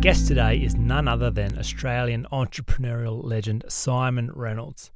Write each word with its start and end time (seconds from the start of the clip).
Guest 0.00 0.28
today 0.28 0.56
is 0.56 0.76
none 0.76 1.06
other 1.06 1.30
than 1.30 1.58
Australian 1.58 2.26
entrepreneurial 2.32 3.22
legend 3.22 3.66
Siimon 3.68 4.30
Reynolds. 4.32 4.90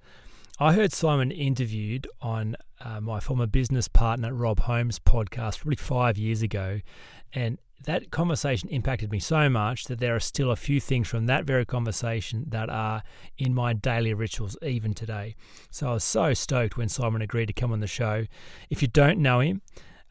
I 0.59 0.73
heard 0.73 0.93
Siimon 0.93 1.31
interviewed 1.31 2.09
on 2.23 2.57
uh, 2.81 3.03
my 3.03 3.21
former 3.21 3.47
business 3.47 3.87
partner 3.87 4.33
Rob 4.33 4.61
Holmes' 4.61 4.99
podcast 4.99 5.59
probably 5.59 5.77
five 5.77 6.17
years 6.17 6.41
ago, 6.41 6.81
and 7.35 7.59
that 7.85 8.11
conversation 8.11 8.71
impacted 8.71 9.13
me 9.13 9.19
so 9.19 9.51
much 9.51 9.85
that 9.85 10.01
there 10.01 10.17
are 10.17 10.21
still 10.21 10.51
a 10.51 10.57
few 10.57 10.81
things 10.81 11.07
from 11.07 11.27
that 11.27 11.45
very 11.45 11.67
conversation 11.67 12.47
that 12.49 12.71
are 12.71 13.03
in 13.37 13.55
my 13.55 13.75
daily 13.75 14.15
rituals 14.15 14.57
even 14.63 14.95
today. 14.95 15.37
So 15.71 15.91
I 15.91 15.93
was 15.93 16.05
so 16.05 16.33
stoked 16.33 16.79
when 16.79 16.89
Siimon 16.89 17.23
agreed 17.23 17.47
to 17.49 17.53
come 17.53 17.73
on 17.73 17.81
the 17.81 17.87
show. 17.87 18.25
If 18.71 18.81
you 18.81 18.89
don't 18.89 19.19
know 19.19 19.41
him, 19.41 19.61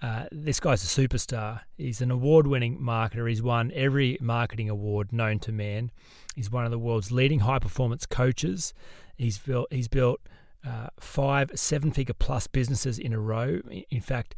uh, 0.03 0.25
this 0.33 0.59
guy's 0.59 0.83
a 0.83 1.07
superstar. 1.07 1.61
He's 1.77 2.01
an 2.01 2.11
award 2.11 2.45
winning 2.45 2.77
marketer. 2.77 3.29
He's 3.29 3.41
won 3.41 3.71
every 3.73 4.17
marketing 4.19 4.69
award 4.69 5.13
known 5.13 5.39
to 5.39 5.53
man. 5.53 5.91
He's 6.35 6.51
one 6.51 6.65
of 6.65 6.71
the 6.71 6.77
world's 6.77 7.09
leading 7.09 7.39
high 7.39 7.59
performance 7.59 8.05
coaches. 8.05 8.73
He's 9.15 9.37
built, 9.37 9.71
he's 9.71 9.87
built 9.87 10.19
uh, 10.67 10.87
five 10.99 11.51
seven 11.55 11.91
figure 11.91 12.13
plus 12.13 12.47
businesses 12.47 12.99
in 12.99 13.13
a 13.13 13.19
row. 13.19 13.61
In 13.89 14.01
fact, 14.01 14.35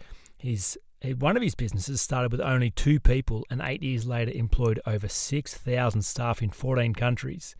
one 1.17 1.35
of 1.35 1.41
his 1.41 1.55
businesses 1.55 1.99
started 1.99 2.31
with 2.31 2.41
only 2.41 2.69
two 2.69 2.99
people 2.99 3.43
and 3.49 3.59
eight 3.63 3.81
years 3.81 4.05
later 4.05 4.31
employed 4.35 4.79
over 4.85 5.07
6,000 5.07 6.01
staff 6.03 6.43
in 6.43 6.51
14 6.51 6.93
countries 6.93 7.55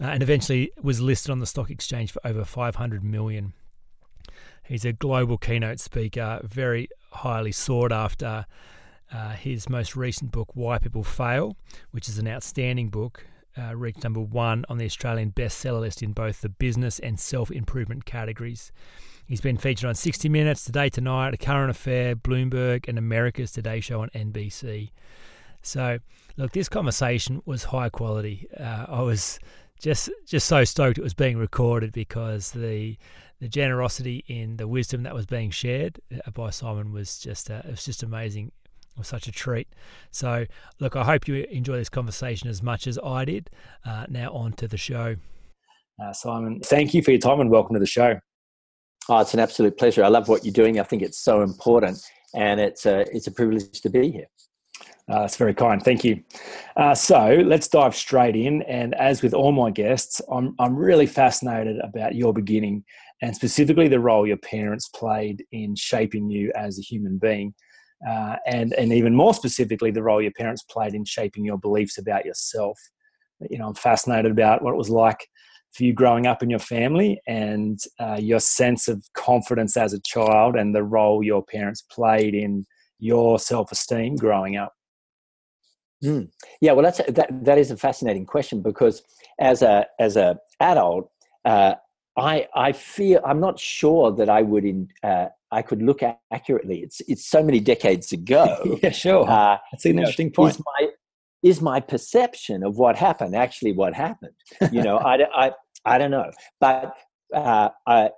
uh, 0.00 0.04
and 0.04 0.22
eventually 0.22 0.70
was 0.80 1.00
listed 1.00 1.32
on 1.32 1.40
the 1.40 1.46
stock 1.46 1.70
exchange 1.70 2.12
for 2.12 2.24
over 2.24 2.44
500 2.44 3.02
million. 3.02 3.52
He's 4.64 4.84
a 4.84 4.92
global 4.92 5.38
keynote 5.38 5.80
speaker, 5.80 6.40
very 6.44 6.88
highly 7.12 7.52
sought 7.52 7.92
after. 7.92 8.46
Uh, 9.12 9.32
his 9.32 9.68
most 9.68 9.94
recent 9.94 10.30
book, 10.30 10.48
Why 10.54 10.78
People 10.78 11.04
Fail, 11.04 11.54
which 11.90 12.08
is 12.08 12.16
an 12.16 12.26
outstanding 12.26 12.88
book, 12.88 13.26
uh, 13.58 13.76
reached 13.76 14.02
number 14.02 14.20
one 14.20 14.64
on 14.70 14.78
the 14.78 14.86
Australian 14.86 15.32
bestseller 15.32 15.80
list 15.80 16.02
in 16.02 16.12
both 16.12 16.40
the 16.40 16.48
business 16.48 16.98
and 16.98 17.20
self 17.20 17.50
improvement 17.50 18.06
categories. 18.06 18.72
He's 19.26 19.40
been 19.40 19.56
featured 19.56 19.88
on 19.88 19.94
60 19.94 20.28
Minutes, 20.28 20.64
Today 20.64 20.88
Tonight, 20.88 21.34
A 21.34 21.36
Current 21.36 21.70
Affair, 21.70 22.16
Bloomberg, 22.16 22.88
and 22.88 22.98
America's 22.98 23.52
Today 23.52 23.80
Show 23.80 24.00
on 24.00 24.10
NBC. 24.10 24.90
So, 25.62 25.98
look, 26.36 26.52
this 26.52 26.68
conversation 26.68 27.40
was 27.44 27.64
high 27.64 27.88
quality. 27.88 28.48
Uh, 28.58 28.86
I 28.88 29.02
was 29.02 29.38
just 29.82 30.08
just 30.24 30.46
so 30.46 30.64
stoked 30.64 30.96
it 30.96 31.02
was 31.02 31.12
being 31.12 31.36
recorded 31.36 31.92
because 31.92 32.52
the 32.52 32.96
the 33.40 33.48
generosity 33.48 34.24
in 34.28 34.56
the 34.56 34.68
wisdom 34.68 35.02
that 35.02 35.14
was 35.14 35.26
being 35.26 35.50
shared 35.50 36.00
uh, 36.14 36.30
by 36.30 36.48
Siimon 36.48 36.92
was 36.92 37.18
just 37.18 37.50
uh, 37.50 37.62
it 37.64 37.72
was 37.72 37.84
just 37.84 38.02
amazing. 38.02 38.52
It 38.92 38.98
was 38.98 39.08
such 39.08 39.26
a 39.26 39.32
treat. 39.32 39.68
So, 40.10 40.46
look, 40.78 40.96
I 40.96 41.04
hope 41.04 41.26
you 41.26 41.46
enjoy 41.50 41.76
this 41.76 41.88
conversation 41.88 42.48
as 42.48 42.62
much 42.62 42.86
as 42.86 42.98
I 43.02 43.24
did. 43.24 43.48
Uh, 43.86 44.04
now, 44.08 44.30
on 44.32 44.52
to 44.54 44.68
the 44.68 44.76
show. 44.76 45.16
Uh, 46.00 46.12
Siimon, 46.12 46.60
thank 46.60 46.92
you 46.92 47.02
for 47.02 47.10
your 47.10 47.18
time 47.18 47.40
and 47.40 47.50
welcome 47.50 47.74
to 47.74 47.80
the 47.80 47.86
show. 47.86 48.20
Oh, 49.08 49.18
it's 49.18 49.34
an 49.34 49.40
absolute 49.40 49.78
pleasure. 49.78 50.04
I 50.04 50.08
love 50.08 50.28
what 50.28 50.44
you're 50.44 50.52
doing. 50.52 50.78
I 50.78 50.84
think 50.84 51.02
it's 51.02 51.18
so 51.18 51.42
important, 51.42 51.98
and 52.34 52.60
it's 52.60 52.86
a 52.86 53.00
it's 53.14 53.26
a 53.26 53.32
privilege 53.32 53.80
to 53.80 53.90
be 53.90 54.12
here. 54.12 54.26
Uh, 55.08 55.20
that's 55.20 55.36
very 55.36 55.54
kind. 55.54 55.82
Thank 55.82 56.04
you. 56.04 56.22
Uh, 56.76 56.94
so 56.94 57.42
let's 57.44 57.68
dive 57.68 57.94
straight 57.94 58.36
in. 58.36 58.62
And 58.62 58.94
as 58.94 59.20
with 59.22 59.34
all 59.34 59.52
my 59.52 59.70
guests, 59.70 60.20
I'm 60.30 60.54
I'm 60.58 60.76
really 60.76 61.06
fascinated 61.06 61.78
about 61.80 62.14
your 62.14 62.32
beginning 62.32 62.84
and 63.20 63.34
specifically 63.34 63.88
the 63.88 64.00
role 64.00 64.26
your 64.26 64.36
parents 64.36 64.88
played 64.88 65.44
in 65.52 65.74
shaping 65.76 66.30
you 66.30 66.52
as 66.56 66.78
a 66.78 66.82
human 66.82 67.18
being. 67.18 67.54
Uh, 68.08 68.36
and 68.46 68.72
and 68.74 68.92
even 68.92 69.14
more 69.14 69.34
specifically, 69.34 69.90
the 69.90 70.02
role 70.02 70.22
your 70.22 70.32
parents 70.32 70.62
played 70.62 70.94
in 70.94 71.04
shaping 71.04 71.44
your 71.44 71.58
beliefs 71.58 71.98
about 71.98 72.24
yourself. 72.24 72.78
You 73.50 73.58
know, 73.58 73.68
I'm 73.68 73.74
fascinated 73.74 74.30
about 74.30 74.62
what 74.62 74.72
it 74.72 74.78
was 74.78 74.90
like 74.90 75.26
for 75.72 75.84
you 75.84 75.92
growing 75.92 76.26
up 76.26 76.42
in 76.42 76.50
your 76.50 76.58
family 76.58 77.20
and 77.26 77.80
uh, 77.98 78.18
your 78.20 78.40
sense 78.40 78.88
of 78.88 79.02
confidence 79.14 79.76
as 79.76 79.94
a 79.94 80.00
child 80.04 80.54
and 80.54 80.74
the 80.74 80.82
role 80.82 81.22
your 81.22 81.42
parents 81.44 81.82
played 81.82 82.34
in 82.34 82.66
your 82.98 83.38
self-esteem 83.38 84.16
growing 84.16 84.56
up. 84.56 84.72
Mm. 86.04 86.30
Yeah, 86.60 86.72
well, 86.72 86.82
that's 86.82 87.00
a, 87.00 87.12
that. 87.12 87.44
That 87.44 87.58
is 87.58 87.70
a 87.70 87.76
fascinating 87.76 88.26
question 88.26 88.60
because 88.60 89.02
as 89.38 89.62
a 89.62 89.86
as 90.00 90.16
a 90.16 90.38
adult, 90.60 91.10
uh, 91.44 91.74
I 92.16 92.48
I 92.54 92.72
feel 92.72 93.20
I'm 93.24 93.40
not 93.40 93.58
sure 93.58 94.10
that 94.12 94.28
I 94.28 94.42
would 94.42 94.64
in 94.64 94.88
uh, 95.02 95.26
I 95.52 95.62
could 95.62 95.82
look 95.82 96.02
at 96.02 96.18
accurately. 96.32 96.80
It's 96.80 97.00
it's 97.08 97.24
so 97.24 97.42
many 97.42 97.60
decades 97.60 98.12
ago. 98.12 98.78
yeah, 98.82 98.90
sure. 98.90 99.28
Uh, 99.28 99.58
That's 99.70 99.84
an 99.84 99.98
interesting 99.98 100.28
know, 100.28 100.32
point. 100.32 100.54
Is 100.56 100.62
my, 100.64 100.88
is 101.42 101.60
my 101.60 101.80
perception 101.80 102.64
of 102.64 102.78
what 102.78 102.96
happened 102.96 103.36
actually 103.36 103.72
what 103.72 103.94
happened? 103.94 104.34
You 104.72 104.82
know, 104.82 104.96
I, 105.12 105.18
I 105.34 105.52
I 105.84 105.98
don't 105.98 106.10
know, 106.10 106.30
but 106.60 106.94
uh, 107.34 107.70
I, 107.86 108.10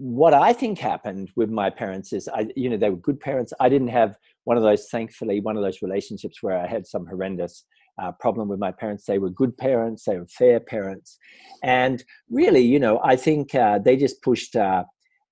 what 0.00 0.32
I 0.32 0.54
think 0.54 0.78
happened 0.78 1.30
with 1.36 1.50
my 1.50 1.68
parents 1.68 2.14
is 2.14 2.26
I 2.26 2.48
you 2.56 2.70
know 2.70 2.78
they 2.78 2.88
were 2.88 2.96
good 2.96 3.20
parents. 3.20 3.52
I 3.60 3.68
didn't 3.68 3.88
have 3.88 4.16
one 4.44 4.56
of 4.56 4.62
those 4.62 4.88
thankfully 4.88 5.40
one 5.40 5.58
of 5.58 5.62
those 5.62 5.82
relationships 5.82 6.42
where 6.42 6.58
I 6.58 6.66
had 6.66 6.86
some 6.86 7.04
horrendous 7.06 7.66
uh, 8.00 8.10
problem 8.12 8.48
with 8.48 8.58
my 8.58 8.72
parents. 8.72 9.04
They 9.04 9.18
were 9.18 9.28
good 9.28 9.58
parents, 9.58 10.04
they 10.04 10.16
were 10.16 10.26
fair 10.26 10.58
parents. 10.58 11.18
And 11.62 12.02
really, 12.30 12.62
you 12.62 12.78
know, 12.78 12.98
I 13.04 13.14
think 13.14 13.54
uh, 13.54 13.78
they 13.78 13.96
just 13.98 14.22
pushed, 14.22 14.56
uh, 14.56 14.84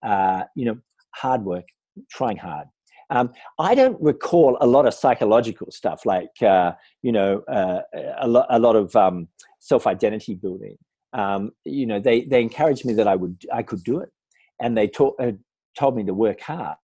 uh 0.03 0.43
you 0.55 0.67
know, 0.67 0.77
hard 1.15 1.45
work, 1.45 1.65
trying 2.11 2.37
hard. 2.37 2.67
Um, 3.09 3.33
I 3.59 3.75
don't 3.75 3.99
recall 4.03 4.59
a 4.61 4.67
lot 4.67 4.87
of 4.87 4.93
psychological 4.93 5.71
stuff 5.71 6.05
like, 6.05 6.43
uh, 6.43 6.73
you 7.01 7.13
know, 7.13 7.41
uh, 7.49 7.81
a, 8.19 8.29
lo- 8.29 8.47
a 8.51 8.59
lot 8.59 8.77
of 8.77 8.95
um, 8.95 9.29
self 9.61 9.87
identity 9.87 10.35
building. 10.35 10.77
Um, 11.15 11.53
you 11.65 11.87
know, 11.87 12.01
they, 12.01 12.27
they 12.27 12.43
encouraged 12.43 12.85
me 12.85 12.93
that 12.95 13.09
I 13.09 13.17
would, 13.17 13.47
I 13.51 13.63
could 13.63 13.83
do 13.83 14.01
it. 14.01 14.11
And 14.61 14.77
they 14.77 14.89
taught, 14.89 15.21
told 15.79 15.97
me 15.97 16.05
to 16.05 16.15
work 16.15 16.41
hard 16.41 16.77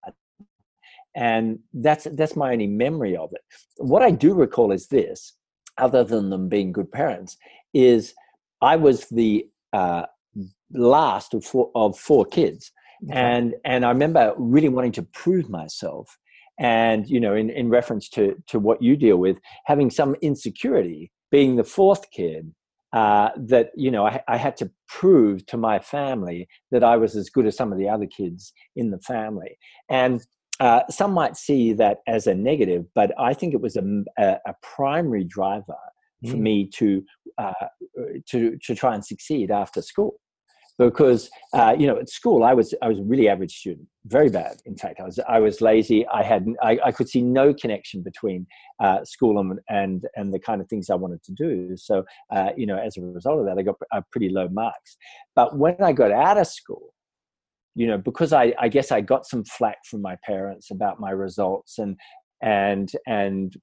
and 1.17 1.61
that's 1.73 2.09
that's 2.15 2.35
my 2.35 2.53
only 2.53 2.67
memory 2.67 3.17
of 3.17 3.33
it 3.33 3.41
what 3.77 4.03
i 4.03 4.11
do 4.11 4.35
recall 4.35 4.73
is 4.73 4.89
this 4.89 5.35
other 5.79 6.05
than 6.05 6.31
them 6.31 6.49
being 6.49 6.73
good 6.73 6.91
parents, 6.91 7.37
is 7.73 8.15
I 8.61 8.77
was 8.77 9.07
the 9.09 9.47
uh, 9.73 10.07
last 10.73 11.35
of 11.35 11.45
four, 11.45 11.71
of 11.75 11.99
four 11.99 12.25
kids. 12.25 12.73
Okay. 13.05 13.19
And, 13.19 13.55
and 13.65 13.85
I 13.85 13.91
remember 13.91 14.35
really 14.39 14.69
wanting 14.69 14.93
to 14.93 15.03
prove 15.03 15.49
myself. 15.49 16.17
And, 16.59 17.09
you 17.09 17.19
know, 17.19 17.35
in, 17.35 17.51
in 17.51 17.69
reference 17.69 18.09
to, 18.11 18.41
to 18.49 18.61
what 18.61 18.81
you 18.81 18.97
deal 18.97 19.17
with, 19.17 19.39
having 19.65 19.91
some 19.91 20.15
insecurity, 20.23 21.11
being 21.31 21.57
the 21.57 21.65
fourth 21.65 22.11
kid, 22.13 22.55
uh, 22.95 23.31
that 23.37 23.71
you 23.75 23.91
know 23.91 24.07
I, 24.07 24.21
I, 24.29 24.37
had 24.37 24.57
to 24.59 24.71
prove 24.89 25.45
to 25.47 25.57
my 25.57 25.81
family 25.81 26.47
that 26.71 26.85
I 26.85 26.97
was 26.97 27.17
as 27.17 27.29
good 27.29 27.45
as 27.45 27.57
some 27.57 27.73
of 27.73 27.79
the 27.79 27.89
other 27.89 28.07
kids 28.07 28.53
in 28.77 28.93
the 28.93 29.01
family, 29.01 29.59
and 29.91 30.25
uh, 30.61 30.83
some 30.89 31.13
might 31.13 31.37
see 31.37 31.73
that 31.73 31.99
as 32.07 32.29
a 32.29 32.35
negative, 32.35 32.85
but 32.95 33.11
I 33.19 33.35
think 33.35 33.53
it 33.53 33.61
was 33.61 33.77
a, 33.77 33.83
a, 34.17 34.37
a 34.47 34.55
primary 34.63 35.25
driver 35.25 35.75
for 36.23 36.37
mm. 36.37 36.41
me 36.41 36.71
to 36.75 37.03
uh, 37.37 37.67
to 38.31 38.57
to 38.63 38.75
try 38.77 38.95
and 38.95 39.05
succeed 39.05 39.51
after 39.51 39.83
school. 39.83 40.15
Because 40.77 41.31
uh, 41.53 41.77
you 41.79 41.87
know, 41.87 41.99
at 41.99 42.09
school, 42.09 42.43
I 42.43 42.53
was 42.53 42.75
I 42.83 42.89
was 42.89 42.99
a 42.99 43.05
really 43.05 43.29
average 43.29 43.57
student, 43.57 43.87
very 44.07 44.29
bad. 44.29 44.57
In 44.67 44.77
fact, 44.77 44.99
I 45.01 45.05
was 45.05 45.21
I 45.29 45.39
was 45.39 45.61
lazy. 45.61 46.05
I 46.09 46.25
had 46.25 46.47
I, 46.63 46.79
I 46.87 46.93
could 46.93 47.09
see 47.09 47.23
no 47.23 47.55
connection 47.55 48.03
between 48.03 48.47
uh, 48.83 49.05
school 49.05 49.39
and, 49.39 49.61
and 49.69 50.05
and 50.17 50.35
the 50.35 50.41
kind 50.41 50.61
of 50.61 50.69
things 50.69 50.91
I 50.91 50.97
wanted 50.97 51.23
to 51.25 51.33
do. 51.33 51.77
So 51.77 52.05
uh, 52.35 52.51
you 52.57 52.67
know, 52.67 52.77
as 52.77 52.97
a 52.97 53.03
result 53.03 53.39
of 53.39 53.47
that, 53.47 53.59
I 53.59 53.63
got 53.63 53.77
pretty 54.11 54.31
low 54.31 54.49
marks. 54.49 54.97
But 55.37 55.57
when 55.57 55.77
I 55.81 55.93
got 55.93 56.11
out 56.11 56.39
of 56.39 56.49
school, 56.49 56.95
you 57.75 57.87
know 57.87 57.99
because 57.99 58.33
I, 58.33 58.55
I 58.59 58.69
guess 58.69 58.93
i 58.93 59.01
got 59.01 59.27
some 59.27 59.45
flack 59.45 59.79
from 59.85 60.01
my 60.03 60.17
parents 60.25 60.71
about 60.71 61.01
my 61.01 61.11
results 61.11 61.79
and 61.79 61.99
and 62.43 62.91
and 63.07 63.55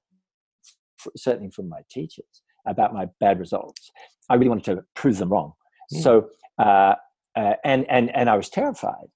f- 1.00 1.12
certainly 1.16 1.50
from 1.50 1.68
my 1.68 1.80
teachers 1.90 2.42
about 2.66 2.94
my 2.94 3.06
bad 3.20 3.38
results 3.38 3.90
i 4.30 4.34
really 4.34 4.48
wanted 4.48 4.76
to 4.76 4.84
prove 4.94 5.18
them 5.18 5.30
wrong. 5.30 5.52
Hmm. 5.92 6.00
so 6.00 6.28
uh, 6.58 6.94
uh, 7.36 7.54
and 7.64 7.86
and 7.88 8.14
and 8.14 8.28
i 8.28 8.36
was 8.36 8.48
terrified 8.48 9.08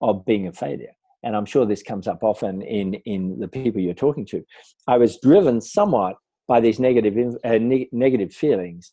of 0.00 0.24
being 0.24 0.46
a 0.46 0.52
failure 0.52 0.92
and 1.22 1.36
i'm 1.36 1.46
sure 1.46 1.66
this 1.66 1.82
comes 1.82 2.08
up 2.08 2.22
often 2.22 2.62
in 2.62 2.94
in 3.04 3.38
the 3.38 3.48
people 3.48 3.80
you're 3.80 3.94
talking 3.94 4.26
to 4.26 4.44
i 4.86 4.96
was 4.96 5.18
driven 5.20 5.60
somewhat 5.60 6.16
by 6.48 6.60
these 6.60 6.80
negative 6.80 7.36
uh, 7.44 7.58
ne- 7.58 7.88
negative 7.92 8.32
feelings 8.32 8.90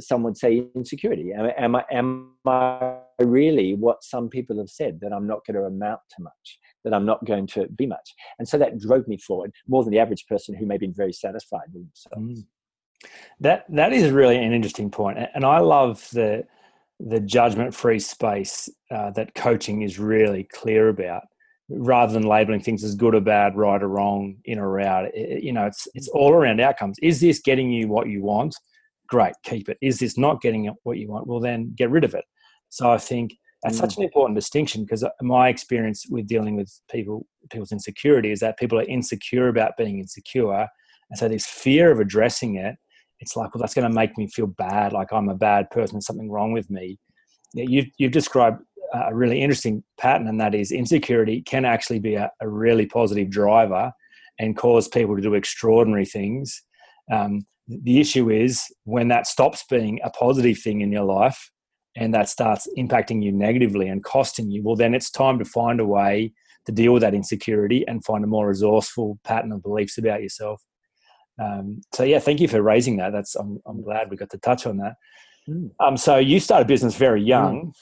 some 0.00 0.22
would 0.22 0.36
say 0.36 0.66
insecurity. 0.74 1.32
Am, 1.32 1.50
am, 1.56 1.76
I, 1.76 1.84
am 1.90 2.32
I 2.46 2.98
really 3.20 3.74
what 3.74 4.02
some 4.02 4.28
people 4.28 4.58
have 4.58 4.68
said 4.68 5.00
that 5.00 5.12
I'm 5.12 5.26
not 5.26 5.44
going 5.46 5.56
to 5.56 5.66
amount 5.66 6.00
to 6.16 6.22
much, 6.22 6.58
that 6.84 6.94
I'm 6.94 7.06
not 7.06 7.24
going 7.24 7.46
to 7.48 7.66
be 7.68 7.86
much? 7.86 8.14
And 8.38 8.48
so 8.48 8.58
that 8.58 8.78
drove 8.78 9.06
me 9.08 9.18
forward 9.18 9.52
more 9.66 9.84
than 9.84 9.92
the 9.92 9.98
average 9.98 10.26
person 10.26 10.54
who 10.54 10.66
may 10.66 10.78
be 10.78 10.88
very 10.88 11.12
satisfied 11.12 11.68
with 11.72 11.84
themselves. 11.84 12.42
Mm. 12.42 12.46
That 13.40 13.66
that 13.68 13.92
is 13.92 14.10
really 14.10 14.36
an 14.36 14.52
interesting 14.52 14.90
point, 14.90 15.18
and 15.34 15.44
I 15.44 15.58
love 15.58 16.08
the 16.12 16.44
the 17.00 17.20
judgment 17.20 17.74
free 17.74 17.98
space 17.98 18.68
uh, 18.90 19.10
that 19.10 19.34
coaching 19.34 19.82
is 19.82 19.98
really 19.98 20.44
clear 20.44 20.88
about 20.88 21.22
rather 21.68 22.12
than 22.12 22.22
labeling 22.22 22.60
things 22.60 22.84
as 22.84 22.94
good 22.94 23.14
or 23.14 23.20
bad, 23.20 23.56
right 23.56 23.82
or 23.82 23.88
wrong, 23.88 24.36
in 24.44 24.58
or 24.58 24.80
out. 24.80 25.06
It, 25.14 25.42
you 25.42 25.52
know, 25.52 25.66
it's 25.66 25.86
it's 25.94 26.08
all 26.08 26.32
around 26.32 26.60
outcomes. 26.60 26.98
Is 27.02 27.20
this 27.20 27.40
getting 27.40 27.70
you 27.70 27.88
what 27.88 28.08
you 28.08 28.22
want? 28.22 28.56
Great, 29.08 29.34
keep 29.44 29.68
it. 29.68 29.78
Is 29.80 29.98
this 29.98 30.16
not 30.16 30.40
getting 30.40 30.72
what 30.84 30.98
you 30.98 31.08
want? 31.08 31.26
Well, 31.26 31.40
then 31.40 31.72
get 31.76 31.90
rid 31.90 32.04
of 32.04 32.14
it. 32.14 32.24
So 32.70 32.90
I 32.90 32.98
think 32.98 33.36
that's 33.62 33.76
mm. 33.76 33.80
such 33.80 33.96
an 33.96 34.02
important 34.02 34.36
distinction 34.36 34.82
because 34.84 35.02
uh, 35.02 35.10
my 35.22 35.48
experience 35.48 36.06
with 36.08 36.26
dealing 36.26 36.56
with 36.56 36.72
people 36.90 37.26
people's 37.50 37.72
insecurity 37.72 38.32
is 38.32 38.40
that 38.40 38.58
people 38.58 38.78
are 38.78 38.84
insecure 38.84 39.48
about 39.48 39.76
being 39.76 39.98
insecure, 39.98 40.66
and 41.10 41.18
so 41.18 41.28
this 41.28 41.46
fear 41.46 41.90
of 41.90 42.00
addressing 42.00 42.56
it. 42.56 42.76
It's 43.20 43.36
like, 43.36 43.54
well, 43.54 43.60
that's 43.60 43.74
going 43.74 43.88
to 43.88 43.94
make 43.94 44.16
me 44.18 44.28
feel 44.28 44.46
bad, 44.46 44.92
like 44.92 45.12
I'm 45.12 45.28
a 45.28 45.34
bad 45.34 45.70
person, 45.70 46.00
something 46.00 46.30
wrong 46.30 46.52
with 46.52 46.70
me. 46.70 46.98
You've, 47.54 47.86
you've 47.98 48.12
described 48.12 48.62
a 48.92 49.14
really 49.14 49.40
interesting 49.40 49.82
pattern, 49.98 50.28
and 50.28 50.40
that 50.40 50.54
is 50.54 50.70
insecurity 50.70 51.42
can 51.42 51.64
actually 51.64 51.98
be 51.98 52.14
a, 52.14 52.30
a 52.40 52.48
really 52.48 52.86
positive 52.86 53.30
driver 53.30 53.92
and 54.38 54.56
cause 54.56 54.88
people 54.88 55.16
to 55.16 55.22
do 55.22 55.34
extraordinary 55.34 56.04
things. 56.04 56.62
Um, 57.10 57.46
the 57.68 58.00
issue 58.00 58.30
is 58.30 58.62
when 58.84 59.08
that 59.08 59.26
stops 59.26 59.64
being 59.68 59.98
a 60.04 60.10
positive 60.10 60.58
thing 60.58 60.82
in 60.82 60.92
your 60.92 61.04
life 61.04 61.50
and 61.96 62.12
that 62.14 62.28
starts 62.28 62.68
impacting 62.78 63.22
you 63.22 63.32
negatively 63.32 63.88
and 63.88 64.04
costing 64.04 64.50
you, 64.50 64.62
well, 64.62 64.76
then 64.76 64.94
it's 64.94 65.10
time 65.10 65.38
to 65.38 65.44
find 65.44 65.80
a 65.80 65.86
way 65.86 66.32
to 66.66 66.72
deal 66.72 66.92
with 66.92 67.02
that 67.02 67.14
insecurity 67.14 67.84
and 67.88 68.04
find 68.04 68.22
a 68.24 68.28
more 68.28 68.48
resourceful 68.48 69.18
pattern 69.24 69.52
of 69.52 69.62
beliefs 69.62 69.98
about 69.98 70.22
yourself. 70.22 70.62
Um, 71.42 71.82
so 71.92 72.02
yeah, 72.02 72.18
thank 72.18 72.40
you 72.40 72.48
for 72.48 72.62
raising 72.62 72.96
that. 72.98 73.12
That's 73.12 73.34
I'm, 73.34 73.60
I'm 73.66 73.82
glad 73.82 74.10
we 74.10 74.16
got 74.16 74.30
to 74.30 74.38
touch 74.38 74.66
on 74.66 74.78
that. 74.78 74.94
Mm. 75.48 75.70
Um, 75.80 75.96
so 75.96 76.16
you 76.16 76.40
started 76.40 76.66
business 76.66 76.96
very 76.96 77.22
young. 77.22 77.66
Mm. 77.66 77.72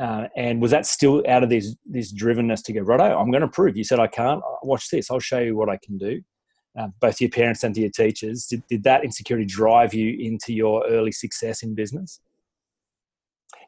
Uh, 0.00 0.28
and 0.36 0.62
was 0.62 0.70
that 0.70 0.86
still 0.86 1.24
out 1.28 1.42
of 1.42 1.50
this 1.50 1.74
this 1.84 2.12
drivenness 2.12 2.62
to 2.64 2.72
go, 2.72 2.80
righto, 2.82 3.18
I'm 3.18 3.32
going 3.32 3.40
to 3.40 3.48
prove. 3.48 3.76
You 3.76 3.82
said 3.82 3.98
I 3.98 4.06
can't. 4.06 4.40
Uh, 4.40 4.56
watch 4.62 4.90
this. 4.90 5.10
I'll 5.10 5.18
show 5.18 5.40
you 5.40 5.56
what 5.56 5.68
I 5.68 5.76
can 5.76 5.98
do. 5.98 6.22
Uh, 6.78 6.88
both 7.00 7.16
to 7.16 7.24
your 7.24 7.30
parents 7.30 7.64
and 7.64 7.74
to 7.74 7.80
your 7.80 7.90
teachers. 7.90 8.46
Did, 8.46 8.62
did 8.68 8.84
that 8.84 9.02
insecurity 9.02 9.46
drive 9.46 9.94
you 9.94 10.16
into 10.20 10.52
your 10.52 10.86
early 10.88 11.10
success 11.10 11.64
in 11.64 11.74
business? 11.74 12.20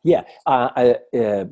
Yeah. 0.05 0.23
Uh, 0.47 0.95
uh 1.17 1.45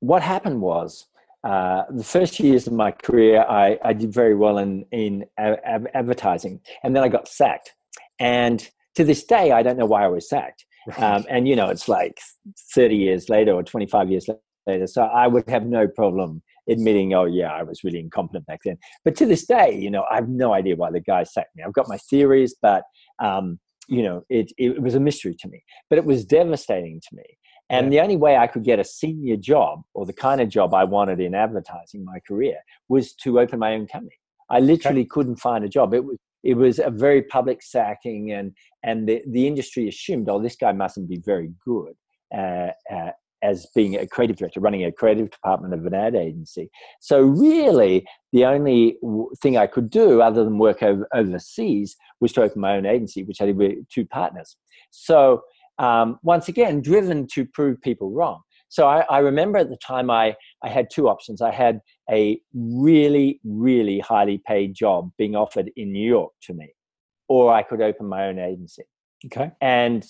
what 0.00 0.22
happened 0.22 0.60
was 0.60 1.06
uh, 1.44 1.82
the 1.90 2.04
first 2.04 2.38
years 2.38 2.66
of 2.66 2.72
my 2.72 2.92
career, 2.92 3.42
I, 3.42 3.78
I 3.84 3.92
did 3.92 4.12
very 4.12 4.34
well 4.34 4.58
in, 4.58 4.84
in 4.92 5.24
advertising. 5.38 6.60
And 6.84 6.94
then 6.94 7.02
I 7.02 7.08
got 7.08 7.28
sacked. 7.28 7.74
And 8.18 8.66
to 8.94 9.04
this 9.04 9.24
day, 9.24 9.50
I 9.52 9.62
don't 9.62 9.78
know 9.78 9.86
why 9.86 10.04
I 10.04 10.08
was 10.08 10.28
sacked. 10.28 10.64
Um, 10.98 11.24
and 11.28 11.46
you 11.46 11.56
know, 11.56 11.68
it's 11.68 11.88
like 11.88 12.18
30 12.74 12.96
years 12.96 13.28
later 13.28 13.52
or 13.52 13.62
25 13.62 14.10
years 14.10 14.28
later. 14.66 14.86
So 14.86 15.02
I 15.02 15.26
would 15.26 15.48
have 15.48 15.64
no 15.64 15.86
problem 15.88 16.42
admitting, 16.68 17.14
oh 17.14 17.24
yeah, 17.24 17.52
I 17.52 17.62
was 17.62 17.82
really 17.84 17.98
incompetent 17.98 18.46
back 18.46 18.60
then. 18.64 18.78
But 19.04 19.16
to 19.16 19.26
this 19.26 19.46
day, 19.46 19.76
you 19.76 19.90
know, 19.90 20.04
I 20.10 20.16
have 20.16 20.28
no 20.28 20.52
idea 20.52 20.76
why 20.76 20.90
the 20.90 21.00
guy 21.00 21.24
sacked 21.24 21.56
me. 21.56 21.62
I've 21.64 21.72
got 21.72 21.88
my 21.88 21.98
theories, 21.98 22.54
but 22.60 22.84
um, 23.18 23.58
you 23.88 24.02
know, 24.02 24.22
it, 24.28 24.52
it 24.58 24.80
was 24.80 24.94
a 24.94 25.00
mystery 25.00 25.34
to 25.40 25.48
me. 25.48 25.62
But 25.90 25.98
it 25.98 26.04
was 26.04 26.24
devastating 26.24 27.00
to 27.00 27.16
me. 27.16 27.24
And 27.72 27.92
the 27.92 28.00
only 28.00 28.16
way 28.16 28.36
I 28.36 28.46
could 28.46 28.64
get 28.64 28.78
a 28.78 28.84
senior 28.84 29.36
job 29.36 29.82
or 29.94 30.04
the 30.04 30.12
kind 30.12 30.40
of 30.40 30.48
job 30.48 30.74
I 30.74 30.84
wanted 30.84 31.20
in 31.20 31.34
advertising 31.34 32.04
my 32.04 32.20
career 32.20 32.58
was 32.88 33.14
to 33.14 33.40
open 33.40 33.58
my 33.58 33.72
own 33.72 33.86
company. 33.86 34.16
I 34.50 34.60
literally 34.60 35.00
okay. 35.00 35.08
couldn't 35.08 35.36
find 35.36 35.64
a 35.64 35.68
job. 35.68 35.94
It 35.94 36.04
was 36.04 36.18
it 36.42 36.54
was 36.54 36.78
a 36.78 36.90
very 36.90 37.22
public 37.22 37.62
sacking 37.62 38.32
and 38.32 38.52
and 38.82 39.08
the, 39.08 39.22
the 39.28 39.46
industry 39.46 39.88
assumed 39.88 40.28
oh 40.28 40.40
this 40.40 40.56
guy 40.56 40.72
mustn't 40.72 41.08
be 41.08 41.18
very 41.24 41.50
good 41.64 41.94
uh, 42.36 42.70
uh, 42.92 43.10
as 43.42 43.66
being 43.74 43.96
a 43.96 44.06
creative 44.06 44.36
director 44.36 44.60
running 44.60 44.84
a 44.84 44.92
creative 44.92 45.30
department 45.30 45.74
of 45.74 45.86
an 45.86 45.94
ad 45.94 46.14
agency 46.14 46.70
so 47.00 47.20
really 47.20 48.04
the 48.32 48.44
only 48.44 48.96
thing 49.40 49.56
i 49.56 49.66
could 49.66 49.90
do 49.90 50.20
other 50.20 50.44
than 50.44 50.58
work 50.58 50.82
over, 50.82 51.06
overseas 51.14 51.96
was 52.20 52.32
to 52.32 52.42
open 52.42 52.60
my 52.60 52.76
own 52.76 52.86
agency 52.86 53.22
which 53.22 53.40
i 53.40 53.46
did 53.46 53.56
with 53.56 53.88
two 53.88 54.04
partners 54.04 54.56
so 54.90 55.42
um, 55.82 56.18
once 56.22 56.48
again 56.48 56.80
driven 56.80 57.26
to 57.26 57.44
prove 57.44 57.80
people 57.82 58.10
wrong 58.10 58.40
so 58.72 58.88
I, 58.88 59.00
I, 59.10 59.18
remember 59.18 59.58
at 59.58 59.68
the 59.68 59.76
time 59.76 60.08
I, 60.08 60.34
I 60.64 60.70
had 60.70 60.88
two 60.90 61.06
options. 61.06 61.42
I 61.42 61.50
had 61.50 61.80
a 62.10 62.40
really, 62.54 63.38
really 63.44 63.98
highly 63.98 64.42
paid 64.46 64.74
job 64.74 65.10
being 65.18 65.36
offered 65.36 65.70
in 65.76 65.92
New 65.92 66.08
York 66.08 66.32
to 66.44 66.54
me, 66.54 66.72
or 67.28 67.52
I 67.52 67.64
could 67.64 67.82
open 67.82 68.06
my 68.06 68.28
own 68.28 68.38
agency. 68.38 68.84
Okay. 69.26 69.50
And 69.60 70.06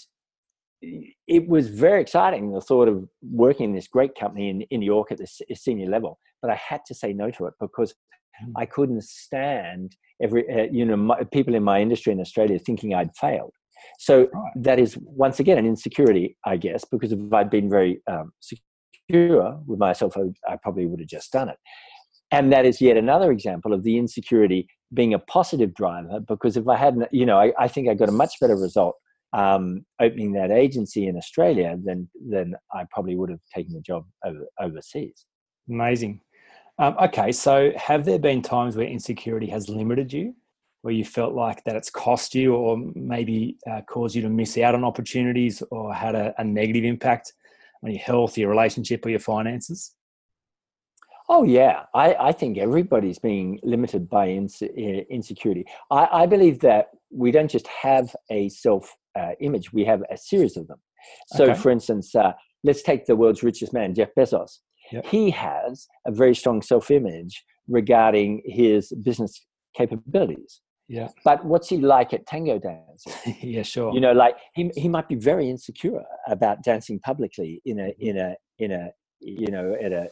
it 0.80 1.48
was 1.48 1.70
very 1.70 2.00
exciting, 2.00 2.52
the 2.52 2.60
thought 2.60 2.86
of 2.86 3.08
working 3.20 3.70
in 3.70 3.74
this 3.74 3.88
great 3.88 4.14
company 4.14 4.48
in, 4.48 4.60
in 4.70 4.78
New 4.78 4.86
York 4.86 5.10
at 5.10 5.18
this 5.18 5.40
senior 5.54 5.90
level. 5.90 6.20
But 6.40 6.52
I 6.52 6.54
had 6.54 6.82
to 6.86 6.94
say 6.94 7.12
no 7.12 7.32
to 7.32 7.46
it 7.46 7.54
because 7.60 7.92
mm. 8.44 8.52
I 8.56 8.66
couldn't 8.66 9.02
stand 9.02 9.96
every, 10.22 10.48
uh, 10.48 10.68
you 10.70 10.84
know, 10.84 10.96
my, 10.96 11.24
people 11.32 11.56
in 11.56 11.64
my 11.64 11.80
industry 11.80 12.12
in 12.12 12.20
Australia 12.20 12.60
thinking 12.60 12.94
I'd 12.94 13.16
failed. 13.16 13.54
So 13.98 14.28
right. 14.32 14.52
that 14.56 14.78
is 14.78 14.96
once 15.00 15.40
again 15.40 15.58
an 15.58 15.66
insecurity, 15.66 16.36
I 16.44 16.56
guess, 16.56 16.84
because 16.84 17.12
if 17.12 17.18
I'd 17.32 17.50
been 17.50 17.70
very 17.70 18.00
um, 18.10 18.32
secure 18.40 19.60
with 19.66 19.78
myself, 19.78 20.16
I, 20.16 20.52
I 20.52 20.56
probably 20.56 20.86
would 20.86 21.00
have 21.00 21.08
just 21.08 21.32
done 21.32 21.48
it. 21.48 21.56
And 22.30 22.52
that 22.52 22.64
is 22.64 22.80
yet 22.80 22.96
another 22.96 23.30
example 23.30 23.74
of 23.74 23.82
the 23.82 23.98
insecurity 23.98 24.66
being 24.94 25.14
a 25.14 25.18
positive 25.18 25.74
driver. 25.74 26.20
Because 26.20 26.56
if 26.56 26.66
I 26.66 26.76
hadn't, 26.76 27.08
you 27.12 27.26
know, 27.26 27.38
I, 27.38 27.52
I 27.58 27.68
think 27.68 27.88
I 27.88 27.94
got 27.94 28.08
a 28.08 28.12
much 28.12 28.34
better 28.40 28.56
result 28.56 28.96
um, 29.32 29.84
opening 30.00 30.32
that 30.32 30.50
agency 30.50 31.06
in 31.06 31.16
Australia 31.16 31.76
than 31.82 32.08
than 32.28 32.54
I 32.74 32.84
probably 32.90 33.16
would 33.16 33.30
have 33.30 33.40
taken 33.54 33.72
the 33.74 33.80
job 33.80 34.04
over, 34.24 34.46
overseas. 34.60 35.26
Amazing. 35.68 36.20
Um, 36.78 36.96
okay, 37.02 37.32
so 37.32 37.72
have 37.76 38.04
there 38.04 38.18
been 38.18 38.42
times 38.42 38.76
where 38.76 38.86
insecurity 38.86 39.46
has 39.48 39.68
limited 39.68 40.12
you? 40.12 40.34
Where 40.82 40.94
you 40.94 41.04
felt 41.04 41.34
like 41.34 41.64
that 41.64 41.76
it's 41.76 41.90
cost 41.90 42.34
you 42.34 42.54
or 42.54 42.76
maybe 42.94 43.56
uh, 43.70 43.80
caused 43.88 44.14
you 44.14 44.22
to 44.22 44.28
miss 44.28 44.58
out 44.58 44.74
on 44.74 44.84
opportunities 44.84 45.62
or 45.70 45.94
had 45.94 46.14
a, 46.14 46.34
a, 46.38 46.44
negative 46.44 46.84
impact 46.84 47.32
on 47.82 47.90
your 47.90 48.00
health, 48.00 48.36
your 48.36 48.50
relationship, 48.50 49.06
or 49.06 49.10
your 49.10 49.20
finances? 49.20 49.94
Oh, 51.28 51.44
yeah. 51.44 51.84
I, 51.94 52.14
I 52.14 52.32
think 52.32 52.58
everybody's 52.58 53.18
being 53.18 53.60
limited 53.62 54.08
by 54.10 54.28
inse- 54.28 55.08
insecurity. 55.08 55.64
I, 55.90 56.08
I, 56.12 56.26
believe 56.26 56.58
that 56.60 56.88
we 57.10 57.30
don't 57.30 57.50
just 57.50 57.68
have 57.68 58.14
a 58.30 58.48
self 58.48 58.94
uh, 59.18 59.32
image, 59.40 59.72
we 59.72 59.84
have 59.84 60.02
a 60.10 60.16
series 60.16 60.56
of 60.56 60.66
them. 60.66 60.78
So, 61.28 61.44
okay. 61.44 61.54
for 61.54 61.70
instance, 61.70 62.14
uh, 62.14 62.32
let's 62.64 62.82
take 62.82 63.06
the 63.06 63.16
world's 63.16 63.42
richest 63.42 63.72
man, 63.72 63.94
Jeff 63.94 64.10
Bezos. 64.18 64.58
Yep. 64.90 65.06
He 65.06 65.30
has 65.30 65.86
a 66.06 66.12
very 66.12 66.34
strong 66.34 66.60
self 66.60 66.90
image 66.90 67.44
regarding 67.68 68.42
his 68.44 68.92
business 69.02 69.46
capabilities. 69.76 70.60
Yeah. 70.88 71.08
But 71.24 71.44
what's 71.44 71.68
he 71.68 71.78
like 71.78 72.12
at 72.12 72.26
tango 72.26 72.58
dancing? 72.58 73.36
yeah, 73.42 73.62
sure. 73.62 73.92
You 73.94 74.00
know, 74.00 74.12
like 74.12 74.36
he 74.54 74.70
he 74.76 74.88
might 74.88 75.08
be 75.08 75.14
very 75.14 75.48
insecure 75.48 76.02
about 76.28 76.62
dancing 76.62 76.98
publicly 77.00 77.62
in 77.64 77.78
a 77.78 77.82
mm-hmm. 77.82 78.02
in 78.02 78.18
a 78.18 78.36
in 78.58 78.72
a 78.72 78.90
you 79.20 79.50
know 79.50 79.74
at 79.82 79.92
a, 79.92 80.08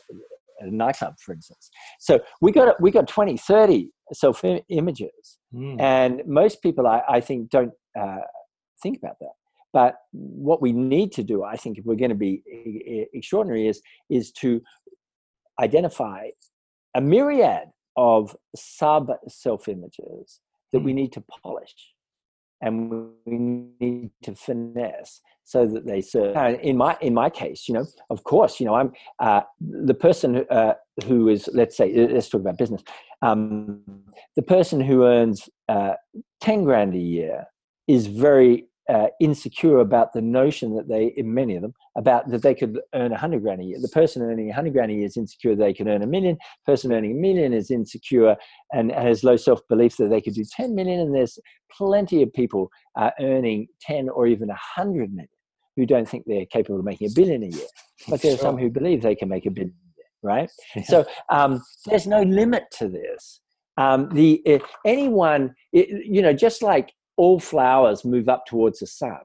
at 0.60 0.68
a 0.68 0.74
nightclub, 0.74 1.14
for 1.20 1.32
instance. 1.32 1.70
So 1.98 2.20
we 2.40 2.52
got 2.52 2.80
we 2.80 2.90
got 2.90 3.08
20, 3.08 3.36
30 3.36 3.90
self 4.12 4.42
images, 4.68 5.38
mm. 5.54 5.80
and 5.80 6.22
most 6.26 6.62
people 6.62 6.86
I, 6.86 7.02
I 7.08 7.20
think 7.20 7.50
don't 7.50 7.72
uh, 7.98 8.20
think 8.82 8.98
about 8.98 9.16
that. 9.20 9.32
But 9.72 9.96
what 10.12 10.60
we 10.60 10.72
need 10.72 11.12
to 11.12 11.22
do, 11.22 11.44
I 11.44 11.56
think, 11.56 11.78
if 11.78 11.84
we're 11.84 11.94
going 11.94 12.10
to 12.10 12.16
be 12.16 12.42
extraordinary, 13.12 13.68
is 13.68 13.82
is 14.08 14.32
to 14.32 14.60
identify 15.60 16.28
a 16.94 17.00
myriad 17.00 17.68
of 17.96 18.36
sub 18.56 19.10
self 19.28 19.68
images 19.68 20.40
that 20.72 20.80
we 20.80 20.92
mm. 20.92 20.96
need 20.96 21.12
to 21.12 21.20
polish 21.42 21.74
and 22.62 22.90
we 23.24 23.38
need 23.38 24.10
to 24.22 24.34
finesse 24.34 25.20
so 25.44 25.66
that 25.66 25.86
they 25.86 26.00
serve. 26.00 26.36
In 26.62 26.76
my 26.76 26.96
in 27.00 27.14
my 27.14 27.30
case, 27.30 27.68
you 27.68 27.74
know, 27.74 27.86
of 28.10 28.22
course, 28.24 28.60
you 28.60 28.66
know, 28.66 28.74
I'm 28.74 28.92
uh, 29.18 29.42
the 29.60 29.94
person 29.94 30.44
uh, 30.50 30.74
who 31.06 31.28
is, 31.28 31.48
let's 31.52 31.76
say, 31.76 31.92
let's 31.92 32.28
talk 32.28 32.42
about 32.42 32.58
business. 32.58 32.82
Um, 33.22 33.80
the 34.36 34.42
person 34.42 34.80
who 34.80 35.04
earns 35.04 35.48
uh, 35.68 35.94
ten 36.40 36.64
grand 36.64 36.94
a 36.94 36.98
year 36.98 37.46
is 37.88 38.06
very 38.06 38.66
uh, 38.90 39.06
insecure 39.20 39.78
about 39.78 40.12
the 40.12 40.20
notion 40.20 40.74
that 40.74 40.88
they, 40.88 41.14
in 41.16 41.32
many 41.32 41.54
of 41.54 41.62
them, 41.62 41.72
about 41.96 42.28
that 42.28 42.42
they 42.42 42.54
could 42.54 42.80
earn 42.94 43.12
a 43.12 43.18
hundred 43.18 43.42
grand 43.42 43.60
a 43.60 43.64
year. 43.64 43.78
The 43.80 43.88
person 43.88 44.22
earning 44.22 44.50
a 44.50 44.54
hundred 44.54 44.72
grand 44.72 44.90
a 44.90 44.94
year 44.94 45.06
is 45.06 45.16
insecure 45.16 45.54
they 45.54 45.72
can 45.72 45.88
earn 45.88 46.02
a 46.02 46.06
million. 46.06 46.36
The 46.66 46.72
person 46.72 46.92
earning 46.92 47.12
a 47.12 47.20
million 47.20 47.52
is 47.52 47.70
insecure 47.70 48.36
and 48.72 48.90
has 48.90 49.22
low 49.22 49.36
self 49.36 49.60
belief 49.68 49.96
that 49.98 50.08
they 50.08 50.20
could 50.20 50.34
do 50.34 50.44
10 50.44 50.74
million. 50.74 51.00
And 51.00 51.14
there's 51.14 51.38
plenty 51.70 52.22
of 52.22 52.32
people 52.32 52.68
uh, 52.98 53.10
earning 53.20 53.68
10 53.82 54.08
or 54.08 54.26
even 54.26 54.50
a 54.50 54.58
hundred 54.58 55.10
million 55.12 55.28
who 55.76 55.86
don't 55.86 56.08
think 56.08 56.24
they're 56.26 56.46
capable 56.46 56.80
of 56.80 56.84
making 56.84 57.08
a 57.08 57.14
billion 57.14 57.44
a 57.44 57.46
year, 57.46 57.66
but 58.08 58.20
there 58.20 58.34
are 58.34 58.38
some 58.38 58.58
who 58.58 58.68
believe 58.68 59.02
they 59.02 59.14
can 59.14 59.28
make 59.28 59.46
a 59.46 59.50
billion, 59.50 59.74
right? 60.22 60.50
Yeah. 60.74 60.82
So 60.82 61.06
um, 61.30 61.62
there's 61.86 62.08
no 62.08 62.22
limit 62.22 62.64
to 62.78 62.88
this. 62.88 63.40
Um, 63.76 64.08
the 64.12 64.42
eh, 64.46 64.58
anyone, 64.84 65.54
it, 65.72 66.04
you 66.04 66.22
know, 66.22 66.32
just 66.32 66.60
like 66.60 66.92
all 67.22 67.38
flowers 67.38 68.04
move 68.04 68.28
up 68.34 68.42
towards 68.46 68.78
the 68.80 68.86
sun, 68.86 69.22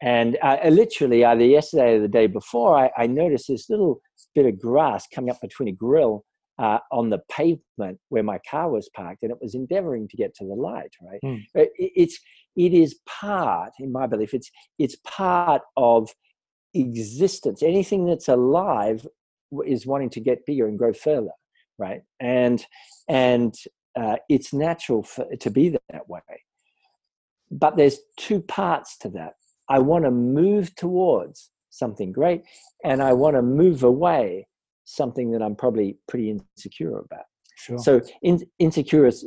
and 0.00 0.36
uh, 0.42 0.58
uh, 0.64 0.68
literally 0.68 1.24
either 1.24 1.44
yesterday 1.44 1.94
or 1.94 2.00
the 2.00 2.08
day 2.20 2.26
before, 2.26 2.72
I, 2.78 2.90
I 2.96 3.06
noticed 3.06 3.48
this 3.48 3.68
little 3.68 4.00
bit 4.34 4.46
of 4.46 4.60
grass 4.60 5.06
coming 5.14 5.30
up 5.30 5.40
between 5.40 5.68
a 5.68 5.72
grill 5.72 6.24
uh, 6.58 6.78
on 6.92 7.10
the 7.10 7.20
pavement 7.30 7.98
where 8.08 8.22
my 8.22 8.38
car 8.50 8.70
was 8.70 8.88
parked, 8.94 9.22
and 9.22 9.32
it 9.32 9.38
was 9.40 9.54
endeavoring 9.54 10.08
to 10.08 10.16
get 10.16 10.34
to 10.36 10.44
the 10.44 10.54
light. 10.54 10.92
Right? 11.02 11.20
Mm. 11.24 11.44
It, 11.54 11.70
it's 11.76 12.18
it 12.56 12.72
is 12.74 12.98
part, 13.06 13.72
in 13.78 13.90
my 13.92 14.06
belief, 14.06 14.34
it's 14.34 14.50
it's 14.78 14.96
part 15.04 15.62
of 15.76 16.10
existence. 16.74 17.62
Anything 17.62 18.06
that's 18.06 18.28
alive 18.28 19.06
is 19.66 19.86
wanting 19.86 20.10
to 20.10 20.20
get 20.20 20.46
bigger 20.46 20.66
and 20.68 20.78
grow 20.78 20.92
further, 20.92 21.36
right? 21.78 22.02
And 22.20 22.64
and 23.08 23.54
uh, 23.98 24.16
it's 24.28 24.52
natural 24.52 25.02
for, 25.02 25.26
to 25.44 25.50
be 25.50 25.70
that 25.70 26.08
way. 26.08 26.20
But 27.50 27.76
there's 27.76 27.98
two 28.16 28.40
parts 28.40 28.96
to 28.98 29.08
that. 29.10 29.34
I 29.68 29.78
want 29.78 30.04
to 30.04 30.10
move 30.10 30.74
towards 30.74 31.50
something 31.70 32.12
great, 32.12 32.42
and 32.84 33.02
I 33.02 33.12
want 33.12 33.36
to 33.36 33.42
move 33.42 33.82
away 33.82 34.48
something 34.84 35.32
that 35.32 35.42
I'm 35.42 35.54
probably 35.54 35.98
pretty 36.08 36.30
insecure 36.30 36.98
about. 36.98 37.24
Sure. 37.56 37.78
So 37.78 38.00
in, 38.22 38.40
insecure 38.58 39.06
is 39.06 39.26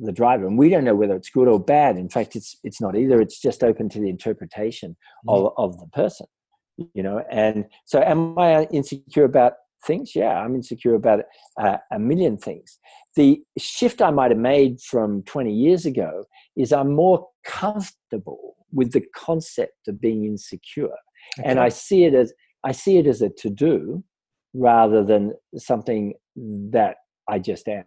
the 0.00 0.12
driver, 0.12 0.46
and 0.46 0.58
we 0.58 0.68
don't 0.70 0.84
know 0.84 0.94
whether 0.94 1.14
it's 1.14 1.30
good 1.30 1.46
or 1.46 1.60
bad. 1.60 1.96
In 1.96 2.08
fact, 2.08 2.36
it's 2.36 2.56
it's 2.64 2.80
not 2.80 2.96
either. 2.96 3.20
It's 3.20 3.38
just 3.38 3.62
open 3.62 3.88
to 3.90 4.00
the 4.00 4.08
interpretation 4.08 4.96
of, 5.28 5.52
of 5.58 5.78
the 5.78 5.86
person, 5.88 6.26
you 6.94 7.02
know. 7.02 7.22
And 7.30 7.66
so, 7.84 8.02
am 8.02 8.38
I 8.38 8.64
insecure 8.72 9.24
about 9.24 9.54
things? 9.86 10.16
Yeah, 10.16 10.40
I'm 10.40 10.54
insecure 10.54 10.94
about 10.94 11.20
uh, 11.60 11.76
a 11.92 11.98
million 11.98 12.38
things. 12.38 12.78
The 13.16 13.40
shift 13.58 14.02
I 14.02 14.10
might 14.10 14.30
have 14.32 14.38
made 14.40 14.80
from 14.80 15.22
20 15.22 15.52
years 15.52 15.86
ago 15.86 16.24
is 16.56 16.72
I'm 16.72 16.92
more 16.94 17.28
comfortable 17.44 18.56
with 18.72 18.92
the 18.92 19.04
concept 19.14 19.86
of 19.88 20.00
being 20.00 20.24
insecure, 20.24 20.88
and 21.44 21.60
I 21.60 21.68
see 21.68 22.04
it 22.04 22.14
as 22.14 22.32
I 22.64 22.72
see 22.72 22.98
it 22.98 23.06
as 23.06 23.22
a 23.22 23.28
to 23.28 23.50
do 23.50 24.02
rather 24.52 25.04
than 25.04 25.32
something 25.56 26.14
that 26.36 26.96
I 27.28 27.38
just 27.38 27.68
am. 27.68 27.84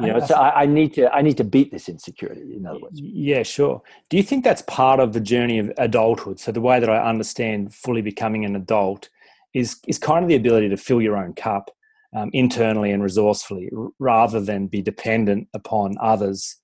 You 0.00 0.08
know, 0.08 0.16
I- 0.16 0.26
so 0.26 0.34
I, 0.34 0.62
I 0.62 0.66
need 0.66 0.92
to 0.94 1.10
I 1.14 1.22
need 1.22 1.36
to 1.38 1.44
beat 1.44 1.70
this 1.70 1.88
insecurity. 1.88 2.56
In 2.56 2.66
other 2.66 2.80
words, 2.80 3.00
Yeah, 3.00 3.42
sure. 3.42 3.80
Do 4.10 4.16
you 4.16 4.22
think 4.22 4.42
that's 4.44 4.62
part 4.62 5.00
of 5.00 5.12
the 5.12 5.20
journey 5.20 5.58
of 5.58 5.72
adulthood? 5.78 6.40
So 6.40 6.50
the 6.52 6.60
way 6.60 6.80
that 6.80 6.90
I 6.90 6.98
understand 7.08 7.72
fully 7.74 8.02
becoming 8.02 8.44
an 8.44 8.56
adult 8.56 9.08
is 9.54 9.76
is 9.86 9.98
kind 9.98 10.24
of 10.24 10.28
the 10.28 10.34
ability 10.36 10.68
to 10.68 10.76
fill 10.76 11.00
your 11.00 11.16
own 11.16 11.32
cup 11.32 11.70
um, 12.14 12.30
internally 12.32 12.90
and 12.90 13.02
resourcefully, 13.02 13.70
rather 13.98 14.40
than 14.40 14.66
be 14.66 14.82
dependent 14.82 15.48
upon 15.54 15.96
others 16.00 16.56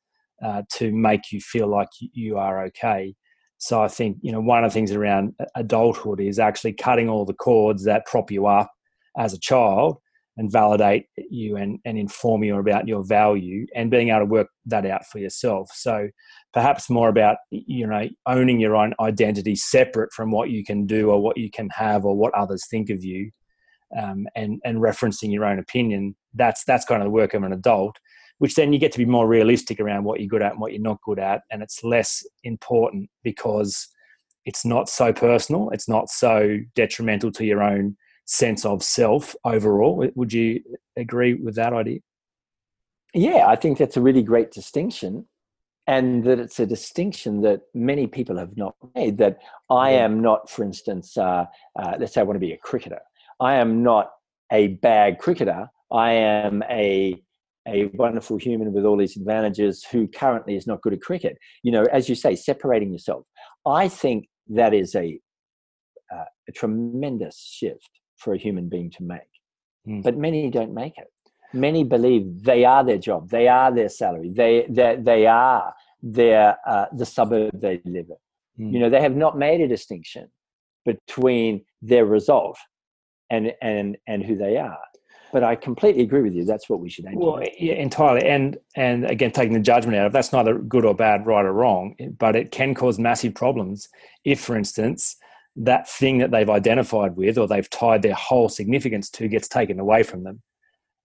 uh, 0.44 0.62
to 0.74 0.92
make 0.92 1.32
you 1.32 1.40
feel 1.40 1.66
like 1.66 1.88
you 1.98 2.38
are 2.38 2.64
okay. 2.66 3.14
So 3.58 3.82
I 3.82 3.88
think 3.88 4.18
you 4.22 4.32
know 4.32 4.40
one 4.40 4.64
of 4.64 4.70
the 4.70 4.74
things 4.74 4.92
around 4.92 5.34
adulthood 5.54 6.20
is 6.20 6.38
actually 6.38 6.72
cutting 6.72 7.08
all 7.08 7.24
the 7.24 7.34
cords 7.34 7.84
that 7.84 8.06
prop 8.06 8.30
you 8.30 8.46
up 8.46 8.70
as 9.18 9.34
a 9.34 9.40
child 9.40 9.98
and 10.36 10.50
validate 10.50 11.04
you 11.30 11.56
and, 11.56 11.78
and 11.84 11.98
inform 11.98 12.42
you 12.42 12.56
about 12.56 12.88
your 12.88 13.04
value 13.04 13.66
and 13.74 13.90
being 13.90 14.08
able 14.08 14.20
to 14.20 14.24
work 14.24 14.46
that 14.64 14.86
out 14.86 15.04
for 15.04 15.18
yourself. 15.18 15.68
So 15.74 16.08
perhaps 16.54 16.88
more 16.88 17.08
about 17.08 17.36
you 17.50 17.86
know 17.86 18.08
owning 18.26 18.60
your 18.60 18.76
own 18.76 18.94
identity 19.00 19.56
separate 19.56 20.12
from 20.12 20.30
what 20.30 20.50
you 20.50 20.64
can 20.64 20.86
do 20.86 21.10
or 21.10 21.20
what 21.20 21.36
you 21.36 21.50
can 21.50 21.68
have 21.70 22.04
or 22.04 22.16
what 22.16 22.34
others 22.34 22.64
think 22.70 22.88
of 22.88 23.04
you 23.04 23.30
um, 23.98 24.26
and 24.34 24.60
and 24.64 24.78
referencing 24.78 25.32
your 25.32 25.44
own 25.44 25.58
opinion 25.58 26.14
that's 26.34 26.64
that's 26.64 26.84
kind 26.84 27.02
of 27.02 27.06
the 27.06 27.10
work 27.10 27.34
of 27.34 27.42
an 27.42 27.52
adult 27.52 27.96
which 28.38 28.54
then 28.54 28.72
you 28.72 28.78
get 28.78 28.92
to 28.92 28.98
be 28.98 29.04
more 29.04 29.28
realistic 29.28 29.80
around 29.80 30.04
what 30.04 30.20
you're 30.20 30.28
good 30.28 30.42
at 30.42 30.52
and 30.52 30.60
what 30.60 30.72
you're 30.72 30.80
not 30.80 31.00
good 31.02 31.18
at 31.18 31.42
and 31.50 31.62
it's 31.62 31.84
less 31.84 32.24
important 32.44 33.08
because 33.22 33.88
it's 34.46 34.64
not 34.64 34.88
so 34.88 35.12
personal 35.12 35.70
it's 35.70 35.88
not 35.88 36.08
so 36.08 36.58
detrimental 36.74 37.30
to 37.32 37.44
your 37.44 37.62
own 37.62 37.96
sense 38.24 38.64
of 38.64 38.82
self 38.82 39.34
overall 39.44 40.08
would 40.14 40.32
you 40.32 40.60
agree 40.96 41.34
with 41.34 41.54
that 41.56 41.72
idea 41.72 41.98
yeah, 43.14 43.46
I 43.48 43.56
think 43.56 43.78
that's 43.78 43.96
a 43.96 44.00
really 44.00 44.22
great 44.22 44.52
distinction, 44.52 45.26
and 45.86 46.24
that 46.24 46.38
it's 46.38 46.60
a 46.60 46.66
distinction 46.66 47.42
that 47.42 47.62
many 47.74 48.06
people 48.06 48.38
have 48.38 48.56
not 48.56 48.76
made. 48.94 49.18
That 49.18 49.38
I 49.68 49.90
am 49.90 50.20
not, 50.20 50.48
for 50.48 50.62
instance, 50.62 51.16
uh, 51.16 51.46
uh, 51.78 51.94
let's 51.98 52.14
say 52.14 52.20
I 52.20 52.24
want 52.24 52.36
to 52.36 52.46
be 52.46 52.52
a 52.52 52.58
cricketer. 52.58 53.00
I 53.40 53.54
am 53.54 53.82
not 53.82 54.10
a 54.52 54.68
bad 54.68 55.18
cricketer. 55.18 55.68
I 55.90 56.12
am 56.12 56.62
a 56.70 57.20
a 57.68 57.86
wonderful 57.94 58.38
human 58.38 58.72
with 58.72 58.84
all 58.84 58.96
these 58.96 59.16
advantages 59.16 59.84
who 59.84 60.08
currently 60.08 60.56
is 60.56 60.66
not 60.66 60.80
good 60.80 60.94
at 60.94 61.00
cricket. 61.02 61.36
You 61.62 61.72
know, 61.72 61.84
as 61.92 62.08
you 62.08 62.14
say, 62.14 62.34
separating 62.34 62.90
yourself. 62.90 63.26
I 63.66 63.88
think 63.88 64.28
that 64.48 64.72
is 64.74 64.94
a 64.94 65.18
uh, 66.12 66.24
a 66.48 66.52
tremendous 66.52 67.38
shift 67.38 67.90
for 68.16 68.34
a 68.34 68.38
human 68.38 68.68
being 68.68 68.90
to 68.90 69.02
make. 69.02 69.20
Mm. 69.86 70.02
But 70.02 70.16
many 70.16 70.50
don't 70.50 70.74
make 70.74 70.98
it. 70.98 71.08
Many 71.52 71.84
believe 71.84 72.44
they 72.44 72.64
are 72.64 72.84
their 72.84 72.98
job, 72.98 73.28
they 73.30 73.48
are 73.48 73.72
their 73.72 73.88
salary, 73.88 74.30
they 74.32 74.66
they, 74.68 74.96
they 75.00 75.26
are 75.26 75.72
their 76.02 76.56
uh, 76.66 76.86
the 76.92 77.06
suburb 77.06 77.60
they 77.60 77.80
live 77.84 78.06
in. 78.10 78.66
Mm. 78.66 78.72
You 78.72 78.78
know, 78.80 78.90
they 78.90 79.00
have 79.00 79.16
not 79.16 79.38
made 79.38 79.60
a 79.60 79.68
distinction 79.68 80.28
between 80.84 81.64
their 81.82 82.06
result 82.06 82.56
and 83.30 83.52
and 83.62 83.96
and 84.06 84.24
who 84.24 84.36
they 84.36 84.56
are. 84.56 84.78
But 85.32 85.44
I 85.44 85.54
completely 85.54 86.02
agree 86.02 86.22
with 86.22 86.34
you. 86.34 86.44
That's 86.44 86.68
what 86.68 86.80
we 86.80 86.90
should 86.90 87.06
aim 87.06 87.14
Well, 87.14 87.38
to. 87.38 87.64
yeah, 87.64 87.74
entirely. 87.74 88.26
And 88.28 88.58
and 88.76 89.04
again, 89.04 89.30
taking 89.30 89.54
the 89.54 89.60
judgment 89.60 89.96
out 89.96 90.06
of 90.06 90.12
that's 90.12 90.32
neither 90.32 90.58
good 90.58 90.84
or 90.84 90.94
bad, 90.94 91.26
right 91.26 91.44
or 91.44 91.52
wrong, 91.52 91.94
but 92.18 92.34
it 92.34 92.50
can 92.50 92.74
cause 92.74 92.98
massive 92.98 93.34
problems 93.34 93.88
if, 94.24 94.40
for 94.40 94.56
instance, 94.56 95.16
that 95.56 95.88
thing 95.88 96.18
that 96.18 96.30
they've 96.32 96.50
identified 96.50 97.16
with 97.16 97.38
or 97.38 97.46
they've 97.46 97.70
tied 97.70 98.02
their 98.02 98.14
whole 98.14 98.48
significance 98.48 99.08
to 99.10 99.28
gets 99.28 99.46
taken 99.48 99.78
away 99.78 100.02
from 100.02 100.24
them. 100.24 100.42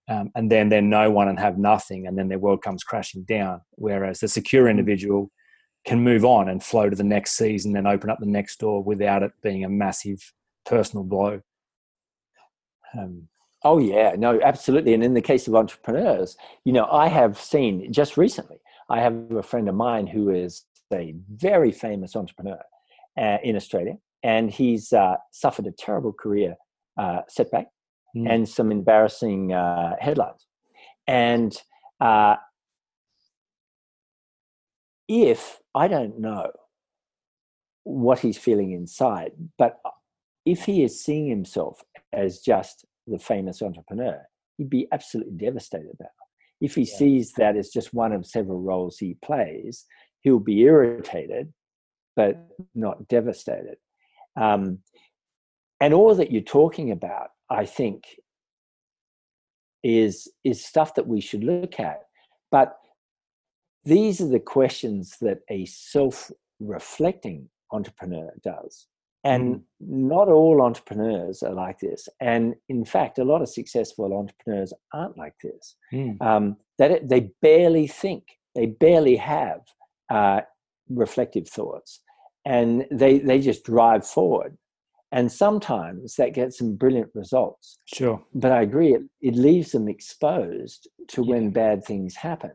Um, 0.08 0.30
and 0.36 0.50
then 0.50 0.68
they're 0.68 0.82
no 0.82 1.10
one 1.10 1.28
and 1.28 1.38
have 1.38 1.58
nothing, 1.58 2.06
and 2.06 2.16
then 2.18 2.28
their 2.28 2.38
world 2.38 2.62
comes 2.62 2.82
crashing 2.84 3.24
down. 3.24 3.60
Whereas 3.72 4.20
the 4.20 4.28
secure 4.28 4.68
individual 4.68 5.30
can 5.84 6.00
move 6.00 6.24
on 6.24 6.48
and 6.48 6.62
flow 6.62 6.90
to 6.90 6.96
the 6.96 7.04
next 7.04 7.36
season 7.36 7.76
and 7.76 7.86
open 7.86 8.10
up 8.10 8.18
the 8.18 8.26
next 8.26 8.58
door 8.58 8.82
without 8.82 9.22
it 9.22 9.32
being 9.42 9.64
a 9.64 9.68
massive 9.68 10.32
personal 10.64 11.04
blow. 11.04 11.40
Um, 12.98 13.28
Oh 13.64 13.78
yeah, 13.78 14.14
no, 14.16 14.38
absolutely. 14.42 14.94
And 14.94 15.02
in 15.02 15.14
the 15.14 15.20
case 15.20 15.48
of 15.48 15.56
entrepreneurs, 15.56 16.36
you 16.64 16.72
know, 16.72 16.84
I 16.84 17.08
have 17.08 17.36
seen 17.40 17.92
just 17.92 18.16
recently. 18.16 18.58
I 18.88 19.00
have 19.00 19.32
a 19.32 19.42
friend 19.42 19.68
of 19.68 19.74
mine 19.74 20.06
who 20.06 20.30
is 20.30 20.62
a 20.92 21.14
very 21.34 21.72
famous 21.72 22.14
entrepreneur 22.14 22.60
uh, 23.18 23.38
in 23.42 23.56
Australia, 23.56 23.94
and 24.22 24.52
he's 24.52 24.92
uh, 24.92 25.16
suffered 25.32 25.66
a 25.66 25.72
terrible 25.72 26.12
career 26.12 26.56
uh, 26.96 27.22
setback 27.28 27.66
Mm. 28.16 28.30
and 28.30 28.48
some 28.48 28.72
embarrassing 28.72 29.52
uh, 29.52 29.94
headlines. 30.00 30.46
And 31.06 31.54
uh, 32.00 32.36
if 35.06 35.58
I 35.74 35.88
don't 35.88 36.18
know 36.18 36.50
what 37.84 38.20
he's 38.20 38.38
feeling 38.38 38.72
inside, 38.72 39.32
but 39.58 39.78
if 40.46 40.64
he 40.64 40.82
is 40.84 41.02
seeing 41.04 41.26
himself 41.28 41.82
as 42.12 42.40
just 42.40 42.86
the 43.06 43.18
famous 43.18 43.60
entrepreneur, 43.60 44.26
he'd 44.56 44.70
be 44.70 44.88
absolutely 44.92 45.34
devastated 45.34 45.96
now. 46.00 46.06
If 46.60 46.74
he 46.76 46.82
Yeah. 46.82 46.96
sees 46.96 47.32
that 47.32 47.56
as 47.56 47.70
just 47.70 47.92
one 47.92 48.12
of 48.12 48.24
several 48.24 48.60
roles 48.62 48.98
he 48.98 49.14
plays, 49.14 49.84
he'll 50.22 50.40
be 50.40 50.62
irritated, 50.62 51.52
but 52.14 52.38
not 52.74 53.06
devastated. 53.08 53.78
Um, 54.36 54.82
and 55.80 55.92
all 55.92 56.14
that 56.14 56.30
you're 56.30 56.40
talking 56.42 56.90
about, 56.90 57.32
I 57.50 57.66
think, 57.66 58.04
is 59.82 60.28
is 60.42 60.64
stuff 60.64 60.94
that 60.94 61.06
we 61.06 61.20
should 61.20 61.44
look 61.44 61.78
at. 61.78 62.08
But 62.50 62.78
these 63.84 64.20
are 64.20 64.28
the 64.28 64.40
questions 64.40 65.16
that 65.20 65.40
a 65.48 65.64
self-reflecting 65.66 67.50
entrepreneur 67.70 68.32
does. 68.42 68.88
And 69.26 69.62
not 69.80 70.28
all 70.28 70.62
entrepreneurs 70.62 71.42
are 71.42 71.52
like 71.54 71.78
this. 71.80 72.08
And 72.20 72.54
in 72.68 72.84
fact, 72.84 73.18
a 73.18 73.24
lot 73.24 73.42
of 73.42 73.48
successful 73.48 74.12
entrepreneurs 74.16 74.72
aren't 74.92 75.18
like 75.18 75.34
this. 75.42 75.76
mm. 75.92 76.20
Um, 76.22 76.56
that 76.78 77.08
they 77.08 77.30
barely 77.42 77.86
think, 77.86 78.24
they 78.54 78.66
barely 78.66 79.16
have 79.16 79.60
uh, 80.10 80.40
reflective 80.88 81.48
thoughts, 81.48 82.00
and 82.44 82.86
they 82.90 83.18
they 83.18 83.38
just 83.40 83.64
drive 83.64 84.06
forward. 84.06 84.56
And 85.12 85.30
sometimes 85.30 86.16
that 86.16 86.34
gets 86.34 86.58
some 86.58 86.74
brilliant 86.76 87.10
results. 87.14 87.78
Sure. 87.86 88.18
But 88.34 88.52
I 88.52 88.62
agree, 88.62 88.92
it, 88.94 89.02
it 89.22 89.34
leaves 89.34 89.70
them 89.72 89.88
exposed 89.88 90.88
to 91.12 91.22
Yeah. 91.22 91.30
when 91.30 91.50
bad 91.50 91.84
things 91.84 92.16
happen. 92.16 92.52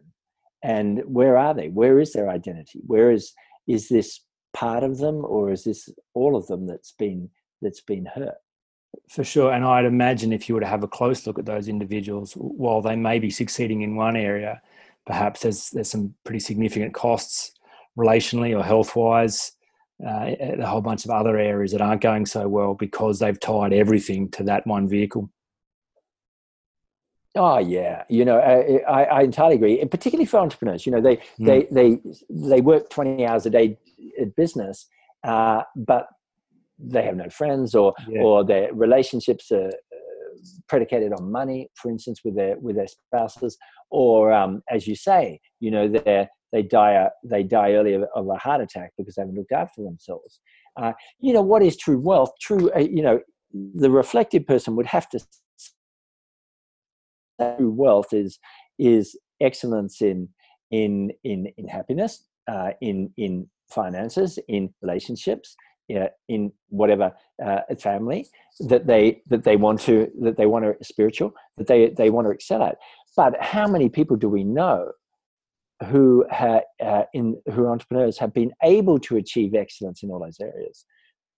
And 0.64 1.02
where 1.06 1.38
are 1.38 1.54
they? 1.56 1.70
Where 1.70 2.00
is 2.00 2.12
their 2.14 2.30
identity? 2.30 2.80
Where 2.86 3.10
is 3.12 3.34
is 3.68 3.88
this 3.90 4.20
part 4.54 4.84
of 4.84 4.98
them, 4.98 5.24
or 5.26 5.52
is 5.52 5.64
this 5.64 5.90
all 6.14 6.36
of 6.36 6.48
them 6.48 6.68
that's 6.68 6.92
been 6.92 7.30
that's 7.62 7.82
been 7.82 8.06
hurt? 8.06 8.36
For 9.10 9.24
sure, 9.24 9.54
and 9.54 9.64
I'd 9.64 9.86
imagine 9.86 10.34
if 10.34 10.50
you 10.50 10.56
were 10.56 10.62
to 10.62 10.68
have 10.68 10.84
a 10.84 10.88
close 10.88 11.26
look 11.26 11.40
at 11.40 11.46
those 11.46 11.68
individuals, 11.68 12.34
while 12.34 12.82
they 12.82 12.96
may 12.96 13.20
be 13.20 13.30
succeeding 13.30 13.82
in 13.82 13.96
one 13.96 14.16
area, 14.16 14.62
perhaps 15.06 15.42
there's 15.42 15.70
there's 15.70 15.90
some 15.90 16.14
pretty 16.24 16.40
significant 16.40 16.94
costs 16.94 17.54
relationally 17.98 18.58
or 18.58 18.64
health 18.64 18.96
wise. 18.96 19.54
Uh, 20.04 20.34
a 20.40 20.66
whole 20.66 20.82
bunch 20.82 21.06
of 21.06 21.12
other 21.12 21.38
areas 21.38 21.72
that 21.72 21.82
aren't 21.82 22.02
going 22.02 22.26
so 22.26 22.48
well 22.48 22.74
because 22.74 23.20
they've 23.20 23.40
tied 23.40 23.72
everything 23.72 24.28
to 24.32 24.42
that 24.42 24.66
one 24.66 24.90
vehicle. 24.90 25.30
Oh 27.36 27.60
yeah, 27.60 28.04
you 28.10 28.26
know, 28.26 28.40
I, 28.40 28.82
I, 28.92 29.04
I, 29.06 29.22
entirely 29.22 29.56
agree, 29.56 29.80
and 29.80 29.90
particularly 29.90 30.26
for 30.26 30.40
entrepreneurs. 30.40 30.86
You 30.86 30.92
know, 30.92 31.00
they 31.00 31.16
mm. 31.16 31.24
they 31.40 31.68
they 31.72 32.00
they 32.30 32.62
work 32.62 32.90
twenty 32.90 33.26
hours 33.26 33.46
a 33.46 33.50
day 33.50 33.78
at 34.20 34.36
business, 34.36 34.86
uh, 35.24 35.64
but 35.76 36.08
they 36.78 37.04
have 37.04 37.16
no 37.16 37.30
friends, 37.30 37.74
or 37.74 37.94
yeah. 38.10 38.22
or 38.22 38.44
their 38.44 38.74
relationships 38.74 39.50
are 39.50 39.68
uh, 39.68 39.72
predicated 40.68 41.14
on 41.14 41.32
money, 41.32 41.70
for 41.76 41.90
instance, 41.90 42.20
with 42.26 42.36
their 42.36 42.58
with 42.60 42.76
their 42.76 42.88
spouses, 42.88 43.58
or 43.92 44.34
um, 44.34 44.62
as 44.70 44.86
you 44.86 44.96
say, 44.96 45.40
you 45.62 45.72
know, 45.72 45.88
they 45.88 46.28
they 46.52 46.62
die 46.62 47.08
they 47.24 47.44
die 47.44 47.74
early 47.74 47.94
of, 47.94 48.04
of, 48.14 48.28
a 48.28 48.36
heart 48.36 48.60
attack 48.60 48.92
because 48.98 49.16
they 49.16 49.22
haven't 49.22 49.36
looked 49.36 49.54
after 49.54 49.82
themselves. 49.84 50.42
Uh, 50.76 50.92
you 51.22 51.32
know, 51.32 51.42
what 51.42 51.62
is 51.62 51.78
true 51.78 52.00
wealth? 52.00 52.32
True, 52.42 52.70
uh, 52.76 52.80
you 52.80 53.02
know, 53.02 53.20
the 53.54 53.90
reflective 53.90 54.46
person 54.46 54.76
would 54.76 54.86
have 54.86 55.08
to 55.10 55.20
true 57.58 57.72
wealth 57.72 58.14
is 58.14 58.40
is 58.80 59.18
excellence 59.40 60.02
in 60.02 60.30
in 60.72 61.12
in 61.24 61.48
in 61.58 61.68
happiness, 61.68 62.26
uh, 62.48 62.72
in 62.82 63.12
in 63.18 63.48
finances, 63.70 64.40
in 64.48 64.74
relationships, 64.82 65.56
uh, 65.96 66.08
in 66.30 66.52
whatever 66.70 67.14
uh, 67.44 67.62
family 67.80 68.28
that 68.60 68.88
they 68.88 69.22
that 69.28 69.44
they 69.44 69.56
want 69.56 69.80
to 69.82 70.10
that 70.22 70.38
they 70.38 70.46
want 70.46 70.66
to 70.66 70.76
spiritual 70.84 71.34
that 71.58 71.68
they 71.68 71.90
they 71.90 72.10
want 72.10 72.26
to 72.28 72.32
excel 72.32 72.64
at. 72.64 72.78
But 73.16 73.42
how 73.42 73.68
many 73.68 73.90
people 73.90 74.16
do 74.16 74.30
we 74.30 74.44
know 74.44 74.92
who 75.88 76.26
ha, 76.32 76.62
uh, 76.82 77.04
in 77.14 77.42
who 77.54 77.68
entrepreneurs 77.68 78.18
have 78.20 78.34
been 78.34 78.52
able 78.64 79.00
to 79.00 79.18
achieve 79.18 79.54
excellence 79.54 80.04
in 80.04 80.12
all 80.12 80.20
those 80.20 80.40
areas? 80.40 80.86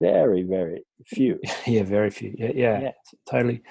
Very, 0.02 0.44
very 0.44 0.84
few. 1.08 1.40
yeah, 1.66 1.84
very 1.84 2.10
few. 2.10 2.36
Yeah, 2.38 2.52
yeah, 2.54 2.82
yeah. 2.82 2.92
totally. 3.30 3.62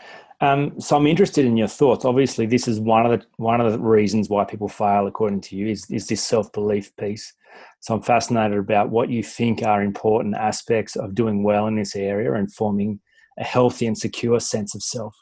Um, 0.43 0.81
so 0.81 0.97
I'm 0.97 1.07
interested 1.07 1.45
in 1.45 1.57
your 1.57 1.69
thoughts. 1.69 2.05
Obviously, 2.05 2.47
this 2.47 2.67
is 2.67 2.81
one 2.81 3.07
of 3.07 3.13
the 3.13 3.25
one 3.37 3.61
of 3.61 3.71
the 3.71 3.79
reasons 3.79 4.29
why 4.29 4.45
people 4.45 4.69
fail, 4.69 5.07
according 5.07 5.41
to 5.43 5.57
you, 5.57 5.69
is 5.69 5.89
is 5.89 6.09
this 6.09 6.23
self 6.23 6.53
belief 6.53 6.95
piece. 6.97 7.33
So 7.79 7.95
I'm 7.95 8.03
fascinated 8.03 8.59
about 8.59 8.91
what 8.91 9.09
you 9.09 9.23
think 9.23 9.63
are 9.63 9.83
important 9.83 10.35
aspects 10.35 10.97
of 10.97 11.15
doing 11.15 11.45
well 11.45 11.69
in 11.69 11.77
this 11.77 11.95
area 11.95 12.35
and 12.35 12.53
forming 12.53 12.99
a 13.39 13.45
healthy 13.45 13.87
and 13.87 13.97
secure 13.97 14.41
sense 14.41 14.75
of 14.75 14.83
self. 14.83 15.15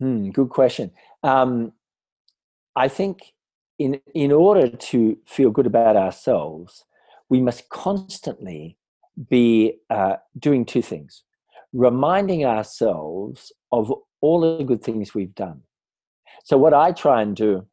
Hmm, 0.00 0.30
good 0.30 0.48
question. 0.48 0.90
Um, 1.22 1.72
I 2.74 2.88
think 2.88 3.32
in 3.78 4.00
in 4.12 4.32
order 4.32 4.68
to 4.68 5.16
feel 5.24 5.52
good 5.52 5.66
about 5.66 5.94
ourselves, 5.94 6.84
we 7.28 7.40
must 7.40 7.68
constantly 7.68 8.76
be 9.30 9.78
uh, 9.88 10.16
doing 10.36 10.64
two 10.64 10.82
things 10.82 11.22
reminding 11.76 12.44
ourselves 12.44 13.52
of 13.70 13.92
all 14.20 14.40
the 14.40 14.64
good 14.64 14.82
things 14.82 15.14
we've 15.14 15.34
done. 15.34 15.60
So, 16.44 16.56
what 16.56 16.74
I 16.74 16.92
try 16.92 17.22
and 17.22 17.36
do, 17.36 17.66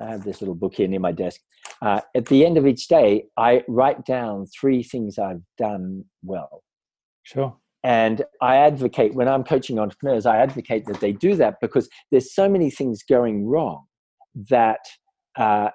I 0.00 0.10
have 0.10 0.24
this 0.24 0.40
little 0.40 0.54
book 0.54 0.74
here 0.74 0.88
near 0.88 1.00
my 1.00 1.12
desk. 1.12 1.40
Uh, 1.82 2.00
at 2.14 2.26
the 2.26 2.44
end 2.44 2.58
of 2.58 2.66
each 2.66 2.88
day, 2.88 3.24
I 3.36 3.64
write 3.68 4.04
down 4.04 4.46
three 4.46 4.82
things 4.82 5.18
I've 5.18 5.42
done 5.58 6.04
well. 6.22 6.62
Sure. 7.22 7.56
And 7.82 8.22
I 8.40 8.56
advocate, 8.56 9.14
when 9.14 9.28
I'm 9.28 9.44
coaching 9.44 9.78
entrepreneurs, 9.78 10.26
I 10.26 10.38
advocate 10.38 10.86
that 10.86 11.00
they 11.00 11.12
do 11.12 11.36
that 11.36 11.56
because 11.60 11.88
there's 12.10 12.34
so 12.34 12.48
many 12.48 12.70
things 12.70 13.02
going 13.08 13.46
wrong 13.46 13.84
that 14.50 14.80
uh, 15.36 15.70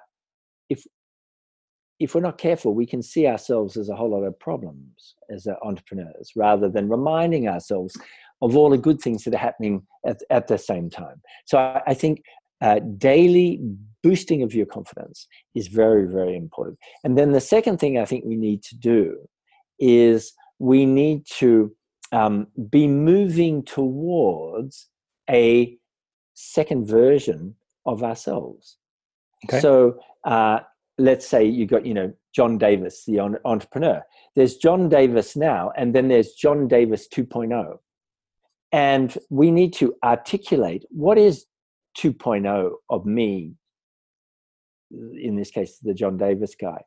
if 2.02 2.14
we're 2.14 2.20
not 2.20 2.36
careful, 2.36 2.74
we 2.74 2.86
can 2.86 3.02
see 3.02 3.26
ourselves 3.28 3.76
as 3.76 3.88
a 3.88 3.94
whole 3.94 4.10
lot 4.10 4.24
of 4.24 4.38
problems 4.40 5.14
as 5.30 5.46
entrepreneurs 5.62 6.32
rather 6.34 6.68
than 6.68 6.88
reminding 6.88 7.48
ourselves 7.48 7.96
of 8.42 8.56
all 8.56 8.70
the 8.70 8.78
good 8.78 9.00
things 9.00 9.22
that 9.22 9.34
are 9.34 9.38
happening 9.38 9.86
at, 10.04 10.20
at 10.28 10.48
the 10.48 10.58
same 10.58 10.90
time. 10.90 11.22
So 11.46 11.58
I, 11.58 11.80
I 11.86 11.94
think 11.94 12.24
uh, 12.60 12.80
daily 12.98 13.60
boosting 14.02 14.42
of 14.42 14.52
your 14.52 14.66
confidence 14.66 15.28
is 15.54 15.68
very, 15.68 16.06
very 16.06 16.36
important. 16.36 16.78
And 17.04 17.16
then 17.16 17.30
the 17.30 17.40
second 17.40 17.78
thing 17.78 17.98
I 17.98 18.04
think 18.04 18.24
we 18.24 18.36
need 18.36 18.64
to 18.64 18.76
do 18.76 19.16
is 19.78 20.32
we 20.58 20.84
need 20.84 21.24
to 21.38 21.72
um, 22.10 22.48
be 22.68 22.88
moving 22.88 23.64
towards 23.64 24.88
a 25.30 25.78
second 26.34 26.86
version 26.86 27.54
of 27.86 28.02
ourselves. 28.02 28.76
Okay. 29.46 29.60
So 29.60 29.98
uh, 30.24 30.60
let's 31.02 31.26
say 31.26 31.44
you 31.44 31.66
got 31.66 31.84
you 31.84 31.94
know 31.94 32.12
john 32.34 32.56
davis 32.56 33.04
the 33.06 33.18
entrepreneur. 33.44 34.02
There's 34.36 34.56
john 34.56 34.88
davis 34.88 35.36
now 35.36 35.72
and 35.76 35.94
then 35.94 36.08
there's 36.08 36.32
john 36.32 36.68
davis 36.68 37.08
2.0 37.08 37.78
and 38.70 39.18
we 39.28 39.50
need 39.50 39.72
to 39.74 39.94
articulate 40.04 40.84
what 40.90 41.18
is 41.18 41.46
2.0 41.98 42.70
of 42.88 43.04
me 43.04 43.54
in 44.90 45.36
this 45.36 45.50
case 45.50 45.78
the 45.82 45.94
john 45.94 46.16
davis 46.16 46.54
guy. 46.54 46.80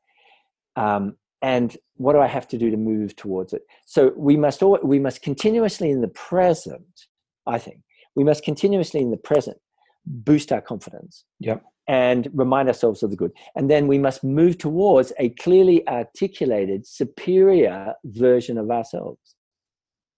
Um, 0.77 1.17
and 1.41 1.75
what 1.97 2.13
do 2.13 2.19
i 2.19 2.27
have 2.27 2.47
to 2.47 2.57
do 2.57 2.71
to 2.71 2.77
move 2.77 3.15
towards 3.15 3.53
it? 3.53 3.63
So 3.85 4.13
we 4.15 4.37
must 4.37 4.63
all, 4.63 4.79
we 4.83 4.99
must 4.99 5.21
continuously 5.21 5.91
in 5.91 6.01
the 6.01 6.07
present 6.29 7.07
i 7.45 7.57
think 7.57 7.81
we 8.15 8.23
must 8.23 8.43
continuously 8.43 9.01
in 9.01 9.11
the 9.11 9.17
present 9.17 9.57
boost 10.05 10.51
our 10.51 10.61
confidence. 10.61 11.25
Yep 11.39 11.63
and 11.87 12.29
remind 12.33 12.67
ourselves 12.67 13.03
of 13.03 13.11
the 13.11 13.15
good. 13.15 13.31
And 13.55 13.69
then 13.69 13.87
we 13.87 13.97
must 13.97 14.23
move 14.23 14.57
towards 14.57 15.13
a 15.19 15.29
clearly 15.29 15.87
articulated, 15.87 16.87
superior 16.87 17.93
version 18.05 18.57
of 18.57 18.71
ourselves. 18.71 19.35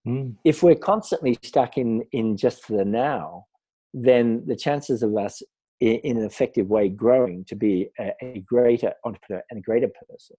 Mm. 0.06 0.36
If 0.44 0.62
we're 0.62 0.76
constantly 0.76 1.38
stuck 1.42 1.76
in, 1.76 2.02
in 2.12 2.36
just 2.36 2.66
the 2.68 2.84
now, 2.84 3.46
then 3.92 4.44
the 4.46 4.56
chances 4.56 5.02
of 5.02 5.16
us 5.16 5.42
in, 5.80 5.96
in 5.96 6.16
an 6.16 6.24
effective 6.24 6.68
way 6.68 6.88
growing 6.88 7.44
to 7.46 7.56
be 7.56 7.88
a, 7.98 8.12
a, 8.22 8.40
greater 8.40 8.92
entrepreneur 9.04 9.42
and 9.50 9.58
a 9.58 9.62
greater 9.62 9.88
person 10.08 10.36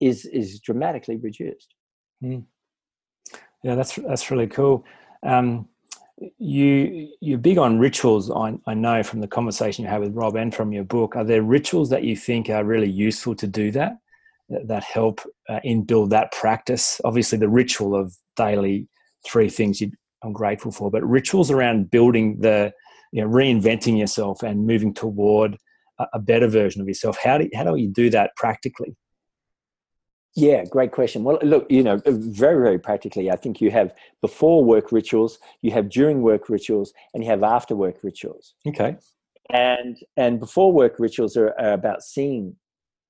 is, 0.00 0.24
is 0.26 0.60
dramatically 0.60 1.16
reduced. 1.16 1.74
Mm. 2.22 2.44
Yeah, 3.62 3.74
that's, 3.74 3.96
that's 3.96 4.30
really 4.30 4.46
cool. 4.46 4.84
Um, 5.22 5.68
you 6.38 7.08
you're 7.20 7.38
big 7.38 7.58
on 7.58 7.78
rituals 7.78 8.30
I, 8.30 8.58
I 8.66 8.74
know 8.74 9.02
from 9.02 9.20
the 9.20 9.28
conversation 9.28 9.84
you 9.84 9.90
had 9.90 10.00
with 10.00 10.14
rob 10.14 10.36
and 10.36 10.54
from 10.54 10.72
your 10.72 10.84
book. 10.84 11.14
Are 11.16 11.24
there 11.24 11.42
rituals 11.42 11.90
that 11.90 12.04
you 12.04 12.16
think 12.16 12.50
are 12.50 12.64
really 12.64 12.90
useful 12.90 13.34
to 13.36 13.46
do 13.46 13.70
that 13.72 13.98
that 14.48 14.82
help 14.82 15.20
uh, 15.48 15.60
in 15.62 15.84
build 15.84 16.10
that 16.10 16.32
practice? 16.32 17.00
Obviously 17.04 17.38
the 17.38 17.48
ritual 17.48 17.94
of 17.94 18.14
daily 18.36 18.88
three 19.26 19.48
things 19.48 19.80
you, 19.80 19.90
i'm 20.22 20.32
grateful 20.32 20.70
for 20.70 20.92
but 20.92 21.02
rituals 21.02 21.50
around 21.50 21.90
building 21.90 22.38
the 22.40 22.72
you 23.12 23.20
know 23.20 23.28
reinventing 23.28 23.98
yourself 23.98 24.42
and 24.42 24.64
moving 24.66 24.94
toward 24.94 25.58
a, 25.98 26.06
a 26.14 26.18
better 26.18 26.48
version 26.48 26.80
of 26.80 26.88
yourself. 26.88 27.18
How 27.22 27.38
do, 27.38 27.48
how 27.54 27.64
do 27.64 27.76
you 27.76 27.88
do 27.88 28.10
that 28.10 28.34
practically 28.36 28.96
yeah, 30.38 30.64
great 30.64 30.92
question. 30.92 31.24
Well, 31.24 31.40
look, 31.42 31.66
you 31.68 31.82
know, 31.82 32.00
very, 32.06 32.62
very 32.62 32.78
practically, 32.78 33.28
I 33.28 33.34
think 33.34 33.60
you 33.60 33.72
have 33.72 33.92
before 34.22 34.64
work 34.64 34.92
rituals, 34.92 35.40
you 35.62 35.72
have 35.72 35.88
during 35.88 36.22
work 36.22 36.48
rituals, 36.48 36.92
and 37.12 37.24
you 37.24 37.30
have 37.30 37.42
after 37.42 37.74
work 37.74 37.96
rituals. 38.04 38.54
Okay. 38.64 38.96
And 39.50 39.98
and 40.16 40.38
before 40.38 40.72
work 40.72 41.00
rituals 41.00 41.36
are, 41.36 41.58
are 41.58 41.72
about 41.72 42.04
seeing 42.04 42.54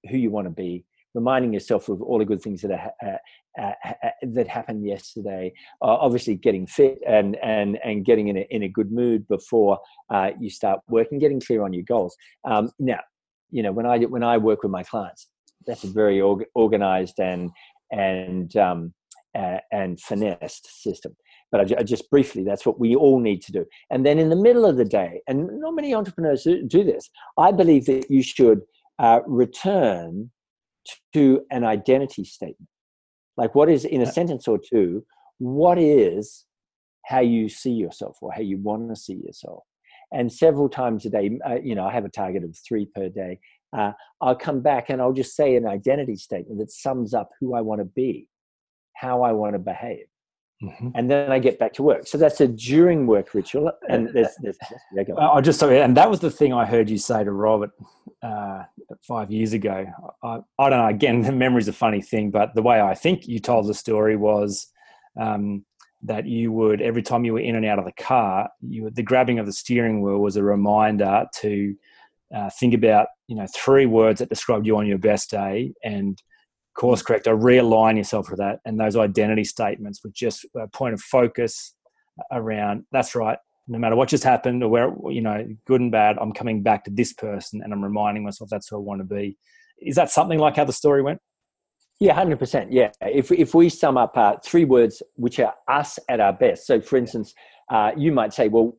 who 0.09 0.17
you 0.17 0.31
want 0.31 0.47
to 0.47 0.51
be, 0.51 0.87
reminding 1.13 1.53
yourself 1.53 1.91
of 1.91 2.01
all 2.01 2.19
the 2.19 2.25
good 2.25 2.41
things 2.41 2.63
that 2.63 2.71
are, 2.71 2.93
uh, 3.07 3.63
uh, 3.63 3.73
uh, 3.85 4.11
that 4.23 4.49
happened 4.49 4.87
yesterday. 4.87 5.53
Uh, 5.83 5.99
obviously, 6.01 6.35
getting 6.35 6.67
fit 6.67 6.99
and 7.07 7.37
and 7.43 7.79
and 7.85 8.07
getting 8.07 8.29
in 8.29 8.39
a 8.39 8.47
in 8.49 8.63
a 8.63 8.69
good 8.69 8.91
mood 8.91 9.29
before 9.29 9.79
uh, 10.09 10.31
you 10.41 10.49
start 10.49 10.81
working, 10.89 11.19
getting 11.19 11.41
clear 11.41 11.63
on 11.63 11.75
your 11.75 11.85
goals. 11.85 12.17
Um, 12.45 12.71
now, 12.79 13.01
you 13.51 13.63
know, 13.63 13.73
when 13.73 13.85
I 13.85 13.99
when 13.99 14.23
I 14.23 14.39
work 14.39 14.63
with 14.63 14.73
my 14.73 14.83
clients, 14.83 15.29
that's 15.69 15.85
a 15.85 15.89
very 15.89 16.21
org- 16.21 16.47
organized 16.55 17.21
and 17.21 17.51
and 17.93 18.57
um, 18.57 18.93
uh, 19.39 19.59
and 19.71 20.01
finessed 20.01 20.83
system. 20.83 21.15
But 21.53 21.61
I, 21.61 21.81
I 21.81 21.83
just 21.83 22.11
briefly, 22.11 22.43
that's 22.43 22.67
what 22.67 22.81
we 22.81 22.97
all 22.97 23.21
need 23.21 23.43
to 23.43 23.53
do. 23.53 23.65
And 23.91 24.05
then 24.05 24.19
in 24.19 24.31
the 24.31 24.37
middle 24.37 24.67
of 24.67 24.77
the 24.77 24.85
day, 24.85 25.23
and 25.29 25.61
not 25.61 25.75
many 25.75 25.95
entrepreneurs 25.95 26.43
do 26.45 26.85
this. 26.85 27.09
I 27.39 27.53
believe 27.53 27.87
that 27.87 28.11
you 28.11 28.23
should 28.23 28.63
uh, 28.99 29.21
return 29.27 30.31
to 31.15 31.43
an 31.51 31.65
identity 31.65 32.25
statement, 32.25 32.69
like 33.37 33.55
what 33.55 33.69
is 33.69 33.85
in 33.85 34.03
a 34.03 34.07
sentence 34.07 34.49
or 34.49 34.59
two. 34.59 35.05
What 35.39 35.79
is 35.79 36.47
how 37.05 37.21
you 37.21 37.49
see 37.49 37.71
yourself 37.71 38.19
or 38.21 38.33
how 38.33 38.41
you 38.41 38.59
want 38.59 38.89
to 38.89 38.97
see 38.97 39.15
yourself? 39.15 39.63
and 40.13 40.33
several 40.33 40.69
times 40.69 41.05
a 41.05 41.11
day 41.11 41.39
uh, 41.49 41.59
you 41.63 41.75
know 41.75 41.87
i 41.87 41.93
have 41.93 42.05
a 42.05 42.09
target 42.09 42.45
of 42.45 42.57
three 42.67 42.87
per 42.95 43.09
day 43.09 43.39
uh, 43.77 43.93
I'll 44.21 44.37
come 44.37 44.61
back 44.61 44.91
and 44.91 45.01
I'll 45.01 45.13
just 45.13 45.37
say 45.37 45.57
an 45.57 45.67
identity 45.67 46.17
statement 46.17 46.59
that 46.61 46.71
sums 46.71 47.15
up 47.15 47.31
who 47.41 47.55
I 47.55 47.61
want 47.61 47.81
to 47.81 47.85
be, 47.85 48.29
how 48.95 49.23
I 49.23 49.33
want 49.33 49.55
to 49.55 49.59
behave. 49.59 50.07
Mm-hmm. 50.63 50.89
And 50.97 51.09
then 51.09 51.31
I 51.31 51.39
get 51.39 51.59
back 51.59 51.73
to 51.75 51.85
work. 51.85 52.07
So 52.09 52.19
that's 52.19 52.41
a 52.41 52.49
during 52.49 53.07
work 53.07 53.33
ritual. 53.33 53.71
And 53.89 54.09
there's, 54.13 54.35
there's 54.43 54.59
yeah, 54.93 55.05
I 55.17 55.41
just 55.41 55.63
and 55.63 55.97
that 55.97 56.11
was 56.11 56.19
the 56.19 56.33
thing 56.33 56.53
I 56.53 56.65
heard 56.65 56.91
you 56.91 56.99
say 56.99 57.23
to 57.23 57.31
Robert 57.31 57.71
uh, 58.25 58.65
five 59.03 59.31
years 59.31 59.53
ago. 59.53 59.87
I, 60.25 60.41
I, 60.59 60.69
don't 60.69 60.81
know. 60.81 60.89
Again, 60.89 61.21
the 61.23 61.31
memory's 61.31 61.69
a 61.69 61.73
funny 61.73 62.03
thing, 62.03 62.31
but 62.33 62.55
the 62.57 62.63
way 62.63 62.81
I 62.81 62.95
think 62.95 63.29
you 63.29 63.39
told 63.39 63.69
the 63.69 63.75
story 63.75 64.17
was 64.17 64.67
um, 65.21 65.65
that 66.03 66.27
you 66.27 66.51
would 66.51 66.81
every 66.81 67.03
time 67.03 67.25
you 67.25 67.35
were 67.35 67.41
in 67.41 67.55
and 67.55 67.65
out 67.65 67.79
of 67.79 67.85
the 67.85 67.93
car, 67.93 68.49
you 68.61 68.91
the 68.91 69.03
grabbing 69.03 69.39
of 69.39 69.47
the 69.47 69.53
steering 69.53 70.03
wheel 70.03 70.19
was 70.19 70.37
a 70.37 70.43
reminder 70.43 71.27
to 71.37 71.75
uh, 72.35 72.51
think 72.59 72.75
about 72.75 73.09
you 73.27 73.37
know 73.37 73.47
three 73.55 73.87
words 73.87 74.19
that 74.21 74.29
describe 74.29 74.67
you 74.67 74.77
on 74.77 74.87
your 74.87 74.99
best 74.99 75.31
day 75.31 75.73
and 75.83 76.21
course 76.79 77.03
corrector, 77.03 77.37
realign 77.37 77.97
yourself 77.97 78.31
with 78.31 78.39
that. 78.39 78.61
And 78.65 78.81
those 78.81 78.97
identity 78.97 79.45
statements 79.45 80.03
were 80.03 80.11
just 80.15 80.47
a 80.57 80.69
point 80.69 80.95
of 80.95 81.01
focus 81.01 81.75
around 82.33 82.85
that's 82.91 83.15
right. 83.15 83.39
No 83.67 83.79
matter 83.79 83.97
what 83.97 84.09
just 84.09 84.25
happened 84.25 84.63
or 84.63 84.71
where, 84.71 84.95
you 85.11 85.21
know, 85.21 85.47
good 85.67 85.83
and 85.83 85.93
bad, 85.93 86.17
I'm 86.19 86.33
coming 86.33 86.63
back 86.63 86.85
to 86.85 86.91
this 86.91 87.13
person 87.13 87.61
and 87.63 87.73
I'm 87.73 87.85
reminding 87.85 88.25
myself 88.25 88.49
that's 88.49 88.69
who 88.69 88.77
I 88.77 88.81
want 88.81 89.01
to 89.01 89.05
be. 89.05 89.37
Is 89.83 89.97
that 89.97 90.11
something 90.11 90.39
like 90.39 90.57
how 90.57 90.65
the 90.65 90.73
story 90.73 91.03
went? 91.03 91.21
Yeah, 92.01 92.15
hundred 92.15 92.39
percent. 92.39 92.73
Yeah, 92.73 92.93
if 93.03 93.33
if 93.33 93.55
we 93.55 93.69
sum 93.69 93.97
up 93.97 94.17
uh, 94.17 94.37
three 94.45 94.65
words 94.65 95.03
which 95.17 95.41
are 95.41 95.53
us 95.67 95.99
at 96.09 96.21
our 96.21 96.33
best. 96.33 96.65
So, 96.65 96.81
for 96.81 96.97
instance, 96.97 97.35
uh, 97.71 97.93
you 97.97 98.13
might 98.13 98.33
say, 98.33 98.49
"Well, 98.49 98.77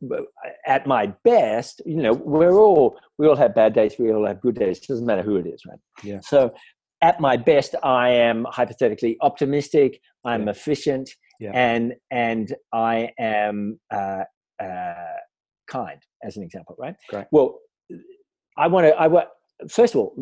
at 0.66 0.88
my 0.88 1.08
best, 1.24 1.82
you 1.86 2.02
know, 2.02 2.14
we're 2.14 2.60
all 2.60 2.98
we 3.18 3.28
all 3.28 3.36
have 3.36 3.56
bad 3.56 3.74
days, 3.74 3.96
we 4.00 4.12
all 4.12 4.26
have 4.26 4.42
good 4.42 4.56
days. 4.56 4.80
It 4.80 4.88
doesn't 4.88 5.06
matter 5.06 5.22
who 5.22 5.36
it 5.38 5.48
is, 5.48 5.62
right?" 5.68 5.80
Yeah. 6.04 6.20
So, 6.22 6.54
at 7.02 7.20
my 7.20 7.38
best, 7.38 7.76
I 7.84 8.10
am 8.10 8.46
hypothetically 8.50 9.18
optimistic. 9.22 10.02
I'm 10.26 10.46
yeah. 10.46 10.52
efficient, 10.52 11.10
yeah. 11.40 11.52
and 11.54 11.94
and 12.12 12.56
I 12.74 13.10
am 13.20 13.80
uh, 13.94 14.24
uh, 14.62 14.94
kind, 15.68 16.02
as 16.24 16.38
an 16.38 16.44
example, 16.44 16.76
right? 16.80 16.96
Great. 17.10 17.26
Well, 17.32 17.60
I 18.58 18.68
want 18.68 18.88
to. 18.88 18.96
I 18.96 19.08
want 19.08 19.28
first 19.70 19.94
of 19.94 20.02
all, 20.02 20.16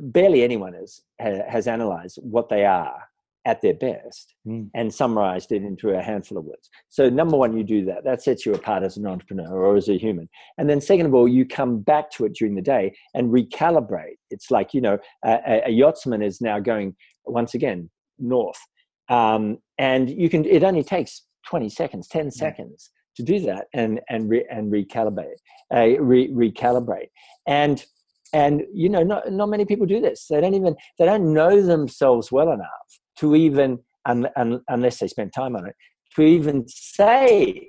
barely 0.00 0.42
anyone 0.42 0.74
has 0.74 1.00
has 1.18 1.66
analyzed 1.66 2.18
what 2.22 2.48
they 2.48 2.64
are 2.64 3.09
at 3.46 3.62
their 3.62 3.74
best 3.74 4.34
mm. 4.46 4.68
and 4.74 4.92
summarized 4.92 5.52
it 5.52 5.62
into 5.62 5.90
a 5.90 6.02
handful 6.02 6.38
of 6.38 6.44
words. 6.44 6.68
So, 6.88 7.08
number 7.08 7.36
one, 7.36 7.56
you 7.56 7.64
do 7.64 7.84
that. 7.86 8.04
That 8.04 8.22
sets 8.22 8.44
you 8.44 8.52
apart 8.54 8.82
as 8.82 8.96
an 8.96 9.06
entrepreneur 9.06 9.50
or 9.50 9.76
as 9.76 9.88
a 9.88 9.98
human. 9.98 10.28
And 10.58 10.68
then, 10.68 10.80
second 10.80 11.06
of 11.06 11.14
all, 11.14 11.26
you 11.26 11.46
come 11.46 11.80
back 11.80 12.10
to 12.12 12.24
it 12.26 12.34
during 12.34 12.54
the 12.54 12.62
day 12.62 12.94
and 13.14 13.30
recalibrate. 13.30 14.18
It's 14.30 14.50
like, 14.50 14.74
you 14.74 14.80
know, 14.80 14.98
a, 15.24 15.62
a 15.66 15.70
yachtsman 15.70 16.22
is 16.22 16.40
now 16.40 16.58
going 16.58 16.94
once 17.24 17.54
again 17.54 17.90
north. 18.18 18.60
Um, 19.08 19.58
and 19.78 20.10
you 20.10 20.28
can, 20.28 20.44
it 20.44 20.62
only 20.62 20.84
takes 20.84 21.22
20 21.46 21.68
seconds, 21.70 22.08
10 22.08 22.26
mm. 22.26 22.32
seconds 22.32 22.90
to 23.16 23.22
do 23.22 23.40
that 23.40 23.66
and, 23.72 24.00
and, 24.08 24.28
re, 24.28 24.44
and 24.50 24.70
recalibrate, 24.70 25.38
uh, 25.74 25.98
re, 26.00 26.28
recalibrate. 26.28 27.08
And, 27.46 27.84
and 28.32 28.62
you 28.72 28.88
know 28.88 29.02
not, 29.02 29.30
not 29.32 29.48
many 29.48 29.64
people 29.64 29.86
do 29.86 30.00
this 30.00 30.26
they 30.30 30.40
don't 30.40 30.54
even 30.54 30.76
they 31.00 31.04
don't 31.04 31.32
know 31.32 31.60
themselves 31.60 32.30
well 32.30 32.52
enough 32.52 33.00
to 33.20 33.36
even, 33.36 33.78
un, 34.06 34.28
un, 34.36 34.60
unless 34.68 34.98
they 34.98 35.08
spend 35.08 35.32
time 35.32 35.56
on 35.56 35.66
it, 35.66 35.76
to 36.16 36.22
even 36.22 36.64
say 36.68 37.68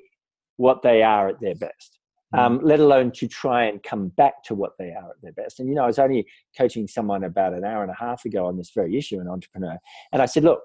what 0.57 0.81
they 0.81 1.03
are 1.03 1.29
at 1.29 1.39
their 1.41 1.55
best. 1.55 1.99
Mm. 2.33 2.39
Um, 2.39 2.59
let 2.63 2.79
alone 2.79 3.11
to 3.13 3.27
try 3.27 3.65
and 3.65 3.83
come 3.83 4.07
back 4.09 4.43
to 4.45 4.55
what 4.55 4.71
they 4.79 4.91
are 4.91 5.09
at 5.09 5.21
their 5.21 5.33
best. 5.33 5.59
And 5.59 5.67
you 5.67 5.75
know, 5.75 5.83
I 5.83 5.87
was 5.87 5.99
only 5.99 6.25
coaching 6.57 6.87
someone 6.87 7.25
about 7.25 7.53
an 7.53 7.65
hour 7.65 7.83
and 7.83 7.91
a 7.91 7.95
half 7.95 8.23
ago 8.25 8.45
on 8.45 8.57
this 8.57 8.71
very 8.73 8.97
issue, 8.97 9.19
an 9.19 9.27
entrepreneur, 9.27 9.77
and 10.13 10.21
I 10.21 10.25
said, 10.25 10.43
look, 10.43 10.61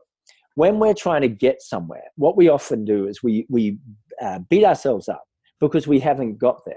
when 0.55 0.79
we're 0.79 0.95
trying 0.95 1.23
to 1.23 1.29
get 1.29 1.61
somewhere, 1.61 2.05
what 2.17 2.37
we 2.37 2.49
often 2.49 2.85
do 2.85 3.07
is 3.09 3.23
we 3.23 3.47
we 3.49 3.79
uh, 4.23 4.39
beat 4.49 4.65
ourselves 4.65 5.09
up 5.09 5.25
because 5.61 5.87
we 5.87 5.99
haven't 6.01 6.39
got 6.39 6.61
there. 6.65 6.77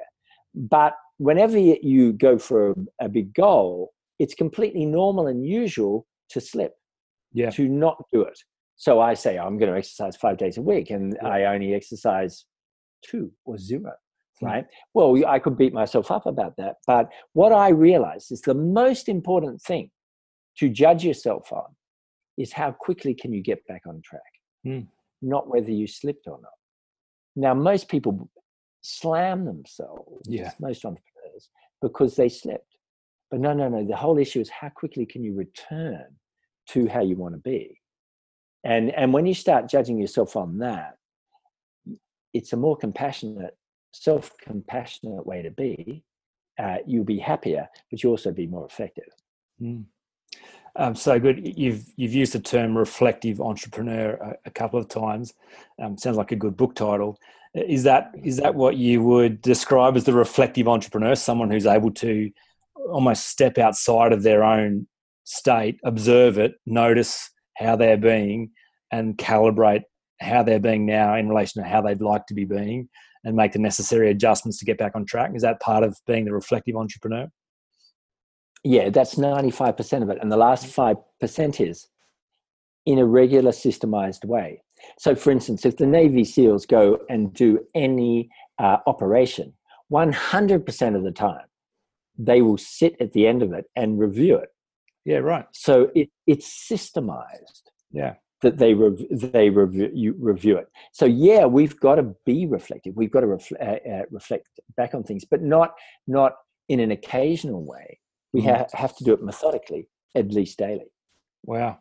But 0.56 0.94
whenever 1.18 1.58
you 1.58 2.14
go 2.14 2.38
for 2.38 2.72
a, 2.72 2.76
a 3.06 3.10
big 3.10 3.34
goal, 3.34 3.94
it's 4.18 4.34
completely 4.34 4.86
normal 4.86 5.28
and 5.28 5.46
usual 5.46 6.08
to 6.30 6.42
slip 6.42 6.74
yeah. 7.34 7.50
to 7.52 7.68
not 7.68 8.04
do 8.12 8.22
it. 8.22 8.40
So 8.76 9.00
I 9.00 9.14
say 9.14 9.38
I'm 9.38 9.58
going 9.58 9.72
to 9.72 9.78
exercise 9.78 10.16
five 10.16 10.38
days 10.38 10.58
a 10.58 10.62
week, 10.62 10.90
and 10.90 11.18
yeah. 11.22 11.28
I 11.28 11.54
only 11.54 11.74
exercise 11.74 12.46
two 13.04 13.32
or 13.46 13.58
zero. 13.58 13.92
Hmm. 14.40 14.46
Right. 14.46 14.66
Well, 14.94 15.16
I 15.28 15.40
could 15.40 15.58
beat 15.58 15.74
myself 15.74 16.12
up 16.12 16.26
about 16.26 16.56
that. 16.58 16.78
But 16.88 17.10
what 17.34 17.52
I 17.52 17.70
realize 17.70 18.32
is 18.32 18.42
the 18.42 18.54
most 18.54 19.10
important 19.10 19.62
thing 19.62 19.92
to 20.58 20.70
judge 20.70 21.04
yourself 21.04 21.52
on 21.52 21.76
is 22.38 22.54
how 22.54 22.72
quickly 22.72 23.14
can 23.14 23.34
you 23.34 23.42
get 23.42 23.66
back 23.68 23.82
on 23.86 24.02
track, 24.02 24.22
mm. 24.66 24.88
not 25.22 25.50
whether 25.50 25.72
you 25.72 25.88
slipped 25.88 26.28
or 26.28 26.40
not. 26.42 26.52
Now, 27.36 27.54
most 27.54 27.90
people 27.90 28.30
slam 28.82 29.46
themselves, 29.46 30.22
yeah. 30.26 30.52
most 30.60 30.86
entrepreneurs, 30.86 31.50
because 31.82 32.16
they 32.16 32.30
slipped. 32.30 32.78
But 33.30 33.42
no, 33.42 33.54
no, 33.54 33.68
no. 33.68 33.86
The 33.86 33.96
whole 33.96 34.18
issue 34.18 34.40
is 34.40 34.50
how 34.50 34.70
quickly 34.70 35.06
can 35.06 35.24
you 35.24 35.36
return 35.36 36.06
to 36.70 36.88
how 36.88 37.02
you 37.02 37.16
want 37.16 37.36
to 37.36 37.40
be. 37.40 37.80
And 38.64 38.92
and 38.92 39.14
when 39.14 39.26
you 39.26 39.34
start 39.34 39.70
judging 39.70 40.00
yourself 40.00 40.36
on 40.36 40.60
that 40.60 40.96
it's 42.34 42.54
a 42.54 42.58
more 42.58 42.78
compassionate 42.78 43.58
self-compassionate 43.92 45.26
way 45.26 45.42
to 45.42 45.52
be 45.52 46.04
uh, 46.60 46.78
you'll 46.86 47.06
be 47.06 47.18
happier 47.18 47.68
but 47.90 48.04
you'll 48.04 48.12
also 48.12 48.32
be 48.32 48.48
more 48.48 48.66
effective. 48.66 49.12
Mm. 49.62 49.86
um, 50.76 50.96
so 50.96 51.20
good 51.20 51.58
you've 51.58 51.86
you've 51.96 52.14
used 52.14 52.34
the 52.34 52.40
term 52.40 52.78
reflective 52.78 53.42
entrepreneur 53.42 54.12
a, 54.12 54.36
a 54.46 54.52
couple 54.52 54.80
of 54.80 54.88
times. 54.88 55.34
Um, 55.82 55.98
sounds 55.98 56.18
like 56.18 56.32
a 56.32 56.36
good 56.36 56.56
book 56.56 56.76
title. 56.76 57.18
Is 57.54 57.84
that 57.84 58.12
is 58.24 58.38
that 58.38 58.56
what 58.56 58.78
you 58.78 59.02
would 59.02 59.42
describe 59.42 59.98
as 59.98 60.04
the 60.04 60.14
reflective 60.14 60.68
entrepreneur? 60.68 61.16
Someone 61.16 61.50
who's 61.50 61.66
able 61.66 61.92
to 61.92 62.32
almost 62.92 63.28
step 63.28 63.58
outside 63.58 64.14
of 64.14 64.24
their 64.24 64.44
own 64.44 64.88
state, 65.30 65.80
observe 65.84 66.40
it, 66.40 66.56
notice 66.66 67.30
how 67.58 67.76
they're 67.76 67.98
being, 67.98 68.50
and 68.92 69.18
calibrate 69.18 69.84
how 70.22 70.42
they're 70.44 70.60
being 70.60 70.86
now 70.86 71.16
in 71.16 71.30
relation 71.30 71.62
to 71.62 71.70
how 71.70 71.82
they'd 71.82 72.02
like 72.02 72.26
to 72.26 72.34
be 72.34 72.46
being, 72.46 72.90
and 73.24 73.36
make 73.36 73.52
the 73.52 73.60
necessary 73.60 74.10
adjustments 74.10 74.58
to 74.58 74.66
get 74.66 74.78
back 74.78 74.94
on 74.96 75.06
track. 75.06 75.32
Is 75.36 75.44
that 75.44 75.60
part 75.60 75.84
of 75.84 75.96
being 76.08 76.26
the 76.26 76.34
reflective 76.34 76.76
entrepreneur? 76.76 77.28
Yeah, 78.64 78.90
that's 78.90 79.16
95% 79.16 80.04
of 80.04 80.10
it. 80.10 80.18
And 80.22 80.32
the 80.32 80.38
last 80.38 80.66
5% 80.66 81.68
is 81.68 81.88
in 82.86 82.98
a 82.98 83.06
regular, 83.06 83.52
systemized 83.52 84.26
way. 84.26 84.64
So, 84.98 85.16
for 85.16 85.32
instance, 85.32 85.66
if 85.66 85.78
the 85.78 85.86
Navy 85.86 86.24
SEALs 86.24 86.66
go 86.66 87.00
and 87.10 87.34
do 87.34 87.60
any 87.76 88.30
uh, 88.58 88.78
operation, 88.88 89.54
100% 89.92 90.96
of 90.96 91.04
the 91.04 91.12
time, 91.12 91.46
they 92.18 92.42
will 92.42 92.58
sit 92.58 92.96
at 93.00 93.14
the 93.14 93.28
end 93.28 93.44
of 93.44 93.54
it 93.54 93.66
and 93.76 94.00
review 94.00 94.36
it 94.38 94.50
yeah, 95.06 95.18
right. 95.18 95.46
So 95.52 95.90
it, 95.96 96.10
it's 96.28 96.68
systemized. 96.70 97.64
Yeah. 97.92 98.16
That 98.42 98.58
they 98.58 98.74
rev- 98.74 99.06
they 99.12 99.50
review 99.50 99.92
you 99.94 100.16
review 100.18 100.56
it. 100.58 100.68
So 100.94 101.06
yeah, 101.06 101.46
we've 101.46 101.78
got 101.78 101.96
to 101.96 102.16
be 102.26 102.46
reflective. 102.46 102.96
We've 102.96 103.12
got 103.12 103.20
to 103.22 103.28
refl- 103.28 103.62
uh, 103.62 103.90
uh, 103.90 104.04
reflect 104.12 104.48
back 104.78 104.94
on 104.94 105.04
things, 105.04 105.26
but 105.26 105.42
not 105.42 105.74
not 106.08 106.36
in 106.70 106.80
an 106.80 106.92
occasional 106.92 107.66
way. 107.66 108.00
We 108.32 108.42
mm. 108.42 108.56
ha- 108.56 108.68
have 108.72 108.96
to 108.96 109.04
do 109.04 109.12
it 109.12 109.22
methodically, 109.22 109.90
at 110.16 110.32
least 110.32 110.58
daily. 110.58 110.90
Wow, 111.44 111.80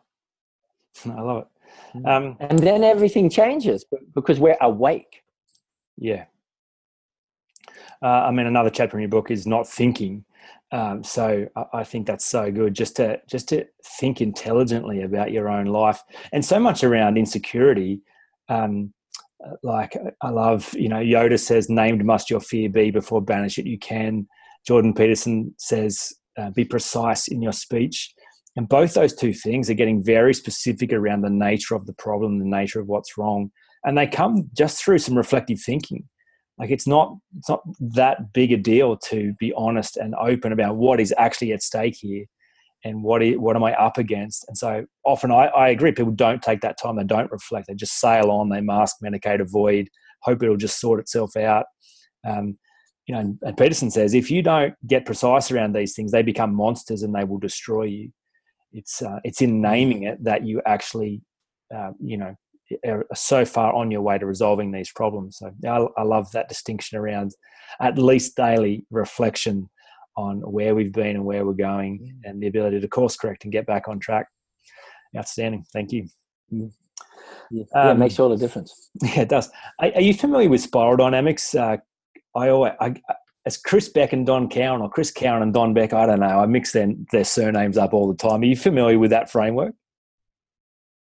I 1.05 1.21
love 1.21 1.43
it. 1.43 1.97
Mm. 1.97 2.07
Um, 2.09 2.37
and 2.41 2.59
then 2.59 2.83
everything 2.83 3.29
changes 3.29 3.85
because 4.13 4.37
we're 4.37 4.57
awake. 4.59 5.23
Yeah. 5.97 6.25
Uh, 8.01 8.07
I 8.07 8.31
mean, 8.31 8.47
another 8.47 8.69
chapter 8.69 8.97
in 8.97 9.01
your 9.01 9.09
book 9.09 9.31
is 9.31 9.45
not 9.45 9.67
thinking, 9.67 10.23
um, 10.71 11.03
so 11.03 11.47
I, 11.73 11.83
think 11.83 12.05
that's 12.05 12.25
so 12.25 12.51
good 12.51 12.75
just 12.75 12.95
to 12.97 13.19
just 13.27 13.49
to 13.49 13.65
think 13.99 14.21
intelligently 14.21 15.01
about 15.01 15.31
your 15.31 15.49
own 15.49 15.65
life 15.65 16.01
and 16.31 16.45
so 16.45 16.59
much 16.59 16.83
around 16.83 17.17
insecurity. 17.17 18.01
Um, 18.49 18.93
like 19.63 19.97
I 20.21 20.29
love, 20.29 20.73
you 20.73 20.87
know, 20.89 20.97
Yoda 20.99 21.39
says, 21.39 21.69
"Named 21.69 22.05
must 22.05 22.29
your 22.29 22.39
fear 22.39 22.69
be 22.69 22.91
before 22.91 23.21
banish 23.21 23.57
it 23.57 23.65
you 23.65 23.79
can." 23.79 24.27
Jordan 24.67 24.93
Peterson 24.93 25.55
says, 25.57 26.13
uh, 26.37 26.51
"Be 26.51 26.65
precise 26.65 27.27
in 27.27 27.41
your 27.41 27.53
speech." 27.53 28.13
And 28.55 28.69
both 28.69 28.93
those 28.93 29.15
two 29.15 29.33
things 29.33 29.69
are 29.69 29.75
getting 29.75 30.03
very 30.03 30.33
specific 30.35 30.93
around 30.93 31.21
the 31.21 31.29
nature 31.29 31.75
of 31.75 31.87
the 31.87 31.93
problem, 31.93 32.37
the 32.37 32.45
nature 32.45 32.79
of 32.79 32.87
what's 32.87 33.17
wrong, 33.17 33.49
and 33.85 33.97
they 33.97 34.05
come 34.05 34.49
just 34.55 34.83
through 34.83 34.99
some 34.99 35.17
reflective 35.17 35.59
thinking 35.59 36.03
like 36.59 36.69
it's 36.69 36.85
not 36.85 37.15
it's 37.37 37.49
not 37.49 37.61
that 37.79 38.33
big 38.33 38.51
a 38.51 38.57
deal 38.57 38.97
to 38.97 39.33
be 39.39 39.53
honest 39.55 39.97
and 39.97 40.13
open 40.15 40.51
about 40.51 40.75
what 40.75 40.99
is 40.99 41.13
actually 41.17 41.53
at 41.53 41.63
stake 41.63 41.95
here 41.99 42.25
and 42.85 43.03
what 43.03 43.21
is, 43.21 43.37
what 43.37 43.55
am 43.55 43.63
I 43.63 43.73
up 43.73 43.97
against? 43.97 44.45
And 44.47 44.57
so 44.57 44.85
often 45.05 45.31
I, 45.31 45.47
I 45.47 45.69
agree, 45.69 45.91
people 45.91 46.13
don't 46.13 46.41
take 46.41 46.61
that 46.61 46.77
time, 46.81 46.95
they 46.95 47.03
don't 47.03 47.31
reflect, 47.31 47.67
they 47.67 47.73
just 47.73 47.99
sail 47.99 48.31
on, 48.31 48.49
they 48.49 48.61
mask, 48.61 48.97
medicate, 49.03 49.41
avoid, 49.41 49.89
hope 50.21 50.43
it'll 50.43 50.57
just 50.57 50.79
sort 50.79 50.99
itself 50.99 51.35
out. 51.35 51.65
Um, 52.27 52.57
you 53.07 53.15
know, 53.15 53.37
and 53.41 53.57
Peterson 53.57 53.89
says 53.89 54.13
if 54.13 54.29
you 54.29 54.41
don't 54.41 54.75
get 54.85 55.05
precise 55.05 55.51
around 55.51 55.73
these 55.75 55.95
things, 55.95 56.11
they 56.11 56.21
become 56.21 56.53
monsters 56.53 57.01
and 57.01 57.13
they 57.13 57.23
will 57.23 57.39
destroy 57.39 57.83
you. 57.83 58.11
It's 58.71 59.01
uh, 59.01 59.19
it's 59.23 59.41
in 59.41 59.61
naming 59.61 60.03
it 60.03 60.23
that 60.23 60.45
you 60.45 60.61
actually, 60.65 61.23
uh, 61.75 61.91
you 61.99 62.17
know, 62.17 62.35
are 62.85 63.05
so 63.13 63.45
far 63.45 63.73
on 63.73 63.91
your 63.91 64.01
way 64.01 64.17
to 64.17 64.25
resolving 64.25 64.71
these 64.71 64.91
problems. 64.91 65.37
So 65.37 65.51
I, 65.65 66.01
I 66.01 66.03
love 66.03 66.31
that 66.31 66.49
distinction 66.49 66.97
around 66.97 67.33
at 67.81 67.97
least 67.97 68.35
daily 68.35 68.85
reflection 68.91 69.69
on 70.17 70.39
where 70.41 70.75
we've 70.75 70.91
been 70.91 71.15
and 71.15 71.25
where 71.25 71.45
we're 71.45 71.53
going, 71.53 72.19
and 72.23 72.41
the 72.41 72.47
ability 72.47 72.79
to 72.79 72.87
course 72.87 73.15
correct 73.15 73.43
and 73.45 73.53
get 73.53 73.65
back 73.65 73.87
on 73.87 73.99
track. 73.99 74.27
Outstanding. 75.17 75.65
Thank 75.71 75.91
you. 75.91 76.07
Mm. 76.53 76.71
Yeah, 77.51 77.63
um, 77.73 77.89
it 77.89 77.99
makes 77.99 78.19
all 78.19 78.29
the 78.29 78.37
difference. 78.37 78.91
Yeah, 79.01 79.21
it 79.21 79.29
does. 79.29 79.49
Are, 79.79 79.91
are 79.95 80.01
you 80.01 80.13
familiar 80.13 80.49
with 80.49 80.61
spiral 80.61 80.97
dynamics? 80.97 81.55
Uh, 81.55 81.77
I 82.35 82.49
always, 82.49 82.73
I, 82.79 82.95
it's 83.45 83.57
Chris 83.57 83.89
Beck 83.89 84.13
and 84.13 84.25
Don 84.25 84.49
Cowan, 84.49 84.81
or 84.81 84.89
Chris 84.89 85.09
Cowan 85.09 85.41
and 85.41 85.53
Don 85.53 85.73
Beck. 85.73 85.93
I 85.93 86.05
don't 86.05 86.19
know. 86.19 86.39
I 86.39 86.45
mix 86.45 86.73
their, 86.73 86.93
their 87.11 87.23
surnames 87.23 87.77
up 87.77 87.93
all 87.93 88.07
the 88.07 88.17
time. 88.17 88.41
Are 88.41 88.45
you 88.45 88.55
familiar 88.55 88.99
with 88.99 89.11
that 89.11 89.31
framework? 89.31 89.73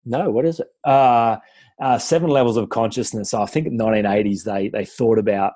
No, 0.06 0.30
what 0.30 0.46
is 0.46 0.60
it? 0.60 0.68
Uh, 0.84 1.38
uh, 1.82 1.98
seven 1.98 2.30
levels 2.30 2.58
of 2.58 2.70
consciousness. 2.70 3.34
I 3.34 3.46
think 3.46 3.68
in 3.68 3.78
the 3.78 3.84
1980s 3.84 4.44
they 4.44 4.70
they 4.70 4.86
thought 4.86 5.18
about 5.18 5.54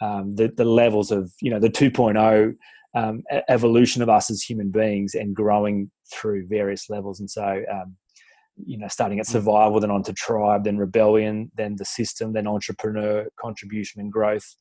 um, 0.00 0.34
the 0.34 0.48
the 0.48 0.64
levels 0.64 1.10
of 1.10 1.32
you 1.40 1.50
know 1.50 1.60
the 1.60 1.70
2.0 1.70 2.54
um, 2.94 3.22
evolution 3.48 4.02
of 4.02 4.08
us 4.08 4.30
as 4.30 4.42
human 4.42 4.70
beings 4.70 5.14
and 5.14 5.34
growing 5.34 5.90
through 6.12 6.46
various 6.46 6.90
levels. 6.90 7.20
And 7.20 7.30
so, 7.30 7.62
um, 7.72 7.96
you 8.56 8.78
know, 8.78 8.88
starting 8.88 9.18
at 9.18 9.26
mm. 9.26 9.30
survival, 9.30 9.80
then 9.80 9.90
onto 9.90 10.12
tribe, 10.12 10.64
then 10.64 10.76
rebellion, 10.76 11.50
then 11.56 11.76
the 11.76 11.84
system, 11.84 12.32
then 12.32 12.46
entrepreneur, 12.46 13.26
contribution, 13.40 14.00
and 14.00 14.12
growth. 14.12 14.56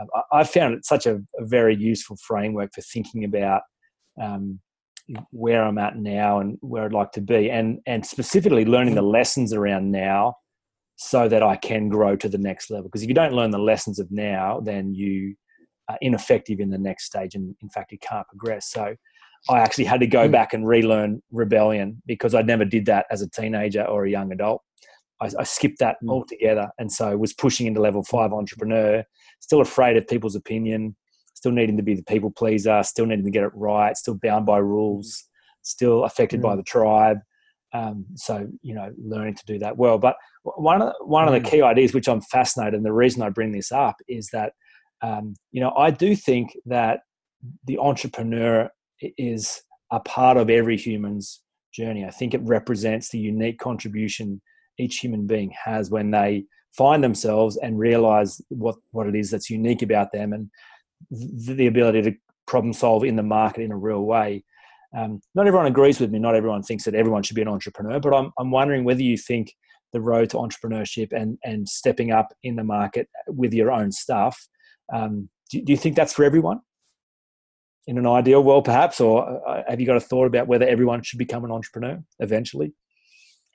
Um, 0.00 0.06
I, 0.14 0.40
I, 0.40 0.44
found 0.44 0.74
it 0.74 0.84
such 0.84 1.06
a, 1.06 1.16
a, 1.16 1.46
very 1.46 1.74
useful 1.74 2.16
framework 2.16 2.74
for 2.74 2.82
thinking 2.82 3.24
about 3.24 3.62
um, 4.20 4.60
where 5.30 5.62
I'm 5.62 5.78
at 5.78 5.96
now 5.96 6.40
and 6.40 6.58
where 6.60 6.84
I'd 6.84 6.92
like 6.92 7.12
to 7.12 7.20
be, 7.20 7.50
and 7.50 7.78
and 7.86 8.04
specifically 8.04 8.64
learning 8.64 8.94
the 8.94 9.02
lessons 9.02 9.52
around 9.52 9.90
now, 9.90 10.34
so 10.96 11.28
that 11.28 11.42
I 11.42 11.56
can 11.56 11.88
grow 11.88 12.16
to 12.16 12.28
the 12.28 12.38
next 12.38 12.70
level. 12.70 12.88
Because 12.88 13.02
if 13.02 13.08
you 13.08 13.14
don't 13.14 13.34
learn 13.34 13.50
the 13.50 13.58
lessons 13.58 13.98
of 13.98 14.10
now, 14.10 14.60
then 14.60 14.94
you 14.94 15.34
are 15.88 15.98
ineffective 16.00 16.60
in 16.60 16.70
the 16.70 16.78
next 16.78 17.04
stage, 17.04 17.34
and 17.34 17.54
in 17.62 17.68
fact, 17.70 17.92
you 17.92 17.98
can't 17.98 18.26
progress. 18.28 18.70
So. 18.70 18.94
I 19.48 19.60
actually 19.60 19.84
had 19.84 20.00
to 20.00 20.08
go 20.08 20.26
mm. 20.26 20.32
back 20.32 20.54
and 20.54 20.66
relearn 20.66 21.22
rebellion 21.30 22.02
because 22.04 22.34
I 22.34 22.42
never 22.42 22.64
did 22.64 22.86
that 22.86 23.06
as 23.12 23.22
a 23.22 23.30
teenager 23.30 23.84
or 23.84 24.04
a 24.04 24.10
young 24.10 24.32
adult. 24.32 24.60
I, 25.20 25.30
I 25.38 25.44
skipped 25.44 25.78
that 25.78 25.96
mm. 26.02 26.10
altogether, 26.10 26.68
and 26.78 26.90
so 26.90 27.16
was 27.16 27.32
pushing 27.32 27.66
into 27.66 27.80
level 27.80 28.02
five 28.02 28.32
entrepreneur. 28.32 29.04
Still 29.40 29.60
afraid 29.60 29.96
of 29.96 30.08
people's 30.08 30.34
opinion, 30.34 30.96
still 31.46 31.54
needing 31.54 31.76
to 31.76 31.82
be 31.82 31.94
the 31.94 32.02
people 32.02 32.30
pleaser, 32.30 32.82
still 32.82 33.06
needing 33.06 33.24
to 33.24 33.30
get 33.30 33.44
it 33.44 33.52
right, 33.54 33.96
still 33.96 34.18
bound 34.20 34.44
by 34.44 34.58
rules, 34.58 35.24
still 35.62 36.02
affected 36.02 36.40
mm. 36.40 36.42
by 36.42 36.56
the 36.56 36.62
tribe. 36.64 37.18
Um, 37.72 38.04
so 38.16 38.48
you 38.62 38.74
know, 38.74 38.92
learning 38.98 39.34
to 39.34 39.46
do 39.46 39.60
that 39.60 39.76
well. 39.76 39.96
But 39.96 40.16
one 40.42 40.82
of 40.82 40.88
the, 40.88 41.04
one 41.04 41.26
mm. 41.26 41.36
of 41.36 41.40
the 41.40 41.48
key 41.48 41.62
ideas, 41.62 41.94
which 41.94 42.08
I'm 42.08 42.20
fascinated, 42.20 42.74
and 42.74 42.84
the 42.84 42.92
reason 42.92 43.22
I 43.22 43.28
bring 43.28 43.52
this 43.52 43.70
up 43.70 43.94
is 44.08 44.28
that 44.32 44.54
um, 45.02 45.34
you 45.52 45.60
know 45.60 45.72
I 45.76 45.92
do 45.92 46.16
think 46.16 46.56
that 46.66 47.00
the 47.64 47.78
entrepreneur 47.78 48.68
is 49.00 49.62
a 49.92 50.00
part 50.00 50.36
of 50.36 50.50
every 50.50 50.76
human's 50.76 51.42
journey. 51.72 52.04
I 52.04 52.10
think 52.10 52.34
it 52.34 52.40
represents 52.42 53.10
the 53.10 53.18
unique 53.20 53.60
contribution 53.60 54.40
each 54.78 54.98
human 54.98 55.28
being 55.28 55.54
has 55.64 55.90
when 55.90 56.10
they 56.10 56.44
find 56.76 57.04
themselves 57.04 57.56
and 57.56 57.78
realize 57.78 58.40
what 58.48 58.74
what 58.90 59.06
it 59.06 59.14
is 59.14 59.30
that's 59.30 59.48
unique 59.48 59.82
about 59.82 60.10
them 60.12 60.32
and 60.32 60.50
the 61.10 61.66
ability 61.66 62.02
to 62.02 62.14
problem 62.46 62.72
solve 62.72 63.04
in 63.04 63.16
the 63.16 63.22
market 63.22 63.62
in 63.62 63.72
a 63.72 63.76
real 63.76 64.02
way. 64.02 64.44
Um, 64.96 65.20
not 65.34 65.46
everyone 65.46 65.66
agrees 65.66 66.00
with 66.00 66.10
me. 66.10 66.18
Not 66.18 66.34
everyone 66.34 66.62
thinks 66.62 66.84
that 66.84 66.94
everyone 66.94 67.22
should 67.22 67.36
be 67.36 67.42
an 67.42 67.48
entrepreneur, 67.48 68.00
but 68.00 68.14
I'm, 68.14 68.32
I'm 68.38 68.50
wondering 68.50 68.84
whether 68.84 69.02
you 69.02 69.16
think 69.16 69.54
the 69.92 70.00
road 70.00 70.30
to 70.30 70.36
entrepreneurship 70.36 71.12
and, 71.12 71.38
and 71.44 71.68
stepping 71.68 72.12
up 72.12 72.32
in 72.42 72.56
the 72.56 72.64
market 72.64 73.08
with 73.26 73.52
your 73.52 73.70
own 73.70 73.92
stuff, 73.92 74.48
um, 74.92 75.28
do, 75.50 75.60
do, 75.62 75.72
you 75.72 75.76
think 75.76 75.96
that's 75.96 76.12
for 76.12 76.24
everyone? 76.24 76.60
In 77.86 77.98
an 77.98 78.06
ideal 78.06 78.42
world, 78.42 78.64
perhaps, 78.64 79.00
or 79.00 79.48
uh, 79.48 79.62
have 79.68 79.80
you 79.80 79.86
got 79.86 79.96
a 79.96 80.00
thought 80.00 80.26
about 80.26 80.48
whether 80.48 80.66
everyone 80.66 81.02
should 81.02 81.18
become 81.18 81.44
an 81.44 81.52
entrepreneur 81.52 82.02
eventually? 82.18 82.72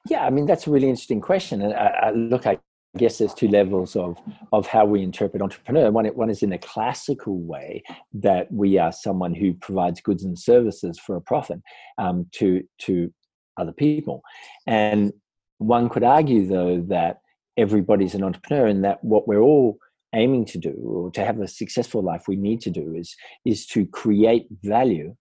Yeah, 0.10 0.26
I 0.26 0.30
mean 0.30 0.46
that's 0.46 0.68
a 0.68 0.72
really 0.72 0.90
interesting 0.90 1.22
question. 1.22 1.62
And 1.62 1.74
I, 1.74 1.86
I, 1.86 2.12
look, 2.12 2.48
I 2.48 2.58
I 2.96 3.00
guess 3.00 3.18
there's 3.18 3.34
two 3.34 3.48
levels 3.48 3.96
of, 3.96 4.18
of 4.52 4.68
how 4.68 4.86
we 4.86 5.02
interpret 5.02 5.42
entrepreneur. 5.42 5.90
One, 5.92 6.06
one 6.08 6.30
is 6.30 6.44
in 6.44 6.52
a 6.52 6.58
classical 6.58 7.38
way 7.40 7.84
that 8.14 8.52
we 8.52 8.78
are 8.78 8.92
someone 8.92 9.34
who 9.34 9.54
provides 9.54 10.02
goods 10.02 10.26
and 10.26 10.38
services 10.38 11.00
for 11.00 11.16
a 11.16 11.22
profit 11.22 11.62
um, 11.98 12.28
to, 12.34 12.64
to 12.80 13.14
other 13.56 13.72
people. 13.72 14.22
And 14.68 15.14
one 15.60 15.88
could 15.88 16.04
argue, 16.04 16.46
though, 16.46 16.82
that 16.90 17.22
everybody's 17.56 18.16
an 18.16 18.24
entrepreneur 18.24 18.68
and 18.68 18.84
that 18.84 19.02
what 19.04 19.26
we're 19.26 19.40
all 19.40 19.78
aiming 20.14 20.44
to 20.46 20.58
do 20.58 20.76
or 20.84 21.12
to 21.12 21.24
have 21.24 21.40
a 21.40 21.48
successful 21.48 22.02
life 22.02 22.28
we 22.28 22.36
need 22.36 22.60
to 22.62 22.70
do 22.70 22.94
is, 22.94 23.16
is 23.46 23.66
to 23.68 23.86
create 23.86 24.48
value 24.64 25.16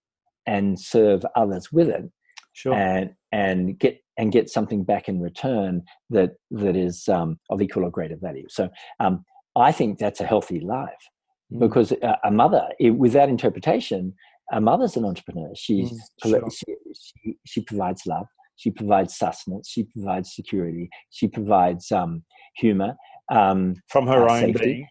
and 0.45 0.77
serve 0.77 1.25
others 1.35 1.71
with 1.71 1.87
it 1.87 2.11
sure. 2.53 2.73
and, 2.73 3.11
and 3.31 3.79
get 3.79 4.01
and 4.17 4.31
get 4.31 4.49
something 4.49 4.83
back 4.83 5.09
in 5.09 5.19
return 5.19 5.81
that 6.09 6.33
that 6.51 6.75
is 6.75 7.07
um, 7.07 7.39
of 7.49 7.61
equal 7.61 7.85
or 7.85 7.89
greater 7.89 8.17
value. 8.17 8.45
So 8.49 8.69
um, 8.99 9.25
I 9.55 9.71
think 9.71 9.97
that's 9.97 10.21
a 10.21 10.25
healthy 10.25 10.59
life 10.59 11.09
mm. 11.51 11.59
because 11.59 11.91
a, 11.91 12.17
a 12.23 12.31
mother, 12.31 12.67
it, 12.79 12.91
with 12.91 13.13
that 13.13 13.29
interpretation, 13.29 14.13
a 14.51 14.61
mother's 14.61 14.95
an 14.95 15.05
entrepreneur. 15.05 15.51
She's, 15.55 15.91
mm, 15.91 16.29
sure. 16.29 16.49
she, 16.51 16.75
she, 16.93 17.37
she, 17.45 17.61
provides 17.61 18.05
love. 18.05 18.27
She 18.57 18.69
provides 18.69 19.17
sustenance. 19.17 19.69
She 19.69 19.83
provides 19.85 20.35
security. 20.35 20.89
She 21.09 21.27
provides 21.27 21.91
um, 21.91 22.23
humor 22.55 22.95
um, 23.31 23.75
from 23.87 24.07
her 24.07 24.27
uh, 24.27 24.33
own 24.33 24.41
safety. 24.41 24.65
being. 24.65 24.87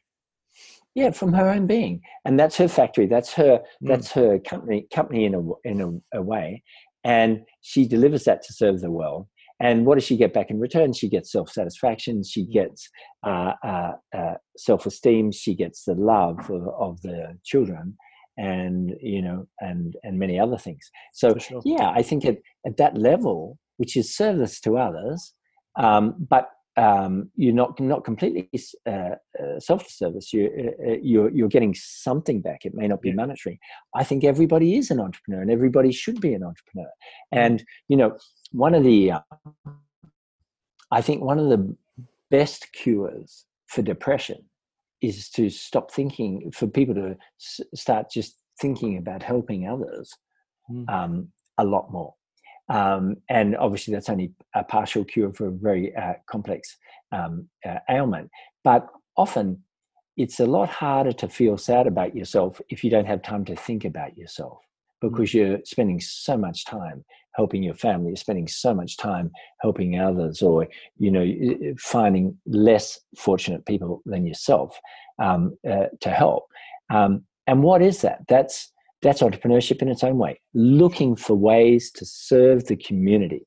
Yeah, 0.97 1.13
from 1.13 1.33
her 1.35 1.49
own 1.49 1.69
being, 1.69 2.01
and 2.25 2.39
that's 2.39 2.57
her 2.57 2.67
factory. 2.67 3.07
That's 3.07 3.33
her. 3.35 3.59
Mm. 3.59 3.89
That's 3.89 4.11
her 4.11 4.41
company. 4.41 4.89
Company 4.93 5.25
in 5.25 5.35
a 5.37 5.43
in 5.63 5.81
a, 5.81 6.19
a 6.19 6.23
way, 6.23 6.65
and 7.05 7.41
she 7.61 7.87
delivers 7.87 8.25
that 8.25 8.43
to 8.43 8.53
serve 8.53 8.81
the 8.81 8.91
world. 8.91 9.27
And 9.61 9.85
what 9.85 9.97
does 9.97 10.05
she 10.05 10.17
get 10.17 10.33
back 10.33 10.51
in 10.51 10.59
return? 10.59 10.95
She 10.95 11.09
gets 11.09 11.31
self 11.31 11.51
satisfaction, 11.51 12.25
she 12.25 12.47
mm. 12.47 12.53
gets 12.53 12.89
uh, 13.27 13.53
uh, 13.63 13.93
uh, 14.17 14.35
self 14.57 14.87
esteem, 14.87 15.33
she 15.33 15.55
gets 15.55 15.85
the 15.85 15.95
love 15.95 16.51
of, 16.51 16.69
of, 16.79 17.03
the 17.03 17.39
children, 17.45 17.97
and 18.39 18.93
you 19.03 19.21
know, 19.21 19.47
and 19.61 19.97
and 20.03 20.19
many 20.19 20.41
other 20.41 20.57
things. 20.57 20.91
So 21.13 21.37
sure. 21.37 21.61
yeah, 21.65 21.91
I 21.95 22.03
think 22.03 22.25
at, 22.25 22.39
at 22.67 22.79
that 22.79 22.97
level, 22.97 23.59
which 23.77 23.97
is 23.99 24.17
service 24.17 24.61
to 24.61 24.79
others, 24.79 25.35
um, 25.77 26.15
but 26.29 26.49
um, 26.81 27.31
you're 27.37 27.55
not 27.63 27.79
not 27.79 28.05
completely 28.05 28.49
uh, 28.87 28.91
uh, 28.91 29.59
self-service. 29.59 30.33
You 30.33 30.45
uh, 30.59 30.91
uh, 30.91 30.97
you're 31.03 31.31
you're 31.31 31.49
getting 31.49 31.75
something 31.75 32.41
back. 32.41 32.65
It 32.65 32.75
may 32.75 32.89
not 32.89 33.03
be 33.03 33.11
yeah. 33.11 33.17
monetary. 33.17 33.61
I 33.95 34.05
think 34.05 34.25
everybody 34.25 34.77
is 34.77 34.91
an 34.91 35.01
entrepreneur, 35.01 35.43
and 35.43 35.51
everybody 35.51 35.93
should 35.93 36.21
be 36.21 36.33
an 36.33 36.43
entrepreneur. 36.43 36.91
And 37.33 37.63
you 37.89 37.97
know, 37.97 38.17
one 38.53 38.75
of 38.75 38.85
the 38.85 39.13
I 40.91 41.03
think 41.03 41.23
one 41.23 41.39
of 41.39 41.51
the 41.51 41.77
best 42.31 42.73
cures 42.73 43.45
for 43.67 43.83
depression 43.83 44.39
is 45.03 45.29
to 45.31 45.51
stop 45.51 45.93
thinking. 45.93 46.51
For 46.55 46.67
people 46.67 46.95
to 46.95 47.17
s- 47.39 47.61
start 47.75 48.11
just 48.11 48.37
thinking 48.61 48.97
about 48.97 49.23
helping 49.23 49.69
others 49.69 50.11
mm. 50.71 50.89
um, 50.89 51.29
a 51.59 51.65
lot 51.65 51.93
more. 51.93 52.15
Um, 52.71 53.17
and 53.29 53.57
obviously, 53.57 53.93
that's 53.93 54.09
only 54.09 54.33
a 54.55 54.65
partial 54.65 55.05
cure 55.05 55.33
for 55.33 55.49
a 55.49 55.53
very 55.53 55.95
uh, 55.95 56.15
complex 56.29 56.77
um, 57.13 57.49
uh, 57.67 57.79
ailment. 57.91 58.31
But 58.65 58.89
often, 59.17 59.63
it's 60.17 60.41
a 60.41 60.47
lot 60.47 60.69
harder 60.69 61.13
to 61.13 61.29
feel 61.29 61.59
sad 61.59 61.87
about 61.87 62.15
yourself 62.15 62.61
if 62.69 62.85
you 62.85 62.91
don't 62.91 63.07
have 63.07 63.23
time 63.23 63.45
to 63.47 63.57
think 63.57 63.85
about 63.85 64.17
yourself 64.17 64.61
because 65.01 65.31
mm. 65.31 65.35
you're 65.35 65.59
spending 65.65 66.01
so 66.01 66.37
much 66.37 66.65
time 66.65 67.05
helping 67.35 67.63
your 67.63 67.75
family, 67.75 68.09
you're 68.09 68.17
spending 68.17 68.49
so 68.49 68.75
much 68.75 68.97
time 68.97 69.31
helping 69.61 69.99
others, 69.99 70.43
or 70.43 70.69
you 70.99 71.11
know, 71.11 71.75
finding 71.79 72.37
less 72.47 73.01
fortunate 73.17 73.65
people 73.67 74.03
than 74.05 74.27
yourself 74.27 74.79
um, 75.23 75.57
uh, 75.69 75.87
to 76.01 76.11
help. 76.11 76.45
Um, 76.91 77.25
and 77.47 77.63
what 77.63 77.83
is 77.83 78.03
that? 78.03 78.21
That's 78.29 78.73
that's 79.03 79.23
entrepreneurship 79.23 79.83
in 79.83 79.89
its 79.89 80.05
own 80.05 80.19
way, 80.19 80.41
looking 80.55 81.17
for 81.17 81.35
ways 81.35 81.91
to 81.93 82.05
serve 82.05 82.67
the 82.67 82.77
community. 82.77 83.47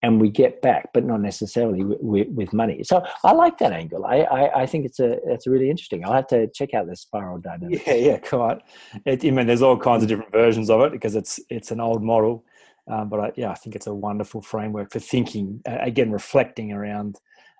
And 0.00 0.20
we 0.20 0.30
get 0.30 0.62
back, 0.62 0.90
but 0.94 1.04
not 1.04 1.20
necessarily 1.20 1.82
with, 1.82 2.28
with 2.28 2.52
money. 2.52 2.84
So 2.84 3.02
I 3.24 3.32
like 3.32 3.58
that 3.58 3.72
angle. 3.72 4.06
I, 4.06 4.18
I, 4.18 4.62
I, 4.62 4.66
think 4.66 4.84
it's 4.84 5.00
a 5.00 5.18
it's 5.26 5.48
really 5.48 5.68
interesting. 5.68 6.04
I'll 6.04 6.12
have 6.12 6.28
to 6.28 6.46
check 6.54 6.72
out 6.72 6.86
the 6.86 6.94
spiral 6.94 7.38
dynamic. 7.38 7.84
Yeah, 7.84 7.94
yeah, 7.94 8.18
quite. 8.18 8.58
It, 9.04 9.24
I 9.24 9.30
mean, 9.30 9.48
there's 9.48 9.60
all 9.60 9.76
kinds 9.76 10.04
of 10.04 10.08
different 10.08 10.30
versions 10.30 10.70
of 10.70 10.82
it 10.82 10.92
because 10.92 11.16
it's 11.16 11.40
it's 11.50 11.72
an 11.72 11.80
old 11.80 12.04
model, 12.04 12.44
um, 12.86 13.08
but 13.08 13.18
I, 13.18 13.32
yeah, 13.34 13.50
I 13.50 13.54
think 13.54 13.74
it's 13.74 13.88
a 13.88 13.94
wonderful 13.94 14.40
framework 14.40 14.92
for 14.92 15.00
thinking. 15.00 15.60
Uh, 15.68 15.78
again, 15.80 16.12
reflecting 16.12 16.70
around 16.72 17.16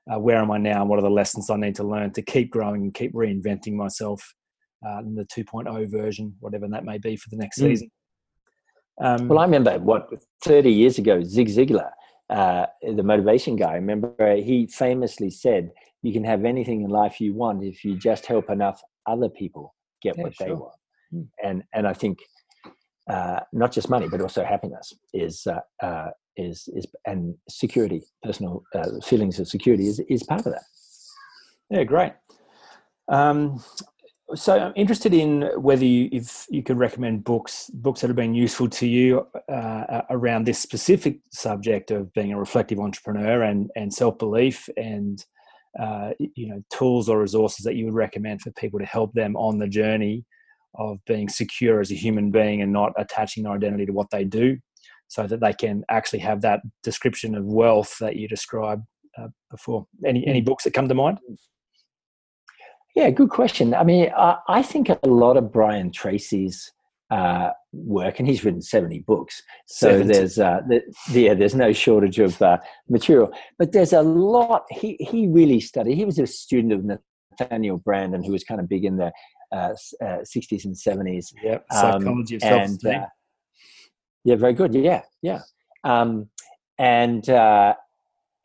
uh, 0.09 0.21
where 0.21 0.37
am 0.39 0.53
I 0.53 0.59
now 0.59 0.81
and 0.81 0.89
what 0.89 1.01
are 1.01 1.03
the 1.03 1.11
lessons 1.11 1.51
I 1.51 1.57
need 1.57 1.75
to 1.77 1.85
learn 1.85 2.13
to 2.13 2.23
keep 2.23 2.53
growing 2.53 2.83
and 2.83 2.95
keep 2.95 3.13
reinventing 3.15 3.73
myself 3.73 4.35
uh, 4.87 5.03
the 5.03 5.25
2.0 5.25 5.91
version, 5.91 6.35
whatever 6.41 6.69
that 6.69 6.85
may 6.85 6.99
be 6.99 7.17
for 7.17 7.31
the 7.31 7.37
next 7.37 7.59
Mm. 7.59 7.69
season. 7.69 7.91
Um, 9.01 9.29
Well, 9.29 9.39
I 9.39 9.45
remember 9.45 9.79
what 9.79 10.09
30 10.43 10.73
years 10.73 10.99
ago, 10.99 11.23
Zig 11.23 11.49
Ziglar, 11.49 11.91
uh, 12.31 12.67
the 12.83 13.03
motivation 13.03 13.57
guy, 13.57 13.75
remember 13.75 14.37
he 14.37 14.67
famously 14.67 15.31
said, 15.31 15.73
You 16.03 16.13
can 16.13 16.25
have 16.25 16.45
anything 16.45 16.83
in 16.83 16.91
life 16.91 17.21
you 17.21 17.35
want 17.35 17.65
if 17.65 17.85
you 17.85 17.97
just 17.97 18.27
help 18.27 18.51
enough 18.51 18.81
other 19.07 19.29
people 19.29 19.75
get 20.03 20.17
Yeah, 20.17 20.25
what 20.25 20.35
they 20.39 20.53
want. 20.53 20.75
Hmm. 21.11 21.23
And, 21.43 21.65
and 21.73 21.87
I 21.89 21.93
think 21.93 22.19
uh, 23.09 23.41
not 23.53 23.73
just 23.73 23.89
money, 23.89 24.09
but 24.09 24.21
also 24.21 24.45
happiness 24.45 24.93
is, 25.13 25.47
uh, 25.47 25.61
uh, 25.85 26.11
is, 26.37 26.69
is 26.75 26.87
and 27.07 27.35
security, 27.49 28.03
personal 28.23 28.63
uh, 28.75 29.01
feelings 29.03 29.41
of 29.41 29.49
security 29.49 29.87
is, 29.89 30.01
is 30.09 30.23
part 30.23 30.47
of 30.47 30.53
that. 30.53 30.63
Yeah, 31.71 31.85
great. 31.85 32.13
Um, 33.09 33.63
so 34.35 34.59
I'm 34.59 34.73
interested 34.77 35.15
in 35.15 35.43
whether 35.57 35.85
you, 35.85 36.09
if 36.13 36.47
you 36.51 36.63
could 36.63 36.79
recommend 36.79 37.25
books, 37.25 37.71
books 37.73 38.01
that 38.01 38.09
have 38.09 38.17
been 38.17 38.35
useful 38.35 38.69
to 38.69 38.87
you 38.87 39.27
uh, 39.51 40.03
around 40.11 40.45
this 40.45 40.59
specific 40.59 41.21
subject 41.33 41.91
of 41.91 42.13
being 42.13 42.33
a 42.33 42.39
reflective 42.39 42.79
entrepreneur 42.79 43.43
and 43.43 43.71
and 43.75 43.93
self 43.93 44.19
belief, 44.19 44.69
and 44.77 45.25
uh, 45.81 46.11
you 46.19 46.49
know 46.49 46.63
tools 46.71 47.09
or 47.09 47.21
resources 47.21 47.65
that 47.65 47.77
you 47.77 47.87
would 47.87 47.95
recommend 47.95 48.43
for 48.43 48.51
people 48.53 48.79
to 48.79 48.85
help 48.85 49.15
them 49.15 49.35
on 49.37 49.59
the 49.59 49.69
journey 49.69 50.25
of 50.75 50.99
being 51.07 51.29
secure 51.29 51.81
as 51.81 51.91
a 51.91 51.95
human 51.95 52.31
being 52.31 52.61
and 52.61 52.73
not 52.73 52.93
attaching 52.99 53.45
their 53.45 53.55
identity 53.55 53.87
to 53.87 53.93
what 53.93 54.11
they 54.11 54.25
do, 54.25 54.59
so 55.09 55.27
that 55.27 55.41
they 55.41 55.55
can 55.55 55.85
actually 55.89 56.19
have 56.19 56.43
that 56.43 56.61
description 56.83 57.35
of 57.35 57.45
wealth 57.47 57.97
that 57.99 58.17
you 58.17 58.29
described 58.29 58.83
uh, 59.19 59.29
before. 59.51 59.87
Any 60.05 60.27
any 60.27 60.43
books 60.43 60.65
that 60.65 60.75
come 60.75 60.89
to 60.89 60.95
mind? 60.95 61.19
Yeah, 62.99 63.11
good 63.11 63.31
question. 63.31 63.75
I 63.75 63.85
mean, 63.85 64.11
I, 64.17 64.39
I 64.49 64.61
think 64.61 64.89
a 64.89 64.99
lot 65.07 65.37
of 65.37 65.53
Brian 65.53 65.93
Tracy's 65.93 66.73
uh, 67.13 67.51
work, 67.73 68.19
and 68.19 68.27
he's 68.27 68.45
written 68.45 68.61
seventy 68.61 68.99
books, 68.99 69.41
so 69.67 69.91
70. 69.91 70.13
there's 70.13 70.39
uh, 70.41 70.61
the, 70.69 70.83
yeah, 71.13 71.35
there's 71.35 71.55
no 71.55 71.73
shortage 71.73 72.19
of 72.19 72.43
uh, 72.43 72.59
material. 72.89 73.31
But 73.57 73.71
there's 73.71 73.93
a 73.93 74.03
lot. 74.03 74.65
He 74.69 74.97
he 74.99 75.29
really 75.29 75.61
studied. 75.61 75.95
He 75.95 76.05
was 76.05 76.19
a 76.19 76.27
student 76.27 76.73
of 76.73 76.85
Nathaniel 77.41 77.79
Branden, 77.79 78.27
who 78.27 78.33
was 78.33 78.43
kind 78.43 78.61
of 78.61 78.69
big 78.69 78.85
in 78.85 78.97
the 78.97 79.13
uh, 79.53 79.75
uh, 80.03 80.19
60s 80.25 80.65
and 80.65 80.75
70s. 80.75 81.33
Yep, 81.41 81.67
Um, 81.71 82.03
psychology 82.03 82.35
of 82.35 82.43
and 82.43 82.69
self-esteem. 82.81 83.03
uh, 83.03 83.07
yeah, 84.25 84.35
very 84.35 84.55
good. 84.55 84.75
Yeah, 84.75 85.03
yeah. 85.23 85.43
Um, 85.85 86.31
and 86.79 87.31
uh, 87.31 87.75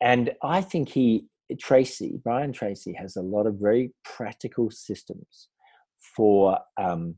and 0.00 0.32
I 0.44 0.60
think 0.60 0.90
he 0.90 1.24
Tracy 1.60 2.20
Brian 2.22 2.52
Tracy 2.52 2.94
has 2.94 3.16
a 3.16 3.22
lot 3.22 3.46
of 3.46 3.56
very 3.56 3.92
practical 4.04 4.70
systems 4.70 5.48
for 6.16 6.58
um, 6.80 7.16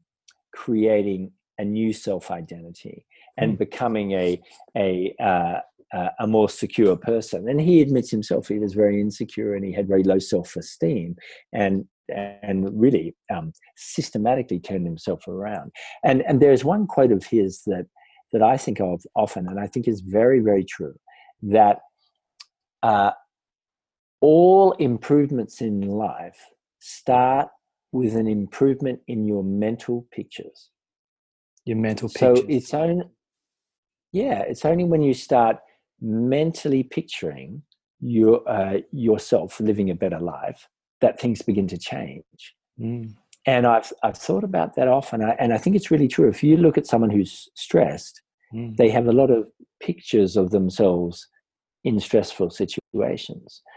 creating 0.52 1.32
a 1.58 1.64
new 1.64 1.92
self 1.92 2.30
identity 2.30 3.06
and 3.36 3.52
Hmm. 3.52 3.56
becoming 3.58 4.12
a 4.12 4.42
a 4.76 5.14
uh, 5.20 5.60
uh, 5.94 6.08
a 6.20 6.26
more 6.26 6.48
secure 6.48 6.96
person. 6.96 7.48
And 7.48 7.60
he 7.60 7.80
admits 7.80 8.10
himself 8.10 8.48
he 8.48 8.58
was 8.58 8.74
very 8.74 9.00
insecure 9.00 9.54
and 9.54 9.64
he 9.64 9.72
had 9.72 9.88
very 9.88 10.02
low 10.02 10.18
self 10.18 10.56
esteem 10.56 11.16
and 11.52 11.86
and 12.08 12.68
really 12.80 13.16
um, 13.34 13.52
systematically 13.76 14.60
turned 14.60 14.86
himself 14.86 15.26
around. 15.28 15.72
And 16.04 16.22
and 16.22 16.40
there's 16.40 16.64
one 16.64 16.86
quote 16.86 17.12
of 17.12 17.24
his 17.24 17.62
that 17.66 17.86
that 18.32 18.42
I 18.42 18.56
think 18.56 18.80
of 18.80 19.02
often, 19.14 19.46
and 19.48 19.60
I 19.60 19.66
think 19.66 19.86
is 19.88 20.00
very 20.00 20.40
very 20.40 20.64
true, 20.64 20.94
that 21.42 21.80
uh, 22.82 23.12
all 24.20 24.72
improvements 24.72 25.61
in 25.61 25.81
life 25.83 26.38
start 26.79 27.48
with 27.92 28.14
an 28.16 28.26
improvement 28.26 29.00
in 29.09 29.26
your 29.26 29.44
mental 29.44 30.07
pictures. 30.11 30.70
Your 31.64 31.76
mental 31.76 32.09
pictures. 32.09 32.40
So 32.40 32.46
it's 32.48 32.74
only, 32.74 33.05
yeah, 34.12 34.40
it's 34.40 34.64
only 34.64 34.85
when 34.85 35.02
you 35.02 35.14
start 35.14 35.59
mentally 36.00 36.83
picturing 36.83 37.62
your 38.00 38.46
uh, 38.48 38.79
yourself 38.92 39.59
living 39.61 39.90
a 39.90 39.94
better 39.94 40.20
life 40.20 40.68
that 41.00 41.18
things 41.18 41.42
begin 41.42 41.66
to 41.68 41.79
change. 41.79 42.55
Mm. 42.79 43.14
And 43.46 43.66
I've 43.66 43.92
I've 44.02 44.18
thought 44.18 44.44
about 44.44 44.74
that 44.76 44.88
often, 44.88 45.22
and 45.22 45.31
I, 45.31 45.37
and 45.38 45.52
I 45.55 45.59
think 45.59 45.76
it's 45.76 45.90
really 45.90 46.09
true. 46.09 46.29
If 46.29 46.42
you 46.42 46.57
look 46.57 46.76
at 46.76 46.87
someone 46.87 47.11
who's 47.11 47.48
stressed, 47.55 48.22
Mm. 48.55 48.76
they 48.76 48.88
have 48.88 49.09
a 49.09 49.12
lot 49.12 49.31
of 49.31 49.48
pictures 49.81 50.37
of 50.37 50.50
themselves 50.50 51.26
in 51.85 51.98
stressful 51.98 52.50
situations. 52.50 52.81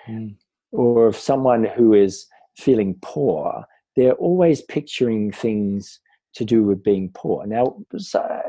Mm. 0.07 0.35
Or 0.71 1.07
if 1.09 1.17
someone 1.17 1.63
who 1.63 1.93
is 1.93 2.27
feeling 2.57 2.95
poor, 3.01 3.65
they're 3.95 4.13
always 4.13 4.61
picturing 4.61 5.31
things 5.31 5.99
to 6.35 6.45
do 6.45 6.63
with 6.63 6.83
being 6.83 7.09
poor. 7.13 7.45
Now, 7.45 7.77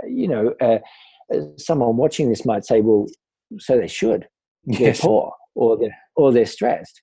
you 0.06 0.28
know, 0.28 0.54
uh, 0.60 0.78
uh, 1.34 1.40
someone 1.56 1.96
watching 1.96 2.28
this 2.28 2.44
might 2.44 2.64
say, 2.64 2.80
"Well, 2.80 3.06
so 3.58 3.78
they 3.78 3.88
should. 3.88 4.28
They're 4.64 4.88
Yes. 4.88 5.00
poor, 5.00 5.32
or 5.54 5.78
they're 5.78 5.96
or 6.16 6.32
they're 6.32 6.46
stressed." 6.46 7.00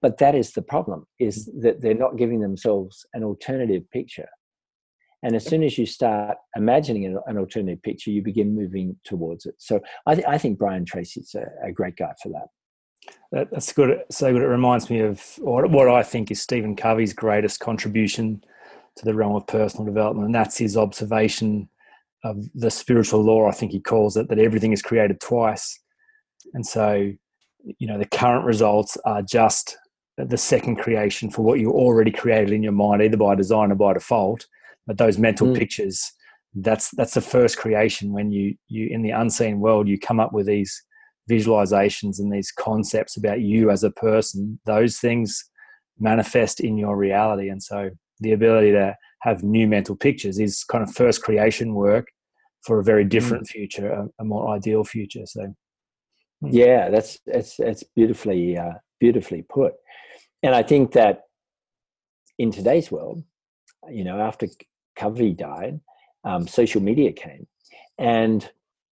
But 0.00 0.18
that 0.18 0.34
is 0.36 0.52
the 0.52 0.62
problem: 0.62 1.06
is 1.18 1.46
that 1.60 1.80
they're 1.80 1.94
not 1.94 2.16
giving 2.16 2.40
themselves 2.40 3.04
an 3.14 3.24
alternative 3.24 3.90
picture. 3.90 4.28
And 5.24 5.34
as 5.34 5.44
soon 5.44 5.64
as 5.64 5.76
you 5.76 5.84
start 5.84 6.36
imagining 6.56 7.04
an, 7.04 7.18
an 7.26 7.38
alternative 7.38 7.82
picture, 7.82 8.10
you 8.12 8.22
begin 8.22 8.54
moving 8.54 8.96
towards 9.04 9.46
it. 9.46 9.56
So 9.58 9.80
I, 10.06 10.14
th- 10.14 10.26
I 10.28 10.38
think 10.38 10.58
Brian 10.58 10.84
Tracy's 10.84 11.34
a, 11.34 11.66
a 11.66 11.72
great 11.72 11.96
guy 11.96 12.12
for 12.22 12.28
that. 12.28 12.46
That, 13.32 13.50
that's 13.50 13.72
good. 13.72 14.02
So 14.10 14.32
good. 14.32 14.42
It 14.42 14.46
reminds 14.46 14.88
me 14.88 15.00
of 15.00 15.22
what, 15.38 15.70
what 15.70 15.88
I 15.88 16.02
think 16.02 16.30
is 16.30 16.40
Stephen 16.40 16.76
Covey's 16.76 17.12
greatest 17.12 17.60
contribution 17.60 18.42
to 18.96 19.04
the 19.04 19.14
realm 19.14 19.36
of 19.36 19.46
personal 19.46 19.84
development, 19.84 20.26
and 20.26 20.34
that's 20.34 20.58
his 20.58 20.76
observation 20.76 21.68
of 22.24 22.44
the 22.54 22.70
spiritual 22.70 23.22
law. 23.22 23.46
I 23.46 23.52
think 23.52 23.72
he 23.72 23.80
calls 23.80 24.16
it 24.16 24.28
that 24.28 24.38
everything 24.38 24.72
is 24.72 24.82
created 24.82 25.20
twice, 25.20 25.78
and 26.54 26.66
so 26.66 27.12
you 27.62 27.86
know 27.86 27.98
the 27.98 28.06
current 28.06 28.44
results 28.44 28.96
are 29.04 29.22
just 29.22 29.76
the 30.16 30.36
second 30.36 30.76
creation 30.76 31.30
for 31.30 31.42
what 31.42 31.60
you 31.60 31.70
already 31.70 32.10
created 32.10 32.52
in 32.52 32.62
your 32.62 32.72
mind, 32.72 33.02
either 33.02 33.16
by 33.16 33.34
design 33.34 33.70
or 33.70 33.76
by 33.76 33.92
default. 33.92 34.46
But 34.86 34.98
those 34.98 35.18
mental 35.18 35.46
Mm. 35.48 35.56
pictures, 35.56 36.12
that's 36.54 36.90
that's 36.92 37.14
the 37.14 37.20
first 37.20 37.58
creation. 37.58 38.12
When 38.12 38.32
you 38.32 38.56
you 38.68 38.88
in 38.90 39.02
the 39.02 39.10
unseen 39.10 39.60
world, 39.60 39.86
you 39.86 39.98
come 39.98 40.18
up 40.18 40.32
with 40.32 40.46
these 40.46 40.82
visualizations 41.28 42.18
and 42.18 42.32
these 42.32 42.50
concepts 42.50 43.16
about 43.16 43.40
you 43.40 43.70
as 43.70 43.84
a 43.84 43.90
person, 43.90 44.58
those 44.64 44.98
things 44.98 45.44
manifest 45.98 46.60
in 46.60 46.78
your 46.78 46.96
reality. 46.96 47.48
And 47.48 47.62
so 47.62 47.90
the 48.20 48.32
ability 48.32 48.72
to 48.72 48.96
have 49.20 49.42
new 49.42 49.66
mental 49.66 49.96
pictures 49.96 50.38
is 50.38 50.64
kind 50.64 50.82
of 50.82 50.94
first 50.94 51.22
creation 51.22 51.74
work 51.74 52.08
for 52.62 52.78
a 52.78 52.84
very 52.84 53.04
different 53.04 53.46
future, 53.46 53.90
a, 53.90 54.08
a 54.20 54.24
more 54.24 54.54
ideal 54.54 54.84
future. 54.84 55.26
So, 55.26 55.54
Yeah, 56.42 56.88
that's 56.90 57.18
that's 57.26 57.56
that's 57.56 57.82
beautifully 57.96 58.56
uh, 58.56 58.74
beautifully 59.00 59.42
put. 59.42 59.74
And 60.42 60.54
I 60.54 60.62
think 60.62 60.92
that 60.92 61.22
in 62.38 62.52
today's 62.52 62.90
world, 62.90 63.24
you 63.90 64.04
know, 64.04 64.20
after 64.20 64.46
Covey 64.96 65.32
died, 65.32 65.80
um, 66.24 66.46
social 66.46 66.80
media 66.80 67.12
came, 67.12 67.46
and 67.98 68.48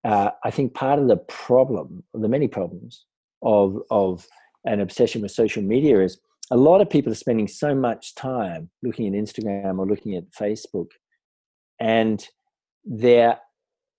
uh, 0.05 0.31
I 0.45 0.51
think 0.51 0.75
part 0.75 0.99
of 0.99 1.09
the 1.09 1.17
problem, 1.17 2.05
the 2.15 2.29
many 2.29 2.49
problems 2.49 3.05
of 3.43 3.79
of 3.91 4.27
an 4.65 4.81
obsession 4.81 5.23
with 5.23 5.31
social 5.31 5.63
media 5.63 6.03
is 6.03 6.19
a 6.51 6.57
lot 6.57 6.81
of 6.81 6.89
people 6.91 7.13
are 7.13 7.17
spending 7.17 7.49
so 7.49 7.75
much 7.75 8.15
time 8.15 8.71
looking 8.83 9.07
at 9.07 9.21
Instagram 9.21 9.79
or 9.79 9.87
looking 9.87 10.15
at 10.15 10.31
Facebook, 10.31 10.89
and 11.81 12.27
their 12.85 13.39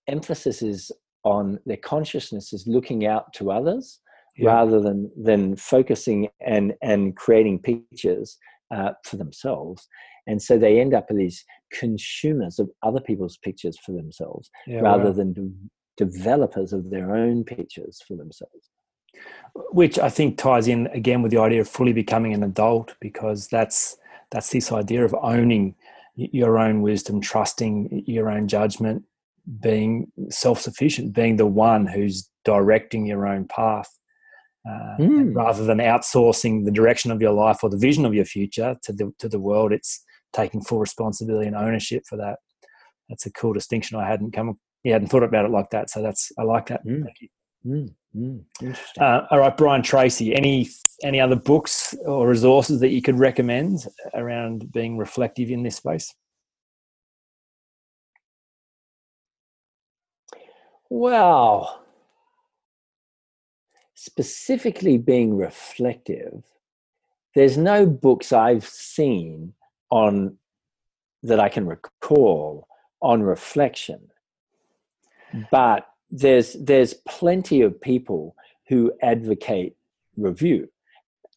emphasis 0.08 0.62
is 0.62 0.92
on 1.24 1.60
their 1.66 1.78
consciousness 1.78 2.54
is 2.54 2.66
looking 2.66 3.06
out 3.06 3.32
to 3.34 3.52
others 3.52 4.00
Yeah. 4.38 4.52
rather 4.52 4.80
than 4.80 5.12
than 5.22 5.56
focusing 5.58 6.30
and 6.40 6.74
and 6.82 7.16
creating 7.16 7.60
pictures 7.60 8.38
uh, 8.72 8.92
for 9.04 9.18
themselves 9.18 9.88
and 10.28 10.42
so 10.42 10.58
they 10.58 10.80
end 10.80 10.94
up 10.94 11.10
with 11.10 11.18
these 11.18 11.44
consumers 11.72 12.60
of 12.60 12.70
other 12.84 13.02
people's 13.02 13.38
pictures 13.38 13.78
for 13.84 13.92
themselves 13.92 14.50
yeah, 14.68 14.80
rather 14.80 15.06
wow. 15.06 15.12
than 15.12 15.70
developers 16.06 16.72
of 16.74 16.90
their 16.90 17.16
own 17.16 17.44
pictures 17.44 17.96
for 18.08 18.16
themselves 18.16 18.70
which 19.72 20.00
I 20.00 20.10
think 20.10 20.38
ties 20.38 20.68
in 20.68 20.88
again 20.88 21.22
with 21.22 21.32
the 21.32 21.40
idea 21.40 21.62
of 21.62 21.68
fully 21.68 21.94
becoming 21.94 22.34
an 22.34 22.44
adult, 22.44 22.96
because 23.00 23.48
that's 23.48 23.98
that's 24.32 24.52
this 24.52 24.72
idea 24.72 25.04
of 25.04 25.16
owning 25.22 25.76
your 26.16 26.60
own 26.60 26.82
wisdom, 26.82 27.20
trusting 27.22 28.04
your 28.06 28.30
own 28.30 28.48
judgment, 28.48 29.04
being 29.60 30.12
self-sufficient, 30.30 31.14
being 31.14 31.38
the 31.38 31.46
one 31.46 31.88
who's 31.88 32.30
directing 32.46 33.06
your 33.06 33.26
own 33.26 33.48
path, 33.48 33.90
uh, 34.70 34.98
Mm. 35.00 35.36
rather 35.36 35.64
than 35.66 35.80
outsourcing 35.80 36.66
the 36.66 36.72
direction 36.80 37.12
of 37.12 37.22
your 37.22 37.32
life 37.32 37.64
or 37.64 37.70
the 37.70 37.78
vision 37.88 38.06
of 38.06 38.14
your 38.14 38.26
future 38.26 38.78
to 38.84 38.94
the 38.94 39.12
to 39.20 39.28
the 39.28 39.40
world. 39.40 39.72
It's 39.74 40.04
taking 40.32 40.62
full 40.62 40.80
responsibility 40.80 41.48
and 41.48 41.56
ownership 41.56 42.04
for 42.06 42.18
that. 42.18 42.38
That's 43.10 43.26
a 43.26 43.32
cool 43.32 43.54
distinction. 43.54 43.98
I 43.98 44.08
hadn't 44.08 44.32
come, 44.32 44.60
yeah, 44.84 44.94
hadn't 44.94 45.10
thought 45.10 45.24
about 45.24 45.46
it 45.46 45.52
like 45.52 45.70
that. 45.72 45.90
So 45.90 46.02
that's 46.02 46.32
I 46.38 46.44
like 46.44 46.68
that. 46.68 46.86
Mm. 46.86 47.04
Thank 47.04 47.22
you. 47.22 47.30
Mm, 47.66 47.94
mm. 48.16 48.78
Uh, 49.00 49.28
all 49.30 49.40
right, 49.40 49.56
Brian 49.56 49.82
Tracy. 49.82 50.36
Any 50.36 50.70
any 51.04 51.20
other 51.20 51.36
books 51.36 51.96
or 52.06 52.28
resources 52.28 52.80
that 52.80 52.90
you 52.90 53.02
could 53.02 53.20
recommend 53.20 53.86
around 54.14 54.72
being 54.72 54.98
reflective 54.98 55.50
in 55.50 55.64
this 55.64 55.78
space? 55.78 56.14
Well, 60.90 61.86
specifically 63.94 64.98
being 64.98 65.38
reflective, 65.38 66.44
there's 67.36 67.58
no 67.58 67.86
books 67.86 68.34
I've 68.34 68.68
seen 68.68 69.54
on 69.92 70.38
that 71.22 71.40
I 71.40 71.50
can 71.50 71.68
recall 71.68 72.68
on 73.02 73.22
reflection. 73.22 74.08
But 75.52 75.86
there's 76.10 76.54
there's 76.54 76.94
plenty 77.08 77.62
of 77.62 77.80
people 77.80 78.36
who 78.68 78.92
advocate 79.02 79.76
review. 80.18 80.68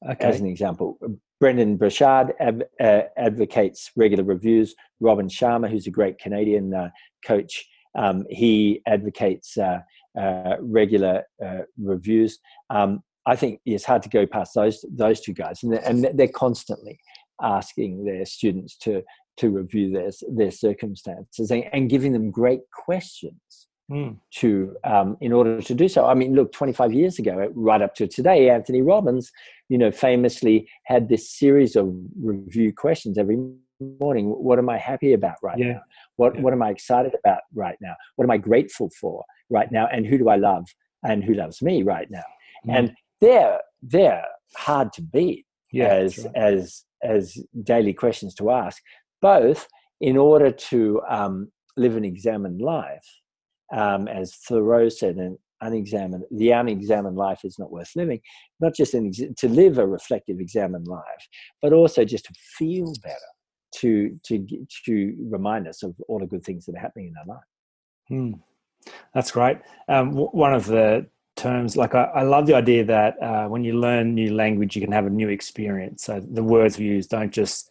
Okay. 0.09 0.27
As 0.27 0.41
an 0.41 0.47
example, 0.47 0.99
Brendon 1.41 1.77
Burchard 1.77 2.35
ab, 2.41 2.63
uh, 2.81 3.03
advocates 3.17 3.91
regular 3.97 4.25
reviews. 4.25 4.75
Robin 5.01 5.29
Sharma, 5.29 5.71
who's 5.71 5.87
a 5.87 5.91
great 5.91 6.19
Canadian 6.19 6.75
uh, 6.75 6.91
coach, 7.25 7.67
um, 7.95 8.25
he 8.31 8.81
advocates 8.87 9.57
uh, 9.59 9.81
uh 10.19 10.57
regular 10.61 11.25
uh, 11.45 11.63
reviews. 11.79 12.39
Um, 12.71 13.03
I 13.27 13.37
think 13.37 13.61
it's 13.65 13.85
hard 13.85 14.03
to 14.03 14.09
go 14.09 14.27
past 14.27 14.55
those 14.55 14.85
those 14.91 15.21
two 15.21 15.33
guys, 15.35 15.63
and 15.63 15.73
they're, 15.73 15.85
and 15.85 16.09
they're 16.15 16.29
constantly 16.29 16.99
asking 17.41 18.05
their 18.05 18.25
students 18.25 18.77
to 18.79 19.03
to 19.37 19.51
review 19.51 19.91
their 19.91 20.11
their 20.31 20.51
circumstances 20.51 21.51
and, 21.51 21.65
and 21.73 21.89
giving 21.89 22.13
them 22.13 22.31
great 22.31 22.63
questions 22.73 23.69
mm. 23.91 24.17
to 24.37 24.77
um, 24.85 25.17
in 25.21 25.33
order 25.33 25.61
to 25.61 25.75
do 25.75 25.89
so. 25.89 26.07
I 26.07 26.15
mean, 26.15 26.35
look, 26.35 26.53
25 26.53 26.93
years 26.93 27.19
ago, 27.19 27.51
right 27.55 27.83
up 27.83 27.95
to 27.97 28.07
today, 28.07 28.51
Anthony 28.51 28.83
Robbins, 28.83 29.31
you 29.69 29.79
know, 29.79 29.91
famously 29.91 30.69
had 30.85 31.09
this 31.09 31.31
series 31.31 31.77
of 31.77 31.95
review 32.21 32.73
questions 32.73 33.19
every 33.19 33.39
morning. 34.01 34.27
What 34.27 34.59
am 34.59 34.69
I 34.69 34.79
happy 34.79 35.13
about 35.13 35.37
right 35.43 35.59
yeah. 35.59 35.73
now? 35.73 35.81
What 36.17 36.35
yeah. 36.35 36.43
what 36.43 36.53
am 36.53 36.63
I 36.63 36.71
excited 36.71 37.13
about 37.19 37.41
right 37.55 37.77
now? 37.81 37.95
What 38.17 38.25
am 38.25 38.31
I 38.31 38.39
grateful 38.39 38.91
for 39.01 39.25
right 39.51 39.71
now? 39.71 39.89
And 39.93 40.07
who 40.07 40.19
do 40.19 40.29
I 40.29 40.37
love? 40.37 40.67
And 41.05 41.25
who 41.25 41.35
loves 41.35 41.63
me 41.63 41.83
right 41.83 42.09
now? 42.11 42.23
Mm. 42.67 42.79
And 42.79 42.97
they're 43.21 43.61
they're 43.83 44.25
hard 44.57 44.93
to 44.95 45.03
beat 45.03 45.47
yeah, 45.73 45.89
as 45.89 46.19
right. 46.19 46.37
as 46.37 46.85
as 47.03 47.39
daily 47.65 47.93
questions 47.93 48.35
to 48.37 48.51
ask, 48.51 48.81
both 49.21 49.67
in 50.01 50.17
order 50.17 50.51
to 50.51 51.01
um, 51.09 51.51
live 51.77 51.97
an 51.97 52.05
examined 52.05 52.61
life 52.61 53.22
um, 53.73 54.09
as 54.09 54.35
Thoreau 54.35 54.89
said, 54.89 55.17
an 55.17 55.39
unexamined, 55.63 56.25
the 56.31 56.51
unexamined 56.51 57.17
life 57.17 57.41
is 57.45 57.59
not 57.59 57.73
worth 57.73 57.91
living. 57.97 58.21
Not 58.61 58.75
just 58.75 58.95
in, 58.95 59.13
to 59.13 59.49
live 59.49 59.79
a 59.79 59.87
reflective, 59.87 60.41
examined 60.41 60.87
life, 60.87 61.29
but 61.63 61.73
also 61.73 62.05
just 62.05 62.27
to 62.27 62.35
feel 62.59 62.93
better, 63.03 63.17
to 63.77 64.19
to 64.25 64.47
to 64.87 65.15
remind 65.31 65.67
us 65.67 65.83
of 65.83 65.95
all 66.09 66.19
the 66.19 66.27
good 66.27 66.45
things 66.45 66.67
that 66.67 66.77
are 66.77 66.81
happening 66.81 67.09
in 67.09 67.15
our 67.17 67.37
life. 67.37 67.45
Hmm. 68.09 68.33
That's 69.15 69.31
great. 69.31 69.59
Um, 69.89 70.11
w- 70.11 70.31
one 70.31 70.53
of 70.53 70.67
the 70.67 71.07
terms, 71.37 71.77
like 71.77 71.95
I, 71.95 72.05
I 72.05 72.23
love 72.23 72.47
the 72.47 72.55
idea 72.55 72.85
that 72.85 73.23
uh, 73.23 73.47
when 73.47 73.65
you 73.65 73.79
learn 73.79 74.15
new 74.15 74.35
language, 74.35 74.75
you 74.77 74.83
can 74.83 74.93
have 74.93 75.07
a 75.07 75.11
new 75.11 75.29
experience. 75.29 76.05
So 76.05 76.21
the 76.21 76.43
words 76.43 76.79
we 76.79 76.87
use 76.87 77.07
don't 77.07 77.33
just 77.33 77.71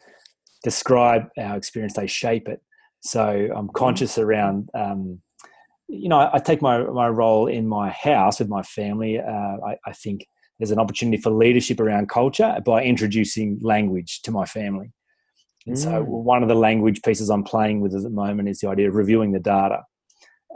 describe 0.63 1.27
our 1.37 1.57
experience; 1.57 1.93
they 1.93 2.07
shape 2.07 2.47
it. 2.47 2.61
So 3.01 3.49
I'm 3.55 3.67
hmm. 3.67 3.75
conscious 3.75 4.17
around 4.17 4.69
um, 4.73 5.21
you 5.91 6.07
know, 6.07 6.29
I, 6.31 6.39
take 6.39 6.61
my, 6.61 6.83
my 6.83 7.09
role 7.09 7.47
in 7.47 7.67
my 7.67 7.89
house 7.89 8.39
with 8.39 8.47
my 8.47 8.63
family. 8.63 9.19
Uh, 9.19 9.57
I, 9.65 9.77
I, 9.85 9.91
think 9.91 10.25
there's 10.57 10.71
an 10.71 10.79
opportunity 10.79 11.21
for 11.21 11.31
leadership 11.31 11.81
around 11.81 12.07
culture 12.07 12.57
by 12.65 12.83
introducing 12.83 13.59
language 13.61 14.21
to 14.21 14.31
my 14.31 14.45
family. 14.45 14.93
And 15.67 15.75
mm. 15.75 15.79
so, 15.79 16.01
one 16.03 16.43
of 16.43 16.49
the 16.49 16.55
language 16.55 17.01
pieces 17.03 17.29
I'm 17.29 17.43
playing 17.43 17.81
with 17.81 17.93
at 17.93 18.03
the 18.03 18.09
moment 18.09 18.47
is 18.47 18.59
the 18.59 18.69
idea 18.69 18.87
of 18.87 18.95
reviewing 18.95 19.33
the 19.33 19.39
data, 19.39 19.83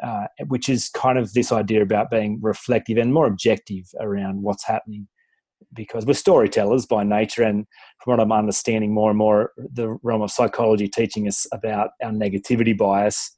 uh, 0.01 0.27
which 0.47 0.69
is 0.69 0.89
kind 0.89 1.19
of 1.19 1.33
this 1.33 1.51
idea 1.51 1.81
about 1.81 2.09
being 2.09 2.39
reflective 2.41 2.97
and 2.97 3.13
more 3.13 3.27
objective 3.27 3.83
around 3.99 4.41
what's 4.41 4.65
happening. 4.65 5.07
Because 5.73 6.05
we're 6.05 6.13
storytellers 6.13 6.85
by 6.85 7.03
nature, 7.03 7.43
and 7.43 7.65
from 8.01 8.11
what 8.11 8.19
I'm 8.21 8.31
understanding 8.31 8.93
more 8.93 9.09
and 9.09 9.17
more, 9.17 9.51
the 9.57 9.97
realm 10.01 10.21
of 10.21 10.31
psychology 10.31 10.87
teaching 10.87 11.27
us 11.27 11.45
about 11.51 11.89
our 12.01 12.11
negativity 12.11 12.77
bias 12.77 13.34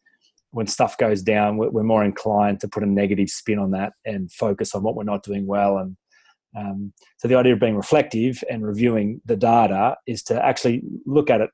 when 0.52 0.68
stuff 0.68 0.98
goes 0.98 1.22
down, 1.22 1.58
we're, 1.58 1.84
more 1.84 2.04
inclined 2.04 2.60
to 2.62 2.68
put 2.68 2.84
a 2.84 2.88
negative 2.88 3.30
spin 3.30 3.60
on 3.60 3.72
that 3.72 3.94
and 4.06 4.32
focus 4.32 4.74
on 4.74 4.84
what 4.84 4.96
we're 4.96 5.04
not 5.04 5.24
doing 5.24 5.46
well. 5.46 5.78
And 5.78 5.98
um, 6.58 6.94
so 7.18 7.28
the 7.28 7.36
idea 7.36 7.54
of 7.54 7.60
being 7.60 7.76
reflective 7.76 8.44
and 8.50 8.66
reviewing 8.66 9.22
the 9.26 9.36
data 9.36 9.98
is 10.08 10.24
to 10.24 10.44
actually 10.44 10.84
look 11.06 11.30
at 11.30 11.42
it 11.42 11.50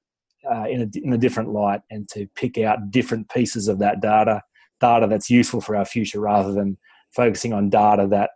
uh, 0.50 0.66
in, 0.70 0.82
a, 0.82 1.06
in 1.06 1.14
a 1.14 1.18
different 1.18 1.50
light 1.50 1.82
and 1.90 2.08
to 2.10 2.28
pick 2.36 2.58
out 2.58 2.92
different 2.92 3.30
pieces 3.30 3.68
of 3.68 3.80
that 3.80 4.02
data, 4.02 4.42
data 4.80 5.08
that's 5.10 5.30
useful 5.30 5.62
for 5.62 5.76
our 5.76 5.86
future 5.86 6.20
rather 6.20 6.54
than 6.54 6.78
focusing 7.16 7.54
on 7.54 7.70
data 7.70 8.08
that 8.10 8.32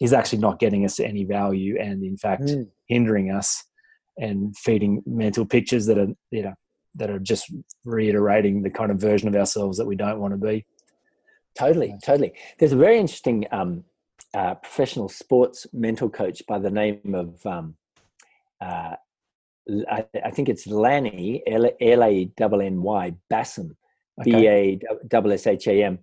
is 0.00 0.12
actually 0.12 0.38
not 0.38 0.58
getting 0.58 0.84
us 0.84 0.98
any 0.98 1.24
value 1.24 1.76
and 1.80 2.02
in 2.02 2.16
fact 2.16 2.42
mm. 2.42 2.66
hindering 2.88 3.30
us 3.30 3.62
and 4.18 4.56
feeding 4.56 5.02
mental 5.06 5.46
pictures 5.46 5.86
that 5.86 5.96
are 5.98 6.08
you 6.30 6.42
know 6.42 6.54
that 6.94 7.10
are 7.10 7.18
just 7.18 7.52
reiterating 7.84 8.62
the 8.62 8.70
kind 8.70 8.90
of 8.90 8.98
version 8.98 9.28
of 9.28 9.36
ourselves 9.36 9.78
that 9.78 9.86
we 9.86 9.96
don't 9.96 10.20
want 10.20 10.32
to 10.32 10.38
be. 10.38 10.64
Totally, 11.58 11.94
totally. 12.02 12.32
There's 12.58 12.72
a 12.72 12.76
very 12.76 12.98
interesting 12.98 13.46
um, 13.52 13.84
uh, 14.34 14.54
professional 14.54 15.08
sports 15.08 15.66
mental 15.72 16.08
coach 16.08 16.42
by 16.48 16.58
the 16.58 16.70
name 16.70 17.14
of, 17.14 17.44
um, 17.46 17.76
uh, 18.60 18.96
I, 19.90 20.06
I, 20.24 20.30
think 20.30 20.48
it's 20.48 20.66
Lanny, 20.66 21.42
L 21.46 21.66
A 21.66 21.76
N 21.80 22.62
N 22.62 22.82
Y, 22.82 23.14
Bassham, 23.30 23.76
B 24.24 24.48
A 24.48 24.80
S 25.12 25.46
H 25.46 25.66
A 25.66 25.84
M. 25.84 25.98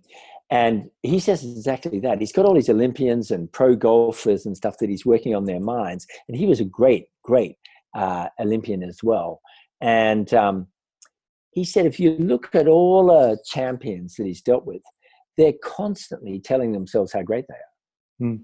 And 0.50 0.90
he 1.02 1.20
says 1.20 1.44
exactly 1.44 2.00
that. 2.00 2.18
He's 2.18 2.32
got 2.32 2.44
all 2.44 2.54
these 2.54 2.68
Olympians 2.68 3.30
and 3.30 3.50
pro 3.52 3.76
golfers 3.76 4.46
and 4.46 4.56
stuff 4.56 4.78
that 4.78 4.88
he's 4.88 5.06
working 5.06 5.34
on 5.34 5.44
their 5.44 5.60
minds. 5.60 6.06
And 6.28 6.36
he 6.36 6.46
was 6.46 6.58
a 6.58 6.64
great, 6.64 7.06
great 7.22 7.56
uh, 7.94 8.28
Olympian 8.40 8.82
as 8.82 9.00
well. 9.02 9.40
And 9.80 10.32
um, 10.34 10.66
he 11.52 11.64
said 11.64 11.86
if 11.86 11.98
you 11.98 12.16
look 12.18 12.54
at 12.54 12.68
all 12.68 13.06
the 13.06 13.38
champions 13.44 14.14
that 14.16 14.26
he's 14.26 14.42
dealt 14.42 14.66
with, 14.66 14.82
they're 15.36 15.54
constantly 15.62 16.40
telling 16.40 16.72
themselves 16.72 17.12
how 17.12 17.22
great 17.22 17.44
they 17.48 17.54
are. 17.54 18.28
Mm. 18.28 18.40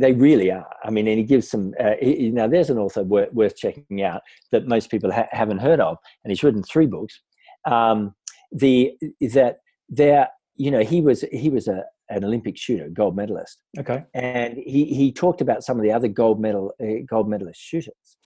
They 0.00 0.12
really 0.12 0.50
are. 0.50 0.68
I 0.84 0.90
mean, 0.90 1.08
and 1.08 1.18
he 1.18 1.24
gives 1.24 1.48
some. 1.48 1.72
Uh, 1.80 1.94
he, 2.00 2.30
now, 2.30 2.46
there's 2.46 2.68
an 2.68 2.78
author 2.78 3.02
worth, 3.02 3.32
worth 3.32 3.56
checking 3.56 4.02
out 4.02 4.20
that 4.52 4.66
most 4.66 4.90
people 4.90 5.10
ha- 5.10 5.28
haven't 5.30 5.58
heard 5.58 5.80
of, 5.80 5.96
and 6.24 6.30
he's 6.30 6.42
written 6.42 6.62
three 6.62 6.86
books. 6.86 7.18
Um, 7.66 8.14
the 8.52 8.92
that 9.32 9.58
there, 9.88 10.28
you 10.56 10.70
know, 10.70 10.80
he 10.80 11.00
was 11.00 11.24
he 11.32 11.48
was 11.48 11.68
a 11.68 11.84
an 12.10 12.22
Olympic 12.24 12.58
shooter, 12.58 12.90
gold 12.90 13.16
medalist. 13.16 13.62
Okay, 13.78 14.04
and 14.12 14.58
he 14.58 14.84
he 14.84 15.10
talked 15.10 15.40
about 15.40 15.64
some 15.64 15.78
of 15.78 15.82
the 15.82 15.92
other 15.92 16.08
gold 16.08 16.38
medal 16.38 16.74
uh, 16.82 17.02
gold 17.08 17.28
medalist 17.28 17.60
shooters, 17.60 18.18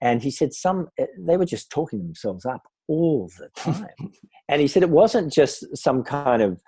and 0.00 0.22
he 0.22 0.30
said 0.30 0.54
some 0.54 0.88
uh, 0.98 1.04
they 1.18 1.36
were 1.36 1.44
just 1.44 1.70
talking 1.70 2.02
themselves 2.02 2.46
up 2.46 2.62
all 2.90 3.30
the 3.38 3.48
time. 3.56 4.12
and 4.48 4.60
he 4.60 4.66
said 4.66 4.82
it 4.82 4.90
wasn't 4.90 5.32
just 5.32 5.64
some 5.76 6.02
kind 6.02 6.42
of 6.42 6.60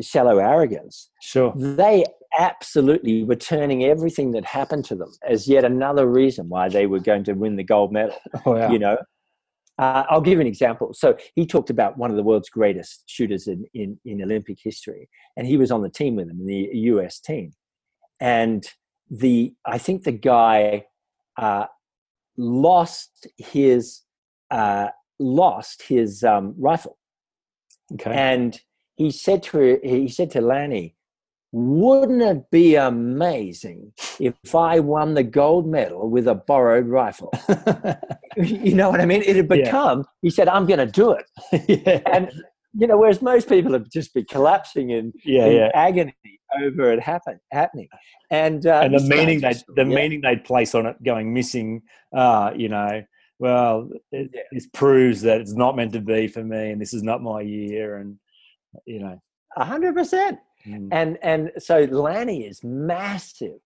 shallow 0.00 0.38
arrogance. 0.38 1.10
Sure. 1.20 1.52
They 1.56 2.04
absolutely 2.38 3.24
were 3.24 3.36
turning 3.36 3.84
everything 3.84 4.32
that 4.32 4.44
happened 4.44 4.84
to 4.86 4.94
them 4.94 5.10
as 5.28 5.48
yet 5.48 5.64
another 5.64 6.06
reason 6.06 6.48
why 6.48 6.68
they 6.68 6.86
were 6.86 7.00
going 7.00 7.24
to 7.24 7.32
win 7.32 7.56
the 7.56 7.64
gold 7.64 7.92
medal. 7.92 8.16
Oh, 8.46 8.56
yeah. 8.56 8.70
You 8.70 8.78
know, 8.78 8.96
uh, 9.78 10.04
I'll 10.08 10.20
give 10.20 10.38
an 10.38 10.46
example. 10.46 10.94
So 10.94 11.16
he 11.34 11.46
talked 11.46 11.70
about 11.70 11.98
one 11.98 12.10
of 12.10 12.16
the 12.16 12.22
world's 12.22 12.48
greatest 12.48 13.02
shooters 13.06 13.48
in, 13.48 13.64
in, 13.74 13.98
in 14.04 14.22
Olympic 14.22 14.58
history, 14.62 15.08
and 15.36 15.46
he 15.46 15.56
was 15.56 15.70
on 15.70 15.82
the 15.82 15.90
team 15.90 16.16
with 16.16 16.30
him, 16.30 16.40
in 16.40 16.46
the 16.46 16.68
US 16.92 17.18
team. 17.18 17.52
And 18.20 18.64
the 19.10 19.54
I 19.64 19.78
think 19.78 20.04
the 20.04 20.12
guy 20.12 20.86
uh, 21.36 21.66
lost 22.36 23.26
his 23.36 24.02
uh, 24.50 24.88
lost 25.18 25.82
his 25.82 26.24
um, 26.24 26.54
rifle. 26.58 26.98
Okay. 27.92 28.12
And 28.12 28.60
he 28.96 29.10
said 29.10 29.42
to 29.44 29.58
her, 29.58 29.78
he 29.82 30.08
said 30.08 30.30
to 30.32 30.40
Lanny, 30.40 30.96
wouldn't 31.52 32.22
it 32.22 32.50
be 32.50 32.74
amazing 32.74 33.92
if 34.20 34.54
I 34.54 34.80
won 34.80 35.14
the 35.14 35.22
gold 35.22 35.66
medal 35.66 36.10
with 36.10 36.26
a 36.28 36.34
borrowed 36.34 36.86
rifle? 36.86 37.32
you 38.36 38.74
know 38.74 38.90
what 38.90 39.00
I 39.00 39.06
mean? 39.06 39.22
It 39.22 39.36
had 39.36 39.48
become, 39.48 40.00
yeah. 40.00 40.04
he 40.22 40.30
said, 40.30 40.48
I'm 40.48 40.66
going 40.66 40.80
to 40.80 40.86
do 40.86 41.12
it. 41.12 41.24
yeah. 41.86 42.00
And, 42.12 42.30
you 42.74 42.86
know, 42.86 42.98
whereas 42.98 43.22
most 43.22 43.48
people 43.48 43.72
would 43.72 43.90
just 43.90 44.12
be 44.12 44.24
collapsing 44.24 44.90
in, 44.90 45.12
yeah, 45.24 45.46
in 45.46 45.56
yeah. 45.56 45.70
agony 45.72 46.14
over 46.62 46.92
it 46.92 47.00
happen, 47.00 47.40
happening. 47.52 47.88
And, 48.30 48.66
uh, 48.66 48.80
and 48.80 48.94
the 48.94 49.00
meaning 49.00 49.40
they 49.40 49.54
the 49.76 49.84
meaning 49.84 50.20
they'd 50.20 50.44
place 50.44 50.74
on 50.74 50.86
it 50.86 51.02
going 51.02 51.32
missing, 51.32 51.82
uh, 52.14 52.52
you 52.54 52.68
know, 52.68 53.02
well, 53.38 53.88
it, 54.12 54.30
yeah. 54.32 54.42
this 54.52 54.66
proves 54.72 55.20
that 55.22 55.40
it's 55.40 55.54
not 55.54 55.76
meant 55.76 55.92
to 55.92 56.00
be 56.00 56.26
for 56.28 56.42
me, 56.42 56.70
and 56.70 56.80
this 56.80 56.94
is 56.94 57.02
not 57.02 57.22
my 57.22 57.40
year, 57.40 57.98
and 57.98 58.18
you 58.86 59.00
know, 59.00 59.20
a 59.56 59.64
hundred 59.64 59.94
percent. 59.94 60.38
Mm. 60.66 60.88
And 60.92 61.18
and 61.22 61.50
so 61.58 61.80
Lanny 61.84 62.44
is 62.44 62.64
massive 62.64 63.60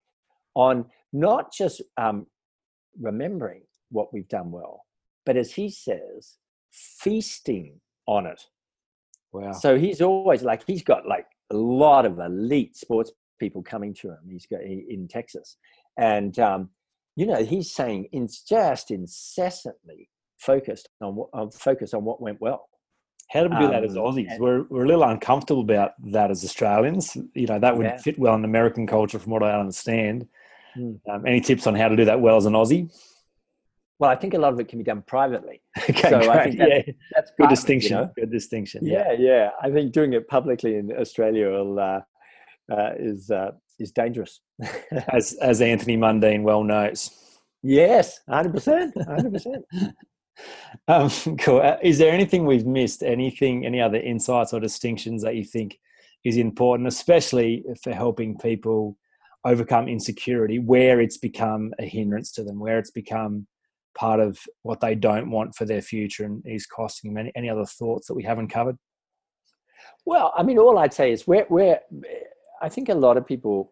on 0.55 0.85
not 1.13 1.53
just 1.53 1.81
um, 1.97 2.25
remembering 2.99 3.61
what 3.89 4.13
we've 4.13 4.27
done 4.27 4.51
well, 4.51 4.85
but 5.25 5.37
as 5.37 5.51
he 5.53 5.69
says, 5.69 6.37
feasting 6.71 7.79
on 8.07 8.25
it. 8.25 8.41
Wow. 9.31 9.51
So 9.51 9.77
he's 9.77 10.01
always 10.01 10.41
like 10.41 10.63
he's 10.65 10.83
got 10.83 11.07
like 11.07 11.27
a 11.51 11.55
lot 11.55 12.05
of 12.05 12.19
elite 12.19 12.75
sports 12.75 13.11
people 13.39 13.61
coming 13.61 13.93
to 13.93 14.09
him. 14.09 14.19
He's 14.29 14.47
got 14.47 14.61
in 14.61 15.07
Texas, 15.07 15.57
and 15.97 16.37
um, 16.39 16.69
you 17.15 17.25
know 17.25 17.43
he's 17.43 17.71
saying 17.71 18.07
it's 18.11 18.41
just 18.41 18.91
incessantly 18.91 20.09
focused 20.37 20.89
on 21.01 21.15
what 21.15 21.29
uh, 21.33 21.47
focused 21.49 21.93
on 21.93 22.03
what 22.05 22.21
went 22.21 22.39
well. 22.41 22.67
How 23.29 23.43
do 23.43 23.49
we 23.49 23.57
do 23.57 23.65
um, 23.65 23.71
that 23.71 23.83
as 23.83 23.95
um, 23.95 24.03
Aussies? 24.03 24.31
And, 24.31 24.41
we're 24.41 24.63
we're 24.69 24.85
a 24.85 24.87
little 24.87 25.03
uncomfortable 25.03 25.61
about 25.61 25.91
that 26.11 26.31
as 26.31 26.43
Australians. 26.43 27.15
You 27.33 27.47
know 27.47 27.59
that 27.59 27.77
would 27.77 27.85
yeah. 27.85 27.97
fit 27.97 28.17
well 28.17 28.35
in 28.35 28.45
American 28.45 28.87
culture, 28.87 29.19
from 29.19 29.31
what 29.31 29.43
I 29.43 29.59
understand. 29.59 30.27
Mm. 30.77 30.99
Um, 31.09 31.25
any 31.25 31.41
tips 31.41 31.67
on 31.67 31.75
how 31.75 31.87
to 31.87 31.95
do 31.95 32.05
that 32.05 32.21
well 32.21 32.37
as 32.37 32.45
an 32.45 32.53
Aussie? 32.53 32.89
Well, 33.99 34.09
I 34.09 34.15
think 34.15 34.33
a 34.33 34.37
lot 34.37 34.53
of 34.53 34.59
it 34.61 34.69
can 34.69 34.79
be 34.79 34.85
done 34.85 35.03
privately. 35.05 35.61
okay, 35.89 36.09
so 36.09 36.19
great. 36.19 36.29
I 36.29 36.43
think 36.45 36.57
that's, 36.57 36.87
yeah. 36.87 36.93
that's 37.13 37.31
good 37.37 37.49
distinction. 37.49 37.91
You 37.91 38.03
know? 38.03 38.11
Good 38.15 38.31
distinction. 38.31 38.85
Yeah. 38.85 39.11
yeah, 39.11 39.17
yeah. 39.19 39.49
I 39.61 39.69
think 39.71 39.91
doing 39.91 40.13
it 40.13 40.27
publicly 40.29 40.75
in 40.75 40.89
Australia 40.97 41.49
will, 41.49 41.79
uh, 41.79 41.99
uh, 42.71 42.91
is 42.97 43.29
uh, 43.29 43.51
is 43.79 43.91
dangerous. 43.91 44.41
as 45.13 45.33
as 45.41 45.61
Anthony 45.61 45.97
Mundine 45.97 46.43
well 46.43 46.63
knows. 46.63 47.11
Yes, 47.61 48.21
hundred 48.29 48.53
percent, 48.53 48.93
hundred 49.05 49.33
percent. 49.33 49.65
Um, 50.87 51.09
cool. 51.39 51.59
Uh, 51.59 51.75
is 51.83 51.97
there 51.97 52.13
anything 52.13 52.45
we've 52.45 52.65
missed? 52.65 53.03
Anything? 53.03 53.65
Any 53.65 53.81
other 53.81 53.97
insights 53.97 54.53
or 54.53 54.61
distinctions 54.61 55.21
that 55.23 55.35
you 55.35 55.43
think 55.43 55.77
is 56.23 56.37
important, 56.37 56.87
especially 56.87 57.65
for 57.83 57.93
helping 57.93 58.37
people 58.37 58.97
overcome 59.45 59.87
insecurity, 59.89 60.59
where 60.59 61.01
it's 61.01 61.17
become 61.17 61.73
a 61.79 61.85
hindrance 61.85 62.31
to 62.33 62.43
them, 62.43 62.57
where 62.57 62.79
it's 62.79 62.91
become 62.91 63.47
part 63.97 64.19
of 64.19 64.39
what 64.63 64.79
they 64.79 64.95
don't 64.95 65.31
want 65.31 65.55
for 65.55 65.65
their 65.65 65.81
future 65.81 66.23
and 66.23 66.43
is 66.45 66.65
costing 66.65 67.13
them. 67.13 67.19
Any, 67.19 67.31
any 67.35 67.49
other 67.49 67.65
thoughts 67.65 68.07
that 68.07 68.15
we 68.15 68.23
haven't 68.23 68.49
covered? 68.49 68.77
Well, 70.05 70.33
I 70.35 70.43
mean, 70.43 70.57
all 70.57 70.77
I'd 70.77 70.93
say 70.93 71.11
is 71.11 71.27
where, 71.27 71.45
where 71.49 71.81
I 72.61 72.69
think 72.69 72.89
a 72.89 72.93
lot 72.93 73.17
of 73.17 73.25
people 73.25 73.71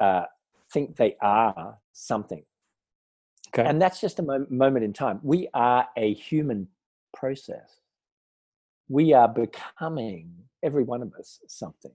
uh, 0.00 0.24
think 0.72 0.96
they 0.96 1.16
are 1.22 1.78
something. 1.92 2.44
Okay. 3.48 3.68
And 3.68 3.80
that's 3.80 4.00
just 4.00 4.18
a 4.18 4.22
mo- 4.22 4.46
moment 4.50 4.84
in 4.84 4.92
time. 4.92 5.20
We 5.22 5.48
are 5.54 5.88
a 5.96 6.14
human 6.14 6.68
process. 7.14 7.80
We 8.88 9.12
are 9.12 9.28
becoming, 9.28 10.32
every 10.62 10.84
one 10.84 11.02
of 11.02 11.14
us, 11.14 11.40
something 11.48 11.92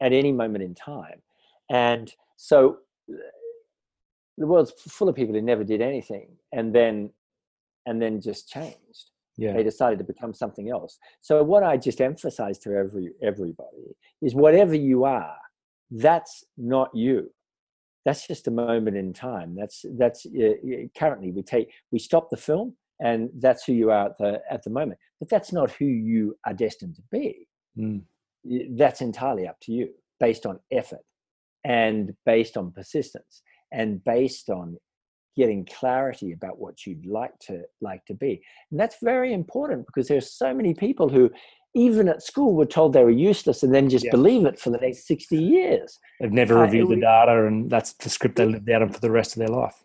at 0.00 0.12
any 0.12 0.32
moment 0.32 0.64
in 0.64 0.74
time. 0.74 1.22
And 1.70 2.12
so 2.36 2.78
the 4.38 4.46
world's 4.46 4.72
full 4.72 5.08
of 5.08 5.16
people 5.16 5.34
who 5.34 5.42
never 5.42 5.64
did 5.64 5.80
anything 5.80 6.28
and 6.52 6.74
then 6.74 7.10
and 7.86 8.00
then 8.00 8.20
just 8.20 8.48
changed 8.48 9.10
yeah. 9.38 9.54
they 9.54 9.62
decided 9.62 9.98
to 9.98 10.04
become 10.04 10.34
something 10.34 10.68
else. 10.68 10.98
So 11.22 11.42
what 11.42 11.62
i 11.62 11.76
just 11.76 12.00
emphasize 12.00 12.58
to 12.60 12.74
every 12.74 13.12
everybody 13.22 13.96
is 14.20 14.34
whatever 14.34 14.74
you 14.74 15.04
are 15.04 15.36
that's 15.90 16.44
not 16.56 16.94
you. 16.94 17.30
That's 18.04 18.26
just 18.26 18.48
a 18.48 18.50
moment 18.50 18.96
in 18.96 19.12
time. 19.12 19.54
That's 19.54 19.84
that's 19.96 20.26
uh, 20.26 20.86
currently 20.96 21.30
we 21.30 21.42
take 21.42 21.70
we 21.90 21.98
stop 21.98 22.30
the 22.30 22.36
film 22.36 22.74
and 23.00 23.30
that's 23.38 23.64
who 23.64 23.72
you 23.72 23.90
are 23.90 24.06
at 24.06 24.18
the 24.18 24.40
at 24.50 24.62
the 24.62 24.70
moment. 24.70 24.98
But 25.18 25.28
that's 25.28 25.52
not 25.52 25.70
who 25.72 25.86
you 25.86 26.36
are 26.46 26.54
destined 26.54 26.96
to 26.96 27.02
be. 27.10 27.46
Mm. 27.78 28.02
that's 28.76 29.02
entirely 29.02 29.46
up 29.46 29.60
to 29.60 29.70
you 29.70 29.90
based 30.18 30.46
on 30.46 30.58
effort 30.72 31.04
and 31.62 32.12
based 32.26 32.56
on 32.56 32.72
persistence 32.72 33.42
and 33.70 34.02
based 34.02 34.50
on 34.50 34.76
getting 35.38 35.64
clarity 35.64 36.32
about 36.32 36.58
what 36.58 36.84
you'd 36.84 37.06
like 37.06 37.38
to 37.38 37.62
like 37.80 38.04
to 38.06 38.14
be. 38.14 38.42
And 38.70 38.78
that's 38.78 38.96
very 39.00 39.32
important 39.32 39.86
because 39.86 40.08
there's 40.08 40.32
so 40.32 40.52
many 40.52 40.74
people 40.74 41.08
who 41.08 41.30
even 41.74 42.08
at 42.08 42.22
school 42.22 42.54
were 42.54 42.66
told 42.66 42.92
they 42.92 43.04
were 43.04 43.10
useless 43.10 43.62
and 43.62 43.72
then 43.72 43.88
just 43.88 44.04
yeah. 44.04 44.10
believe 44.10 44.44
it 44.44 44.58
for 44.58 44.70
the 44.70 44.78
next 44.78 45.06
60 45.06 45.36
years. 45.36 45.98
They've 46.20 46.32
never 46.32 46.58
uh, 46.58 46.62
reviewed 46.62 46.90
the 46.90 46.96
data 46.96 47.46
and 47.46 47.70
that's 47.70 47.92
the 47.94 48.10
script 48.10 48.36
they 48.36 48.46
lived 48.46 48.68
out 48.68 48.82
of 48.82 48.94
for 48.94 49.00
the 49.00 49.10
rest 49.10 49.36
of 49.36 49.38
their 49.38 49.48
life. 49.56 49.84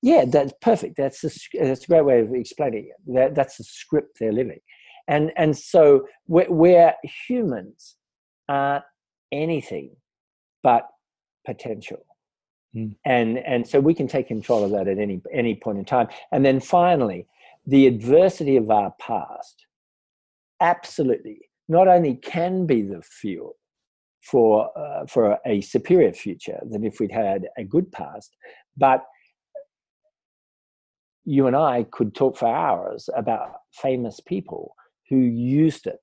Yeah 0.00 0.24
that's 0.26 0.52
perfect. 0.62 0.96
That's 0.96 1.22
a, 1.24 1.30
that's 1.60 1.84
a 1.84 1.86
great 1.86 2.04
way 2.04 2.20
of 2.20 2.34
explaining 2.34 2.90
it. 2.90 3.14
That, 3.14 3.34
that's 3.34 3.58
the 3.58 3.64
script 3.64 4.18
they're 4.18 4.32
living. 4.32 4.60
And 5.06 5.32
and 5.36 5.56
so 5.56 6.06
we're, 6.26 6.50
we're 6.50 6.94
humans 7.26 7.96
aren't 8.48 8.84
anything 9.32 9.96
but 10.62 10.86
potential 11.46 12.04
Mm. 12.78 12.96
And 13.04 13.38
and 13.38 13.66
so 13.66 13.80
we 13.80 13.94
can 13.94 14.08
take 14.08 14.28
control 14.28 14.64
of 14.64 14.70
that 14.72 14.88
at 14.88 14.98
any 14.98 15.20
any 15.32 15.54
point 15.54 15.78
in 15.78 15.84
time. 15.84 16.08
And 16.32 16.44
then 16.44 16.60
finally, 16.60 17.26
the 17.66 17.86
adversity 17.86 18.56
of 18.56 18.70
our 18.70 18.94
past 19.00 19.66
absolutely 20.60 21.40
not 21.68 21.88
only 21.88 22.14
can 22.14 22.66
be 22.66 22.82
the 22.82 23.02
fuel 23.02 23.56
for 24.22 24.70
uh, 24.78 25.06
for 25.06 25.38
a 25.46 25.60
superior 25.60 26.12
future 26.12 26.60
than 26.70 26.84
if 26.84 27.00
we'd 27.00 27.12
had 27.12 27.48
a 27.56 27.64
good 27.64 27.90
past, 27.92 28.36
but 28.76 29.04
you 31.24 31.46
and 31.46 31.56
I 31.56 31.84
could 31.90 32.14
talk 32.14 32.38
for 32.38 32.48
hours 32.48 33.10
about 33.14 33.52
famous 33.72 34.18
people 34.20 34.74
who 35.10 35.16
used 35.18 35.86
it 35.86 35.98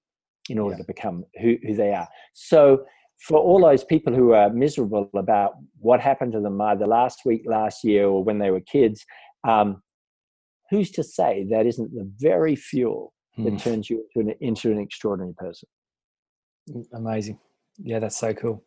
in 0.50 0.60
order 0.60 0.76
yeah. 0.76 0.82
to 0.82 0.88
become 0.88 1.26
who, 1.42 1.58
who 1.66 1.74
they 1.74 1.94
are. 1.94 2.08
So 2.34 2.86
for 3.20 3.40
all 3.40 3.62
those 3.62 3.84
people 3.84 4.14
who 4.14 4.34
are 4.34 4.50
miserable 4.50 5.10
about 5.16 5.54
what 5.80 6.00
happened 6.00 6.34
to 6.34 6.40
them 6.40 6.60
either 6.62 6.86
last 6.86 7.20
week, 7.26 7.44
last 7.46 7.84
year, 7.84 8.08
or 8.08 8.24
when 8.24 8.40
they 8.40 8.52
were 8.52 8.62
kids, 8.62 9.06
um, 9.48 9.82
who's 10.70 10.92
to 10.92 11.04
say 11.04 11.46
that 11.50 11.66
isn't 11.66 11.94
the 11.94 12.10
very 12.20 12.56
fuel 12.56 13.14
that 13.38 13.54
mm. 13.54 13.62
turns 13.62 13.90
you 13.90 14.06
into 14.16 14.30
an, 14.30 14.36
into 14.42 14.72
an 14.72 14.80
extraordinary 14.80 15.34
person? 15.34 15.68
Amazing. 16.94 17.40
Yeah, 17.78 18.00
that's 18.00 18.18
so 18.18 18.34
cool. 18.34 18.64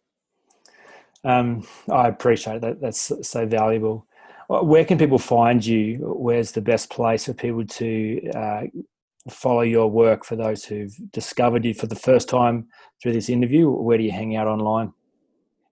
Um, 1.24 1.66
I 1.90 2.08
appreciate 2.08 2.60
that. 2.60 2.80
That's 2.80 3.12
so 3.22 3.46
valuable. 3.46 4.06
Where 4.48 4.84
can 4.84 4.98
people 4.98 5.18
find 5.18 5.64
you? 5.64 5.96
Where's 5.98 6.52
the 6.52 6.60
best 6.60 6.90
place 6.90 7.26
for 7.26 7.34
people 7.34 7.66
to 7.66 8.30
uh, 8.34 8.62
follow 9.28 9.62
your 9.62 9.90
work 9.90 10.24
for 10.24 10.36
those 10.36 10.64
who've 10.64 10.94
discovered 11.12 11.64
you 11.64 11.74
for 11.74 11.86
the 11.86 11.96
first 11.96 12.28
time 12.28 12.68
through 13.02 13.12
this 13.12 13.28
interview? 13.28 13.70
Where 13.70 13.98
do 13.98 14.04
you 14.04 14.12
hang 14.12 14.36
out 14.36 14.46
online? 14.46 14.92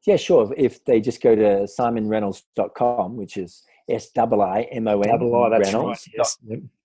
Yeah, 0.06 0.16
sure. 0.16 0.52
If 0.56 0.84
they 0.84 1.00
just 1.00 1.20
go 1.20 1.34
to 1.34 1.66
siimonreynolds.com, 1.78 3.16
which 3.16 3.36
is 3.36 3.64
S 3.88 4.10
I 4.16 4.22
I 4.22 4.62
M 4.72 4.88
O 4.88 5.00
N 5.00 5.20
Reynolds 5.20 6.08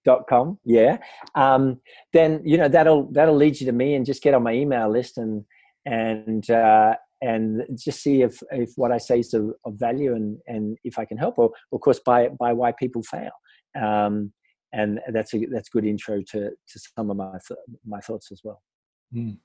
dot 0.04 0.28
com, 0.28 0.60
yeah, 0.66 0.98
um, 1.36 1.80
then 2.14 2.42
you 2.44 2.58
know 2.58 2.68
that'll 2.68 3.12
that'll 3.12 3.36
lead 3.36 3.60
you 3.60 3.66
to 3.68 3.72
me, 3.72 3.96
and 3.96 4.06
just 4.06 4.24
get 4.24 4.34
on 4.34 4.44
my 4.44 4.54
email 4.54 4.90
list 4.90 5.18
and 5.18 5.46
and 5.86 6.50
uh, 6.50 6.96
and 7.22 7.64
just 7.76 8.02
see 8.02 8.22
if 8.24 8.42
if 8.52 8.72
what 8.76 8.92
I 8.92 8.98
say 8.98 9.20
is 9.20 9.34
of, 9.34 9.54
of 9.66 9.76
value 9.76 10.16
and 10.16 10.40
and 10.48 10.78
if 10.84 10.98
I 10.98 11.06
can 11.06 11.18
help, 11.18 11.38
or 11.38 11.52
of 11.72 11.82
course 11.82 12.00
by 12.00 12.30
by 12.30 12.54
why 12.54 12.72
people 12.72 13.04
fail. 13.04 13.32
Um, 13.80 14.34
and 14.74 15.00
that's 15.12 15.34
a 15.34 15.46
that's 15.52 15.70
good 15.70 15.86
intro 15.86 16.22
to 16.32 16.50
to 16.50 16.80
some 16.96 17.10
of 17.10 17.18
my 17.18 17.38
my 17.86 18.00
thoughts 18.00 18.32
as 18.32 18.42
well. 18.44 18.62
Mm. 19.14 19.38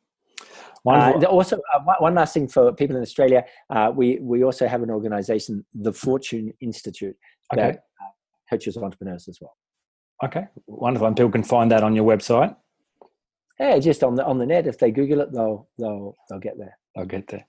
Uh, 0.87 1.25
also, 1.27 1.57
uh, 1.75 1.95
one 1.99 2.15
last 2.15 2.35
thing 2.35 2.47
for 2.47 2.73
people 2.73 2.95
in 2.95 3.03
Australia, 3.03 3.45
uh, 3.71 3.91
we 3.95 4.19
we 4.21 4.45
also 4.45 4.69
have 4.69 4.83
an 4.83 4.91
organisation, 4.91 5.65
the 5.75 5.93
Fortune 5.93 6.53
Institute, 6.61 7.17
that 7.51 7.59
okay. 7.59 7.79
Uh, 7.79 8.11
coaches 8.51 8.77
entrepreneurs 8.77 9.29
as 9.29 9.39
well. 9.41 9.57
Okay, 10.25 10.47
wonderful. 10.67 11.09
And 11.09 11.17
people 11.17 11.33
can 11.33 11.43
find 11.43 11.71
that 11.73 11.83
on 11.83 11.97
your 11.97 12.05
website. 12.05 12.55
Yeah, 13.59 13.79
just 13.79 14.05
on 14.05 14.15
the 14.15 14.25
on 14.25 14.39
the 14.39 14.47
net. 14.47 14.67
If 14.67 14.79
they 14.79 14.91
Google 14.91 15.23
it, 15.23 15.33
they'll 15.33 15.69
they'll 15.79 16.17
they'll 16.29 16.39
get 16.39 16.59
there. 16.59 16.79
They'll 16.95 17.07
get 17.07 17.27
there. 17.29 17.47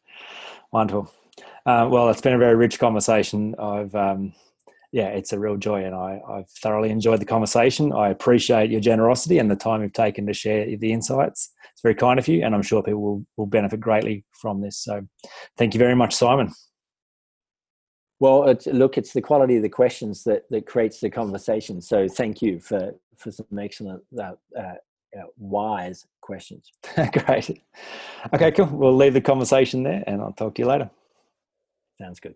Wonderful. 0.72 1.14
Uh, 1.66 1.88
well, 1.92 2.10
it's 2.10 2.22
been 2.22 2.34
a 2.34 2.40
very 2.40 2.56
rich 2.56 2.80
conversation. 2.80 3.54
I've 3.60 3.94
um, 3.94 4.34
yeah, 4.98 5.10
it's 5.10 5.32
a 5.32 5.38
real 5.38 5.58
joy, 5.58 5.86
and 5.86 5.94
I, 5.94 6.20
I've 6.28 6.50
thoroughly 6.50 6.90
enjoyed 6.90 7.22
the 7.22 7.26
conversation. 7.26 7.94
I 7.94 8.10
appreciate 8.10 8.72
your 8.72 8.82
generosity 8.82 9.38
and 9.38 9.50
the 9.50 9.56
time 9.56 9.84
you've 9.84 9.94
taken 9.94 10.26
to 10.26 10.34
share 10.34 10.66
the 10.76 10.92
insights. 10.92 11.52
It's 11.72 11.84
very 11.84 11.94
kind 11.94 12.18
of 12.18 12.28
you, 12.28 12.44
and 12.44 12.56
I'm 12.56 12.64
sure 12.64 12.82
people 12.82 13.04
will, 13.04 13.26
will 13.38 13.46
benefit 13.46 13.80
greatly 13.80 14.26
from 14.32 14.60
this. 14.60 14.80
So, 14.80 15.06
thank 15.56 15.76
you 15.76 15.78
very 15.78 15.94
much, 15.94 16.16
Siimon. 16.16 16.52
Well, 18.20 18.50
it's, 18.50 18.66
look, 18.66 18.98
it's 18.98 19.14
the 19.14 19.22
quality 19.22 19.58
of 19.58 19.62
the 19.62 19.70
questions 19.70 20.24
that, 20.24 20.50
that 20.50 20.66
creates 20.66 21.00
the 21.00 21.12
conversation. 21.12 21.80
So, 21.80 22.08
thank 22.08 22.42
you 22.42 22.60
for 22.60 22.96
for 23.18 23.32
some 23.32 23.60
excellent, 23.60 24.02
uh, 24.20 24.32
uh, 24.60 24.74
wise 25.38 26.08
questions. 26.22 26.72
Great. 26.96 27.62
Okay, 28.34 28.52
cool. 28.52 28.66
We'll 28.66 28.96
leave 28.96 29.14
the 29.14 29.22
conversation 29.22 29.84
there, 29.84 30.04
and 30.08 30.24
I'll 30.24 30.34
talk 30.34 30.56
to 30.56 30.62
you 30.64 30.68
later. 30.68 30.90
Sounds 32.02 32.20
good. 32.20 32.34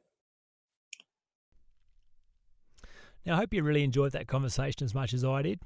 Now, 3.25 3.33
I 3.35 3.37
hope 3.37 3.53
you 3.53 3.63
really 3.63 3.83
enjoyed 3.83 4.11
that 4.13 4.27
conversation 4.27 4.83
as 4.83 4.95
much 4.95 5.13
as 5.13 5.23
I 5.23 5.41
did. 5.41 5.59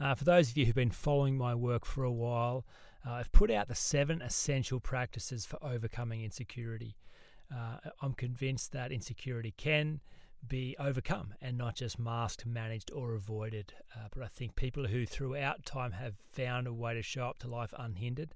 Uh, 0.00 0.14
for 0.14 0.24
those 0.24 0.50
of 0.50 0.56
you 0.56 0.64
who've 0.66 0.74
been 0.74 0.90
following 0.90 1.36
my 1.36 1.54
work 1.54 1.84
for 1.84 2.04
a 2.04 2.12
while, 2.12 2.64
Uh, 3.06 3.12
I've 3.12 3.32
put 3.32 3.50
out 3.50 3.68
the 3.68 3.74
seven 3.74 4.20
essential 4.20 4.80
practices 4.80 5.46
for 5.46 5.62
overcoming 5.62 6.22
insecurity. 6.24 6.96
Uh, 7.48 7.78
I'm 8.02 8.12
convinced 8.12 8.72
that 8.72 8.92
insecurity 8.92 9.52
can 9.56 10.00
be 10.46 10.76
overcome 10.78 11.34
and 11.40 11.56
not 11.56 11.76
just 11.76 11.98
masked, 11.98 12.44
managed, 12.44 12.90
or 12.90 13.14
avoided. 13.14 13.72
Uh, 13.94 14.08
but 14.10 14.22
I 14.22 14.28
think 14.28 14.56
people 14.56 14.88
who 14.88 15.06
throughout 15.06 15.64
time 15.64 15.92
have 15.92 16.16
found 16.32 16.66
a 16.66 16.72
way 16.72 16.94
to 16.94 17.02
show 17.02 17.28
up 17.28 17.38
to 17.38 17.48
life 17.48 17.72
unhindered 17.78 18.34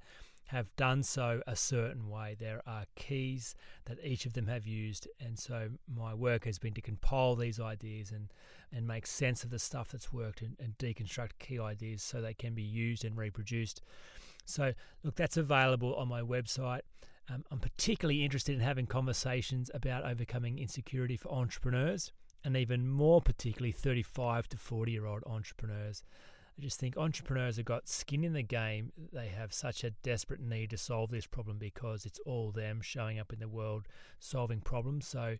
have 0.52 0.74
done 0.76 1.02
so 1.02 1.40
a 1.46 1.56
certain 1.56 2.10
way. 2.10 2.36
There 2.38 2.60
are 2.66 2.84
keys 2.94 3.54
that 3.86 3.96
each 4.04 4.26
of 4.26 4.34
them 4.34 4.48
have 4.48 4.66
used, 4.66 5.08
and 5.18 5.38
so 5.38 5.70
my 5.88 6.12
work 6.12 6.44
has 6.44 6.58
been 6.58 6.74
to 6.74 6.82
compile 6.82 7.34
these 7.36 7.58
ideas 7.58 8.10
and, 8.10 8.28
and 8.70 8.86
make 8.86 9.06
sense 9.06 9.44
of 9.44 9.50
the 9.50 9.58
stuff 9.58 9.92
that's 9.92 10.12
worked 10.12 10.42
and, 10.42 10.56
and 10.60 10.76
deconstruct 10.76 11.38
key 11.38 11.58
ideas 11.58 12.02
so 12.02 12.20
they 12.20 12.34
can 12.34 12.52
be 12.52 12.62
used 12.62 13.02
and 13.02 13.16
reproduced. 13.16 13.80
So, 14.44 14.74
look, 15.02 15.14
that's 15.16 15.38
available 15.38 15.94
on 15.94 16.08
my 16.08 16.20
website. 16.20 16.82
Um, 17.30 17.44
I'm 17.50 17.58
particularly 17.58 18.22
interested 18.22 18.54
in 18.54 18.60
having 18.60 18.86
conversations 18.86 19.70
about 19.72 20.04
overcoming 20.04 20.58
insecurity 20.58 21.16
for 21.16 21.32
entrepreneurs 21.32 22.12
and 22.44 22.58
even 22.58 22.88
more 22.88 23.22
particularly 23.22 23.72
35 23.72 24.48
to 24.50 24.58
40 24.58 24.92
year 24.92 25.06
old 25.06 25.22
entrepreneurs. 25.26 26.02
I 26.58 26.62
just 26.62 26.78
think 26.78 26.96
entrepreneurs 26.96 27.56
have 27.56 27.64
got 27.64 27.88
skin 27.88 28.24
in 28.24 28.34
the 28.34 28.42
game. 28.42 28.92
They 29.12 29.28
have 29.28 29.52
such 29.52 29.84
a 29.84 29.90
desperate 29.90 30.40
need 30.40 30.70
to 30.70 30.76
solve 30.76 31.10
this 31.10 31.26
problem 31.26 31.58
because 31.58 32.04
it's 32.04 32.20
all 32.26 32.50
them 32.50 32.80
showing 32.82 33.18
up 33.18 33.32
in 33.32 33.38
the 33.38 33.48
world 33.48 33.86
solving 34.20 34.60
problems. 34.60 35.06
So 35.06 35.36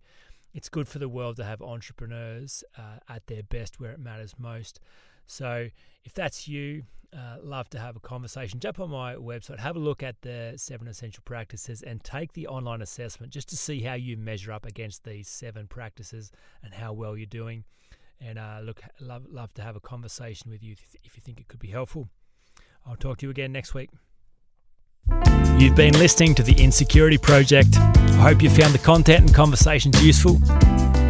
it's 0.54 0.68
good 0.68 0.88
for 0.88 0.98
the 0.98 1.08
world 1.08 1.36
to 1.36 1.44
have 1.44 1.60
entrepreneurs 1.60 2.64
uh, 2.78 2.98
at 3.08 3.26
their 3.26 3.42
best 3.42 3.78
where 3.78 3.92
it 3.92 3.98
matters 3.98 4.34
most. 4.38 4.80
So 5.26 5.68
if 6.04 6.14
that's 6.14 6.48
you, 6.48 6.84
uh, 7.14 7.36
love 7.42 7.68
to 7.70 7.78
have 7.78 7.96
a 7.96 8.00
conversation. 8.00 8.58
Jump 8.58 8.80
on 8.80 8.90
my 8.90 9.14
website, 9.14 9.58
have 9.58 9.76
a 9.76 9.80
look 9.80 10.02
at 10.02 10.22
the 10.22 10.54
seven 10.56 10.88
essential 10.88 11.22
practices, 11.24 11.82
and 11.82 12.02
take 12.02 12.32
the 12.32 12.46
online 12.46 12.80
assessment 12.80 13.32
just 13.32 13.48
to 13.50 13.56
see 13.56 13.80
how 13.80 13.94
you 13.94 14.16
measure 14.16 14.50
up 14.50 14.64
against 14.64 15.04
these 15.04 15.28
seven 15.28 15.66
practices 15.66 16.32
and 16.62 16.72
how 16.72 16.92
well 16.92 17.16
you're 17.16 17.26
doing. 17.26 17.64
And 18.24 18.38
uh, 18.38 18.60
look, 18.62 18.80
love, 19.00 19.24
love 19.30 19.52
to 19.54 19.62
have 19.62 19.74
a 19.74 19.80
conversation 19.80 20.48
with 20.50 20.62
you 20.62 20.76
if 21.02 21.16
you 21.16 21.22
think 21.22 21.40
it 21.40 21.48
could 21.48 21.58
be 21.58 21.68
helpful. 21.68 22.08
I'll 22.86 22.96
talk 22.96 23.18
to 23.18 23.26
you 23.26 23.30
again 23.30 23.52
next 23.52 23.74
week. 23.74 23.90
You've 25.58 25.74
been 25.74 25.94
listening 25.94 26.34
to 26.36 26.42
the 26.42 26.54
Insecurity 26.56 27.18
Project. 27.18 27.76
I 27.76 28.30
hope 28.30 28.40
you 28.42 28.50
found 28.50 28.74
the 28.74 28.78
content 28.78 29.20
and 29.20 29.34
conversations 29.34 30.02
useful. 30.04 30.38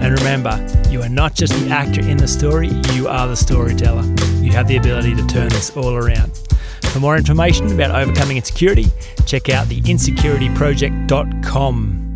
And 0.02 0.18
remember, 0.18 0.66
you 0.88 1.02
are 1.02 1.08
not 1.08 1.34
just 1.34 1.52
the 1.54 1.70
actor 1.70 2.00
in 2.00 2.16
the 2.16 2.26
story, 2.26 2.68
you 2.94 3.06
are 3.08 3.28
the 3.28 3.36
storyteller. 3.36 4.02
You 4.42 4.52
have 4.52 4.66
the 4.66 4.76
ability 4.76 5.14
to 5.14 5.26
turn 5.26 5.50
this 5.50 5.76
all 5.76 5.94
around. 5.94 6.36
For 6.92 7.00
more 7.00 7.16
information 7.16 7.72
about 7.72 7.94
overcoming 7.94 8.38
insecurity, 8.38 8.86
check 9.26 9.48
out 9.48 9.68
the 9.68 9.80
insecurityproject.com. 9.82 12.11